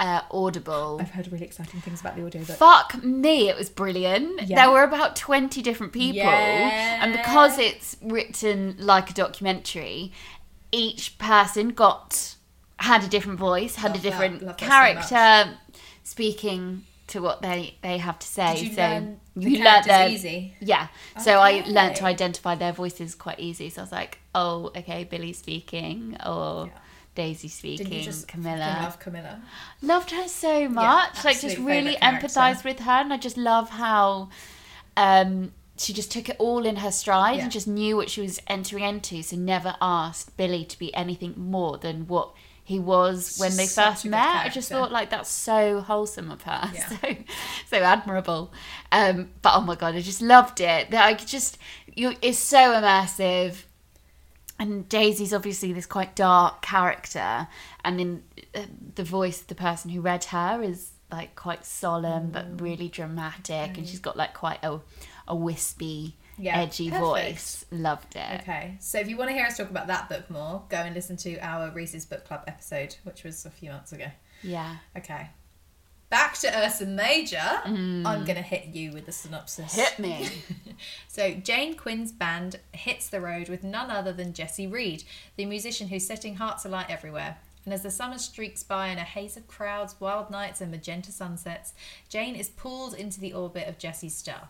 uh, 0.00 0.22
Audible. 0.30 0.98
I've 1.00 1.10
heard 1.10 1.30
really 1.30 1.44
exciting 1.44 1.80
things 1.80 2.00
about 2.00 2.16
the 2.16 2.24
audiobook. 2.24 2.56
Fuck 2.56 3.02
me, 3.04 3.48
it 3.48 3.56
was 3.56 3.68
brilliant. 3.68 4.42
Yeah. 4.42 4.64
There 4.64 4.72
were 4.72 4.82
about 4.82 5.16
20 5.16 5.62
different 5.62 5.92
people. 5.92 6.16
Yeah. 6.16 7.04
And 7.04 7.12
because 7.12 7.58
it's 7.58 7.96
written 8.02 8.76
like 8.78 9.10
a 9.10 9.14
documentary, 9.14 10.12
each 10.72 11.18
person 11.18 11.70
got 11.70 12.36
had 12.78 13.04
a 13.04 13.08
different 13.08 13.38
voice, 13.38 13.76
had 13.76 13.92
Love 13.92 14.00
a 14.00 14.02
different 14.02 14.40
that 14.40 14.58
so 14.60 14.66
character 14.66 15.58
speaking 16.02 16.84
to 17.08 17.20
what 17.20 17.42
they, 17.42 17.76
they 17.82 17.98
have 17.98 18.18
to 18.18 18.26
say. 18.26 18.54
Did 18.56 18.68
you 18.68 18.74
so 18.74 18.80
learn 18.82 19.20
the 19.36 19.50
you 19.50 19.64
learnt 19.64 19.86
their 19.86 20.08
easy? 20.08 20.54
yeah. 20.60 20.88
So 21.20 21.38
I 21.38 21.60
Okay. 21.60 21.70
learnt 21.70 21.96
to 21.96 22.04
identify 22.04 22.54
their 22.54 22.72
voices 22.72 23.14
quite 23.14 23.38
easy. 23.40 23.68
So 23.70 23.82
I 23.82 23.84
was 23.84 23.92
like, 23.92 24.18
oh, 24.34 24.70
okay, 24.76 25.04
Billy 25.04 25.32
speaking 25.32 26.16
or 26.24 26.66
Yeah. 26.66 26.78
Daisy 27.14 27.48
speaking, 27.48 27.92
you 27.92 28.02
just 28.02 28.26
Camilla. 28.26 28.80
love 28.82 28.98
Camilla? 28.98 29.40
Loved 29.82 30.10
her 30.10 30.26
so 30.26 30.68
much. 30.68 31.24
like 31.24 31.40
just 31.40 31.58
really 31.58 31.94
empathized 31.96 32.64
with 32.64 32.80
her 32.80 32.90
and 32.90 33.12
I 33.12 33.18
just 33.18 33.36
love 33.36 33.70
how 33.70 34.30
um 34.96 35.52
she 35.76 35.92
just 35.92 36.10
took 36.12 36.28
it 36.28 36.36
all 36.38 36.64
in 36.66 36.76
her 36.76 36.90
stride 36.92 37.36
Yeah. 37.36 37.42
and 37.44 37.52
just 37.52 37.66
knew 37.66 37.96
what 37.96 38.08
she 38.08 38.20
was 38.20 38.40
entering 38.46 38.84
into, 38.84 39.22
so 39.22 39.36
never 39.36 39.74
asked 39.80 40.36
Billy 40.36 40.64
to 40.64 40.78
be 40.78 40.94
anything 40.94 41.34
more 41.36 41.78
than 41.78 42.06
what 42.06 42.32
he 42.64 42.78
was 42.80 43.36
when 43.38 43.56
they 43.56 43.66
Such 43.66 43.92
first 43.92 44.04
met. 44.06 44.20
I 44.26 44.48
just 44.48 44.68
character. 44.70 44.74
thought 44.74 44.92
like 44.92 45.10
that's 45.10 45.30
so 45.30 45.80
wholesome 45.80 46.30
of 46.30 46.42
her. 46.42 46.70
Yeah. 46.74 46.88
So 46.88 47.16
so 47.66 47.76
admirable. 47.78 48.52
Um 48.90 49.30
but 49.42 49.52
oh 49.54 49.60
my 49.60 49.74
god, 49.76 49.94
I 49.94 50.00
just 50.00 50.22
loved 50.22 50.60
it. 50.60 50.90
That 50.90 51.04
I 51.06 51.14
just 51.14 51.58
you 51.94 52.14
it's 52.22 52.38
so 52.38 52.72
immersive 52.72 53.64
and 54.58 54.88
Daisy's 54.88 55.34
obviously 55.34 55.72
this 55.72 55.86
quite 55.86 56.14
dark 56.14 56.62
character, 56.62 57.48
and 57.84 58.00
in 58.00 58.22
uh, 58.54 58.62
the 58.94 59.04
voice 59.04 59.40
of 59.40 59.48
the 59.48 59.54
person 59.54 59.90
who 59.90 60.00
read 60.00 60.24
her 60.24 60.62
is 60.62 60.92
like 61.10 61.34
quite 61.36 61.64
solemn 61.64 62.30
but 62.30 62.60
really 62.60 62.88
dramatic, 62.88 63.76
and 63.76 63.86
she's 63.86 63.98
got 64.00 64.16
like 64.16 64.32
quite 64.34 64.62
a 64.62 64.80
a 65.26 65.34
wispy, 65.34 66.16
Yeah, 66.38 66.60
edgy 66.60 66.90
perfect. 66.90 67.04
voice. 67.04 67.64
Loved 67.70 68.16
it. 68.16 68.40
Okay, 68.42 68.76
so 68.80 68.98
if 68.98 69.08
you 69.08 69.16
want 69.16 69.30
to 69.30 69.34
hear 69.34 69.46
us 69.46 69.56
talk 69.56 69.70
about 69.70 69.86
that 69.86 70.08
book 70.08 70.28
more, 70.30 70.62
go 70.68 70.76
and 70.78 70.94
listen 70.94 71.16
to 71.18 71.36
our 71.38 71.70
Reese's 71.70 72.04
Book 72.04 72.24
Club 72.26 72.42
episode, 72.46 72.96
which 73.04 73.22
was 73.24 73.44
a 73.46 73.50
few 73.50 73.70
months 73.70 73.92
ago. 73.92 74.06
Yeah, 74.42 74.76
Okay. 74.96 75.28
Back 76.10 76.34
to 76.38 76.64
Ursa 76.64 76.86
Major. 76.86 77.36
Mm. 77.38 78.06
I'm 78.06 78.24
going 78.24 78.36
to 78.36 78.42
hit 78.42 78.66
you 78.66 78.92
with 78.92 79.04
the 79.06 79.10
synopsis. 79.10 79.74
hit 79.74 79.98
me. 79.98 80.28
So, 81.08 81.32
Jane 81.34 81.76
Quinn's 81.76 82.12
band 82.12 82.58
hits 82.72 83.08
the 83.08 83.20
road 83.20 83.48
with 83.48 83.62
none 83.64 83.90
other 83.90 84.12
than 84.12 84.32
Jesse 84.32 84.66
Reid, 84.66 85.04
the 85.36 85.44
musician 85.46 85.88
who's 85.88 86.06
setting 86.06 86.36
hearts 86.36 86.64
alight 86.64 86.86
everywhere. 86.90 87.38
And 87.64 87.72
as 87.72 87.82
the 87.82 87.90
summer 87.90 88.18
streaks 88.18 88.62
by 88.62 88.88
in 88.88 88.98
a 88.98 89.02
haze 89.02 89.36
of 89.36 89.46
crowds, 89.48 89.94
wild 90.00 90.30
nights, 90.30 90.60
and 90.60 90.70
magenta 90.70 91.10
sunsets, 91.12 91.72
Jane 92.08 92.34
is 92.34 92.48
pulled 92.50 92.94
into 92.94 93.20
the 93.20 93.32
orbit 93.32 93.66
of 93.68 93.78
Jesse's 93.78 94.14
star. 94.14 94.48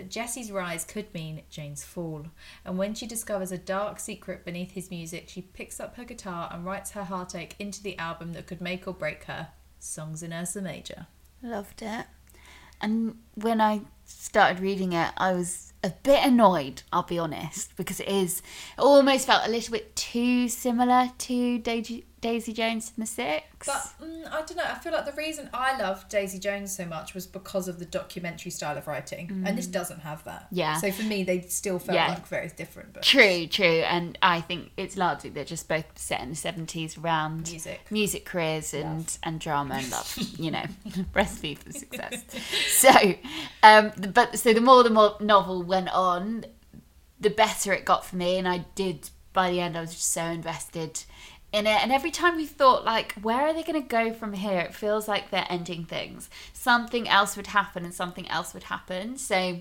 But 0.00 0.08
Jesse's 0.08 0.50
rise 0.50 0.86
could 0.86 1.12
mean 1.12 1.42
Jane's 1.50 1.84
fall. 1.84 2.24
And 2.64 2.78
when 2.78 2.94
she 2.94 3.06
discovers 3.06 3.52
a 3.52 3.58
dark 3.58 4.00
secret 4.00 4.46
beneath 4.46 4.70
his 4.70 4.90
music, 4.90 5.28
she 5.28 5.42
picks 5.42 5.78
up 5.78 5.96
her 5.96 6.04
guitar 6.04 6.48
and 6.50 6.64
writes 6.64 6.92
her 6.92 7.04
heartache 7.04 7.54
into 7.58 7.82
the 7.82 7.98
album 7.98 8.32
that 8.32 8.46
could 8.46 8.62
make 8.62 8.88
or 8.88 8.94
break 8.94 9.24
her 9.24 9.48
Songs 9.78 10.22
in 10.22 10.32
Ursa 10.32 10.62
Major. 10.62 11.06
Loved 11.42 11.82
it. 11.82 12.06
And 12.80 13.18
when 13.34 13.60
I 13.60 13.82
started 14.06 14.62
reading 14.62 14.94
it, 14.94 15.12
I 15.18 15.34
was 15.34 15.74
a 15.84 15.90
bit 15.90 16.24
annoyed, 16.24 16.82
I'll 16.90 17.02
be 17.02 17.18
honest, 17.18 17.76
because 17.76 18.00
it 18.00 18.08
is 18.08 18.40
it 18.78 18.80
almost 18.80 19.26
felt 19.26 19.46
a 19.46 19.50
little 19.50 19.72
bit 19.72 19.94
too 19.96 20.48
similar 20.48 21.10
to 21.18 21.58
Daisy, 21.58 22.06
Daisy 22.20 22.52
Jones 22.52 22.92
and 22.96 23.02
the 23.02 23.10
Six. 23.10 23.44
But 23.66 23.88
mm, 24.02 24.26
I 24.30 24.42
don't 24.42 24.56
know. 24.56 24.64
I 24.64 24.74
feel 24.74 24.92
like 24.92 25.06
the 25.06 25.12
reason 25.12 25.48
I 25.54 25.78
loved 25.80 26.08
Daisy 26.10 26.38
Jones 26.38 26.74
so 26.76 26.84
much 26.84 27.14
was 27.14 27.26
because 27.26 27.66
of 27.68 27.78
the 27.78 27.84
documentary 27.86 28.50
style 28.50 28.76
of 28.76 28.86
writing, 28.86 29.42
and 29.46 29.56
this 29.56 29.66
doesn't 29.66 30.00
have 30.00 30.22
that. 30.24 30.46
Yeah. 30.50 30.76
So 30.78 30.90
for 30.92 31.02
me, 31.02 31.22
they 31.24 31.40
still 31.42 31.78
felt 31.78 31.96
Yeah. 31.96 32.08
like 32.08 32.26
very 32.26 32.48
different. 32.48 32.92
But 32.92 33.02
True, 33.02 33.46
true, 33.46 33.64
and 33.66 34.18
I 34.22 34.40
think 34.42 34.70
it's 34.76 34.96
largely 34.96 35.30
they're 35.30 35.44
just 35.44 35.68
both 35.68 35.84
set 35.98 36.20
in 36.20 36.30
the 36.30 36.36
seventies 36.36 36.98
around 36.98 37.48
Music. 37.50 37.80
music 37.90 38.24
careers 38.26 38.74
and 38.74 39.16
and 39.22 39.40
drama 39.40 39.76
and 39.76 39.90
love. 39.90 40.16
you 40.38 40.50
know, 40.50 40.64
recipe 41.14 41.54
for 41.54 41.72
success. 41.72 42.22
so, 42.68 43.14
um, 43.62 43.92
but 44.12 44.38
so 44.38 44.52
the 44.52 44.60
more 44.60 44.82
the 44.82 44.90
more 44.90 45.16
novel 45.20 45.62
went 45.62 45.88
on, 45.90 46.44
the 47.18 47.30
better 47.30 47.72
it 47.72 47.84
got 47.84 48.04
for 48.04 48.16
me, 48.16 48.36
and 48.36 48.46
I 48.48 48.64
did 48.74 49.10
by 49.32 49.50
the 49.50 49.60
end. 49.60 49.76
I 49.76 49.80
was 49.82 49.92
just 49.94 50.10
so 50.12 50.24
invested 50.24 51.04
in 51.52 51.66
it, 51.66 51.82
and 51.82 51.92
every 51.92 52.10
time 52.10 52.36
we 52.36 52.46
thought 52.46 52.84
like, 52.84 53.12
where 53.14 53.42
are 53.42 53.52
they 53.52 53.62
going 53.62 53.80
to 53.80 53.88
go 53.88 54.12
from 54.12 54.32
here? 54.32 54.60
It 54.60 54.74
feels 54.74 55.08
like 55.08 55.30
they're 55.30 55.46
ending 55.48 55.84
things. 55.84 56.30
Something 56.52 57.08
else 57.08 57.36
would 57.36 57.48
happen, 57.48 57.84
and 57.84 57.94
something 57.94 58.28
else 58.28 58.54
would 58.54 58.64
happen. 58.64 59.16
So. 59.18 59.60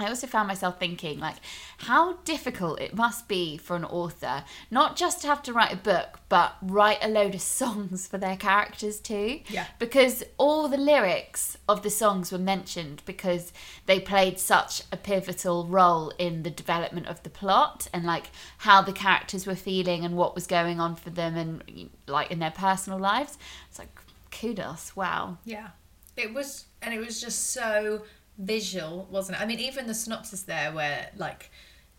I 0.00 0.08
also 0.08 0.26
found 0.26 0.48
myself 0.48 0.78
thinking, 0.78 1.20
like, 1.20 1.36
how 1.78 2.14
difficult 2.24 2.80
it 2.80 2.94
must 2.94 3.28
be 3.28 3.56
for 3.56 3.76
an 3.76 3.84
author 3.84 4.44
not 4.70 4.96
just 4.96 5.20
to 5.22 5.26
have 5.26 5.42
to 5.44 5.52
write 5.52 5.72
a 5.72 5.76
book, 5.76 6.20
but 6.28 6.56
write 6.62 6.98
a 7.02 7.08
load 7.08 7.34
of 7.34 7.40
songs 7.60 8.06
for 8.06 8.18
their 8.18 8.36
characters 8.36 9.00
too. 9.00 9.40
Yeah. 9.48 9.66
Because 9.78 10.24
all 10.38 10.68
the 10.68 10.76
lyrics 10.76 11.56
of 11.68 11.82
the 11.82 11.90
songs 11.90 12.32
were 12.32 12.38
mentioned 12.38 13.02
because 13.04 13.52
they 13.86 14.00
played 14.00 14.38
such 14.38 14.82
a 14.92 14.96
pivotal 14.96 15.66
role 15.66 16.12
in 16.18 16.42
the 16.42 16.50
development 16.50 17.06
of 17.06 17.22
the 17.22 17.30
plot 17.30 17.88
and, 17.92 18.04
like, 18.04 18.30
how 18.58 18.82
the 18.82 18.92
characters 18.92 19.46
were 19.46 19.54
feeling 19.54 20.04
and 20.04 20.16
what 20.16 20.34
was 20.34 20.46
going 20.46 20.80
on 20.80 20.96
for 20.96 21.10
them 21.10 21.36
and, 21.36 21.90
like, 22.06 22.30
in 22.30 22.38
their 22.38 22.50
personal 22.50 22.98
lives. 22.98 23.38
It's 23.68 23.78
like, 23.78 23.88
kudos, 24.30 24.94
wow. 24.96 25.38
yeah, 25.44 25.68
it 26.16 26.32
was, 26.32 26.66
and 26.82 26.94
it 26.94 26.98
was 26.98 27.20
just 27.20 27.50
so 27.50 28.02
visual, 28.40 29.06
wasn't 29.10 29.38
it? 29.38 29.42
I 29.42 29.46
mean, 29.46 29.60
even 29.60 29.86
the 29.86 29.94
synopsis 29.94 30.42
there, 30.42 30.72
where 30.72 31.10
like 31.16 31.50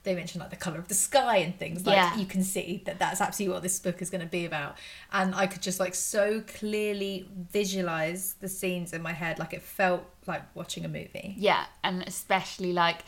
they 0.03 0.15
mentioned 0.15 0.41
like 0.41 0.49
the 0.49 0.55
color 0.55 0.79
of 0.79 0.87
the 0.87 0.95
sky 0.95 1.37
and 1.37 1.55
things 1.59 1.85
like 1.85 1.95
Yeah. 1.95 2.17
you 2.17 2.25
can 2.25 2.43
see 2.43 2.81
that 2.85 2.97
that's 2.97 3.21
absolutely 3.21 3.53
what 3.53 3.61
this 3.61 3.79
book 3.79 4.01
is 4.01 4.09
going 4.09 4.21
to 4.21 4.27
be 4.27 4.45
about 4.45 4.75
and 5.13 5.35
i 5.35 5.45
could 5.45 5.61
just 5.61 5.79
like 5.79 5.93
so 5.93 6.41
clearly 6.41 7.29
visualize 7.51 8.33
the 8.39 8.49
scenes 8.49 8.93
in 8.93 9.03
my 9.03 9.11
head 9.13 9.37
like 9.37 9.53
it 9.53 9.61
felt 9.61 10.03
like 10.25 10.41
watching 10.55 10.85
a 10.85 10.87
movie 10.87 11.35
Yeah, 11.37 11.65
and 11.83 12.03
especially 12.07 12.73
like 12.73 13.03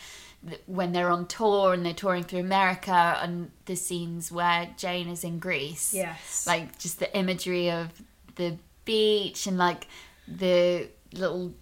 when 0.68 0.92
they're 0.92 1.10
on 1.10 1.26
tour 1.26 1.74
and 1.74 1.84
they're 1.84 1.94
touring 1.96 2.26
through 2.26 2.42
America 2.42 3.18
and 3.24 3.50
the 3.66 3.76
scenes 3.76 4.32
where 4.32 4.70
Jane 4.78 5.08
is 5.08 5.24
in 5.24 5.40
Greece. 5.40 5.96
yes 5.96 6.46
Like 6.46 6.78
just 6.78 7.00
the 7.00 7.10
imagery 7.18 7.72
of 7.72 7.90
the 8.36 8.58
beach 8.86 9.48
and 9.48 9.58
like 9.58 9.88
the 10.28 10.90
little 11.14 11.54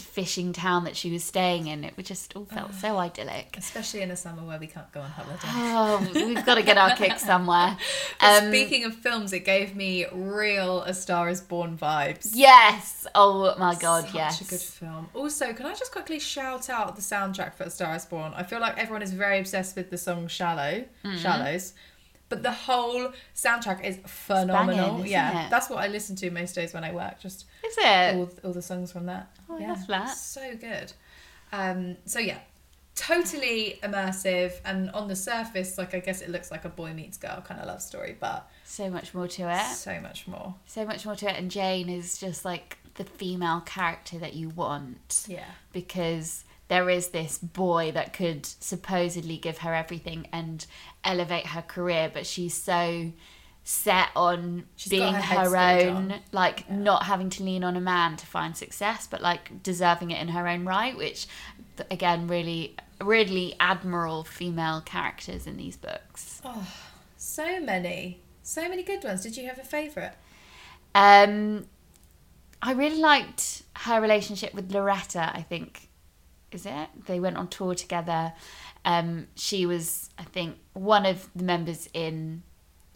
fishing 0.00 0.52
town 0.52 0.84
that 0.84 0.96
she 0.96 1.10
was 1.10 1.24
staying 1.24 1.66
in. 1.66 1.84
It 1.84 1.94
just 2.04 2.34
all 2.36 2.44
felt 2.46 2.74
so 2.74 2.96
idyllic. 3.06 3.54
Especially 3.58 4.02
in 4.02 4.10
a 4.10 4.16
summer 4.16 4.44
where 4.44 4.58
we 4.58 4.66
can't 4.66 4.90
go 4.92 5.00
on 5.00 5.10
holiday. 5.10 5.38
Oh, 5.44 6.10
we've 6.14 6.44
got 6.46 6.54
to 6.56 6.62
get 6.62 6.78
our 6.78 6.94
kick 6.96 7.18
somewhere. 7.18 7.76
Um, 8.20 8.48
Speaking 8.48 8.84
of 8.84 8.94
films, 8.94 9.32
it 9.32 9.44
gave 9.44 9.74
me 9.76 10.06
real 10.12 10.82
A 10.82 10.94
Star 10.94 11.28
Is 11.28 11.40
Born 11.40 11.76
vibes. 11.76 12.30
yes. 12.34 13.06
Oh 13.14 13.54
my 13.58 13.74
god, 13.74 14.04
Such 14.06 14.14
yes. 14.14 14.40
a 14.40 14.44
good 14.44 14.60
film. 14.60 15.08
Also, 15.14 15.52
can 15.52 15.66
I 15.66 15.74
just 15.74 15.92
quickly 15.92 16.18
shout 16.18 16.68
out 16.70 16.96
the 16.96 17.02
soundtrack 17.02 17.54
for 17.54 17.64
A 17.64 17.70
Star 17.70 17.94
Is 17.94 18.04
Born? 18.04 18.32
I 18.34 18.42
feel 18.42 18.60
like 18.60 18.78
everyone 18.78 19.02
is 19.02 19.12
very 19.12 19.38
obsessed 19.38 19.76
with 19.76 19.90
the 19.90 19.98
song 19.98 20.28
"Shallow," 20.28 20.84
Mm-hmm. 21.04 21.16
"Shallows," 21.18 21.72
but 22.28 22.42
the 22.42 22.52
whole 22.52 23.12
soundtrack 23.34 23.84
is 23.84 23.98
phenomenal. 24.06 24.96
isn't 24.96 25.08
yeah, 25.10 25.46
it? 25.46 25.50
that's 25.50 25.68
what 25.70 25.78
I 25.78 25.88
listen 25.88 26.14
to 26.16 26.30
most 26.30 26.54
days 26.54 26.74
when 26.74 26.84
I 26.84 26.92
work. 26.92 27.20
Just 27.20 27.46
Is 27.64 27.76
it? 27.78 28.14
all, 28.16 28.30
all 28.44 28.52
the 28.52 28.62
songs 28.62 28.92
from 28.92 29.06
that. 29.06 29.30
Oh, 29.48 29.58
yeah, 29.58 29.76
that. 29.88 30.16
So 30.16 30.54
good. 30.56 30.92
Um, 31.52 31.96
so 32.04 32.18
yeah, 32.18 32.38
totally 32.94 33.78
immersive, 33.82 34.52
and 34.64 34.90
on 34.90 35.08
the 35.08 35.16
surface, 35.16 35.78
like 35.78 35.94
I 35.94 36.00
guess 36.00 36.20
it 36.20 36.28
looks 36.30 36.50
like 36.50 36.64
a 36.64 36.68
boy 36.68 36.92
meets 36.92 37.16
girl 37.16 37.40
kind 37.46 37.60
of 37.60 37.66
love 37.66 37.80
story, 37.80 38.16
but 38.18 38.48
So 38.64 38.90
much 38.90 39.14
more 39.14 39.28
to 39.28 39.42
it. 39.50 39.74
so 39.74 40.00
much 40.00 40.26
more. 40.26 40.54
So 40.66 40.84
much 40.84 41.06
more 41.06 41.14
to 41.16 41.30
it. 41.30 41.36
And 41.38 41.50
Jane 41.50 41.88
is 41.88 42.18
just 42.18 42.44
like 42.44 42.78
the 42.94 43.04
female 43.04 43.60
character 43.60 44.18
that 44.18 44.34
you 44.34 44.48
want. 44.50 45.24
Yeah. 45.28 45.44
because 45.72 46.44
there 46.68 46.90
is 46.90 47.08
this 47.08 47.38
boy 47.38 47.90
that 47.92 48.12
could 48.12 48.44
supposedly 48.46 49.36
give 49.38 49.58
her 49.58 49.74
everything 49.74 50.28
and 50.32 50.66
elevate 51.02 51.46
her 51.48 51.62
career, 51.62 52.10
but 52.12 52.26
she's 52.26 52.54
so 52.54 53.12
set 53.64 54.08
on 54.16 54.64
She's 54.76 54.90
being 54.90 55.12
her 55.12 55.50
her, 55.50 55.56
own, 55.56 56.12
on. 56.12 56.20
like 56.32 56.64
Yeah. 56.68 56.76
not 56.76 57.02
having 57.04 57.28
to 57.30 57.42
lean 57.42 57.64
on 57.64 57.76
a 57.76 57.80
man 57.80 58.16
to 58.16 58.26
find 58.26 58.56
success, 58.56 59.06
but 59.06 59.20
like 59.20 59.62
deserving 59.62 60.10
it 60.10 60.20
in 60.22 60.28
her 60.28 60.46
own 60.48 60.64
right, 60.64 60.96
which 60.96 61.26
again 61.90 62.26
really 62.28 62.76
really 63.00 63.54
admirable 63.60 64.24
female 64.24 64.80
characters 64.80 65.46
in 65.46 65.56
these 65.56 65.76
books. 65.76 66.40
Oh, 66.44 66.66
so 67.16 67.60
many, 67.60 68.20
so 68.42 68.68
many 68.68 68.82
good 68.82 69.04
ones. 69.04 69.22
Did 69.22 69.36
you 69.36 69.46
have 69.46 69.58
a 69.58 69.64
favourite? 69.64 70.14
Um 70.94 71.66
I 72.60 72.72
really 72.72 72.98
liked 73.00 73.62
her 73.76 74.00
relationship 74.00 74.52
with 74.54 74.72
Loretta, 74.72 75.30
I 75.34 75.42
think. 75.42 75.87
Is 76.52 76.64
it? 76.66 76.88
They 77.06 77.20
went 77.20 77.36
on 77.36 77.48
tour 77.48 77.74
together. 77.74 78.32
Um, 78.84 79.26
she 79.34 79.66
was, 79.66 80.08
I 80.18 80.22
think, 80.24 80.56
one 80.72 81.04
of 81.04 81.28
the 81.36 81.44
members 81.44 81.88
in 81.92 82.42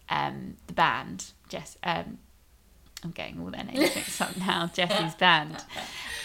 um, 0.09 0.57
the 0.67 0.73
band. 0.73 1.33
Jess, 1.49 1.77
um, 1.85 2.19
I'm 3.05 3.11
getting 3.11 3.41
all 3.41 3.51
their 3.51 3.65
names 3.65 3.95
mixed 3.95 4.23
up 4.23 4.37
now. 4.39 4.67
Jesse's 4.73 5.15
band. 5.17 5.63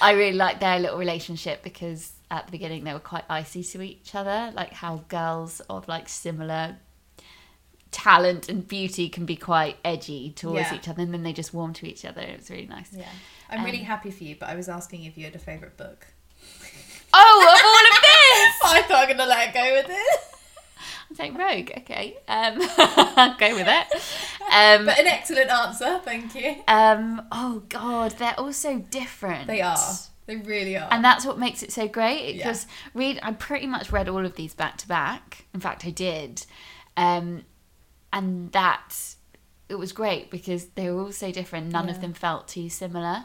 I 0.02 0.12
really 0.14 0.38
liked 0.38 0.60
their 0.62 0.80
little 0.80 0.98
relationship 0.98 1.64
because 1.64 2.14
at 2.32 2.46
the 2.46 2.52
beginning 2.52 2.84
they 2.84 2.94
were 2.94 3.00
quite 3.00 3.24
icy 3.30 3.64
to 3.64 3.82
each 3.82 4.16
other. 4.16 4.52
Like 4.56 4.72
how 4.74 5.04
girls 5.10 5.60
of 5.70 5.88
like 5.88 6.08
similar 6.08 6.78
talent 7.92 8.50
and 8.50 8.68
beauty 8.68 9.10
can 9.10 9.26
be 9.26 9.36
quite 9.36 9.78
edgy 9.84 10.32
towards 10.36 10.70
Yeah. 10.72 10.76
each 10.76 10.88
other, 10.88 11.02
and 11.02 11.14
then 11.14 11.24
they 11.24 11.34
just 11.34 11.54
warm 11.54 11.74
to 11.74 11.88
each 11.88 12.06
other. 12.06 12.22
It 12.22 12.38
was 12.38 12.50
really 12.50 12.68
nice. 12.68 12.90
Yeah. 12.92 13.08
I'm 13.50 13.64
really 13.64 13.80
Um, 13.80 13.86
happy 13.86 14.12
for 14.12 14.24
you, 14.24 14.36
but 14.40 14.50
I 14.50 14.56
was 14.56 14.70
asking 14.70 15.06
if 15.06 15.18
you 15.18 15.24
had 15.26 15.36
a 15.36 15.40
favourite 15.40 15.78
book. 15.78 16.08
Oh, 17.14 17.56
of 17.56 17.66
all 17.66 17.86
of 17.96 18.02
this! 18.02 18.60
I 18.64 18.82
thought 18.88 19.00
I'm 19.02 19.08
going 19.08 19.18
to 19.18 19.26
let 19.26 19.50
it 19.50 19.54
go 19.54 19.74
with 19.74 19.86
it. 19.90 20.20
I'm 21.10 21.16
saying 21.16 21.36
Rogue. 21.36 21.72
Okay, 21.80 22.18
um, 22.28 22.58
I'll 22.78 23.38
go 23.38 23.56
with 23.56 23.68
it. 23.68 23.88
Um, 24.54 24.86
But 24.86 25.00
an 25.00 25.08
excellent 25.08 25.50
answer, 25.50 26.00
thank 26.04 26.36
you. 26.36 26.58
um, 26.68 27.22
oh 27.32 27.64
God, 27.70 28.12
they're 28.14 28.38
all 28.38 28.52
so 28.54 28.80
different. 28.80 29.48
They 29.48 29.62
are. 29.62 29.78
They 30.26 30.36
really 30.36 30.76
are. 30.76 30.90
and 30.92 31.04
that's 31.06 31.26
what 31.26 31.40
makes 31.40 31.64
it 31.64 31.72
so 31.72 31.88
great. 31.88 32.36
Yeah. 32.36 32.48
Because 32.48 32.68
read, 32.94 33.20
I 33.24 33.32
pretty 33.32 33.68
much 33.68 33.94
read 33.94 34.10
all 34.10 34.26
of 34.26 34.36
these 34.36 34.54
back 34.54 34.78
to 34.80 34.88
back. 34.88 35.46
In 35.54 35.62
fact, 35.62 35.86
I 35.86 35.90
did, 35.92 36.46
um, 36.98 37.46
and 38.12 38.52
that 38.52 39.16
it 39.70 39.76
was 39.76 39.94
great 39.94 40.30
because 40.30 40.66
they 40.76 40.90
were 40.92 41.04
all 41.04 41.12
so 41.14 41.32
different. 41.32 41.72
None 41.72 41.88
Yeah. 41.88 41.94
of 41.96 42.02
them 42.02 42.12
felt 42.14 42.50
too 42.50 42.68
similar. 42.68 43.24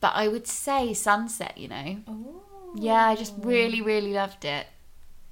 But 0.00 0.12
I 0.14 0.28
would 0.28 0.46
say 0.46 0.94
Sunset. 0.94 1.58
You 1.58 1.68
know, 1.68 1.96
Ooh. 2.08 2.40
Yeah, 2.74 3.06
I 3.08 3.16
just 3.16 3.34
really, 3.38 3.80
really 3.82 4.12
loved 4.12 4.44
it. 4.44 4.66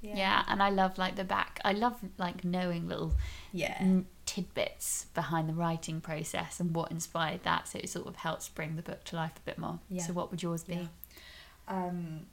Yeah. 0.01 0.15
Yeah, 0.15 0.43
and 0.47 0.63
I 0.63 0.69
love 0.69 0.97
like 0.97 1.15
the 1.17 1.23
back. 1.25 1.59
I 1.65 1.73
love 1.73 1.97
like 2.17 2.43
knowing 2.45 2.87
little 2.87 3.13
Yeah. 3.51 3.75
n- 3.79 4.05
tidbits 4.25 5.07
behind 5.13 5.49
the 5.49 5.53
writing 5.53 5.99
process 5.99 6.59
and 6.61 6.73
what 6.73 6.89
inspired 6.91 7.43
that. 7.43 7.67
So 7.67 7.79
it 7.79 7.89
sort 7.89 8.07
of 8.07 8.15
helps 8.17 8.47
bring 8.47 8.75
the 8.77 8.81
book 8.81 9.03
to 9.05 9.15
life 9.17 9.33
a 9.35 9.41
bit 9.41 9.57
more. 9.57 9.79
Yeah. 9.89 10.03
So 10.03 10.13
what 10.13 10.31
would 10.31 10.41
yours 10.41 10.63
be? 10.63 10.75
Yeah. 10.75 10.87
Um, 11.67 12.27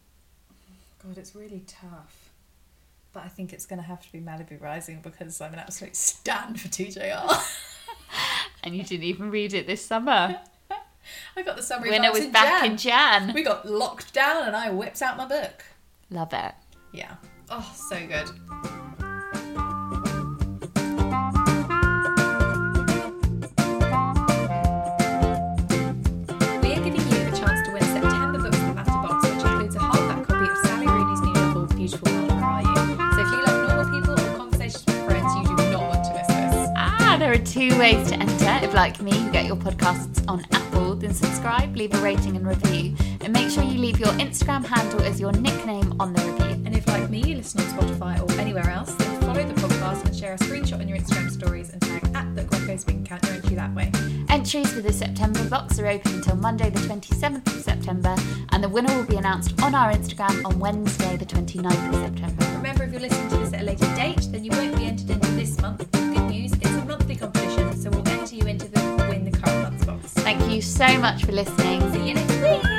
God, 1.04 1.18
it's 1.18 1.34
really 1.34 1.64
tough. 1.66 2.30
But 3.12 3.24
I 3.24 3.28
think 3.28 3.52
it's 3.52 3.66
going 3.66 3.80
to 3.80 3.86
have 3.86 4.00
to 4.02 4.12
be 4.12 4.20
Malibu 4.20 4.61
Rising 4.61 5.00
because 5.02 5.40
I'm 5.40 5.52
an 5.54 5.59
absolute 5.59 5.96
stan 6.09 6.54
for 6.57 6.68
TJR. 6.68 7.52
And 8.62 8.74
you 8.76 8.82
didn't 8.82 9.04
even 9.04 9.30
read 9.30 9.54
it 9.54 9.66
this 9.68 9.84
summer. 9.84 10.40
I 11.36 11.42
got 11.42 11.57
the 11.57 11.62
summary 11.62 11.90
when 11.90 12.04
it 12.04 12.12
was 12.12 12.24
in 12.24 12.32
back 12.32 12.62
Jan. 12.62 12.70
in 12.72 12.76
Jan. 12.76 13.32
We 13.34 13.42
got 13.42 13.66
locked 13.66 14.12
down 14.14 14.46
and 14.46 14.57
I 14.57 14.70
whipped 14.70 15.02
out 15.02 15.16
my 15.16 15.26
book. 15.26 15.64
Love 16.11 16.32
it. 16.32 16.52
Yeah. 16.92 17.14
Oh, 17.50 17.74
so 17.88 17.96
good. 18.07 19.36
We 26.62 26.72
are 26.72 26.82
giving 26.82 26.94
you 26.94 27.30
the 27.30 27.36
chance 27.36 27.66
to 27.66 27.72
win 27.72 27.82
September 27.82 28.38
Books 28.38 28.59
in 28.59 28.74
Box, 28.74 29.28
which 29.28 29.44
includes 29.44 29.76
a 29.76 29.78
hardback 29.80 30.26
copy 30.26 30.50
of 30.50 30.59
Sally 30.64 30.86
Rooney's 30.86 31.20
new 31.20 31.32
novel, 31.34 31.66
Beautiful 31.66 32.11
World, 32.12 32.30
Where 32.30 32.44
Are 32.44 32.62
You? 32.62 32.74
So 33.14 33.20
if 33.20 33.30
you 33.30 33.42
love 33.44 33.68
normal 33.68 34.00
people 34.00 34.14
or 34.14 34.36
conversations 34.38 34.86
with 34.86 35.04
friends, 35.04 35.34
you 35.36 35.42
do 35.57 35.70
not 35.70 35.82
want 35.82 36.04
to 36.04 36.12
miss 36.14 36.26
this. 36.26 36.68
Ah, 36.76 37.16
there 37.18 37.32
are 37.32 37.38
two 37.38 37.78
ways 37.78 38.09
to 38.11 38.14
enter. 38.16 38.64
If, 38.66 38.72
like 38.74 39.00
me, 39.02 39.12
you 39.18 39.30
get 39.30 39.44
your 39.46 39.57
podcasts 39.57 40.24
on 40.28 40.44
Apple, 40.52 40.86
then 41.07 41.14
subscribe, 41.14 41.76
leave 41.76 41.94
a 41.94 41.98
rating 41.98 42.36
and 42.36 42.46
review, 42.46 42.96
and 43.20 43.32
make 43.32 43.48
sure 43.48 43.62
you 43.62 43.78
leave 43.78 44.00
your 44.00 44.12
Instagram 44.14 44.64
handle 44.64 45.00
as 45.02 45.20
your 45.20 45.32
nickname 45.32 45.94
on 46.00 46.12
the 46.12 46.20
review. 46.22 46.62
And 46.64 46.76
if, 46.76 46.86
like 46.88 47.09
me, 47.09 47.20
you 47.20 47.36
listen 47.36 47.61
on 47.61 47.66
Spotify 47.66 48.20
or 48.20 48.40
anywhere 48.40 48.68
else, 48.68 48.92
then 48.94 49.20
follow 49.20 49.44
the 49.44 49.54
podcast 49.54 50.04
and 50.04 50.16
share 50.16 50.34
a 50.34 50.38
screenshot 50.38 50.80
on 50.80 50.88
your 50.88 50.98
Instagram 50.98 51.30
stories 51.30 51.70
and 51.70 51.80
tag 51.80 52.04
at 52.14 52.34
the 52.34 52.42
Greco 52.44 52.76
so 52.76 52.84
we 52.88 52.94
can 52.94 53.04
count 53.04 53.22
your 53.24 53.34
entry 53.34 53.54
that 53.54 53.72
way. 53.74 53.92
Entries 54.30 54.72
for 54.72 54.80
the 54.80 54.92
September 54.92 55.48
box 55.48 55.78
are 55.78 55.86
open 55.86 56.14
until 56.14 56.36
Monday, 56.36 56.70
the 56.70 56.80
27th 56.80 57.46
of 57.46 57.62
September, 57.62 58.16
and 58.50 58.64
the 58.64 58.68
winner 58.68 58.92
will 58.96 59.07
be 59.07 59.16
announced 59.16 59.61
on 59.62 59.76
our 59.76 59.92
Instagram 59.92 60.44
on 60.44 60.59
Wednesday, 60.59 61.16
the 61.16 61.26
29th 61.26 61.88
of 61.88 61.94
September. 61.94 62.44
Remember, 62.57 62.82
if 62.82 62.90
you're 62.90 63.00
listening 63.00 63.28
to 63.28 63.36
this 63.36 63.52
at 63.52 63.61
a 63.61 63.64
later 63.64 63.94
date, 63.94 64.26
then 64.32 64.42
you 64.42 64.50
won't 64.50 64.76
be 64.76 64.86
entered 64.86 65.11
into 65.11 65.30
this 65.32 65.61
month. 65.61 65.95
you 70.57 70.62
so 70.62 70.98
much 70.98 71.22
for 71.24 71.32
listening. 71.32 71.92
See 71.92 72.09
you 72.09 72.14
next 72.14 72.40
week. 72.40 72.76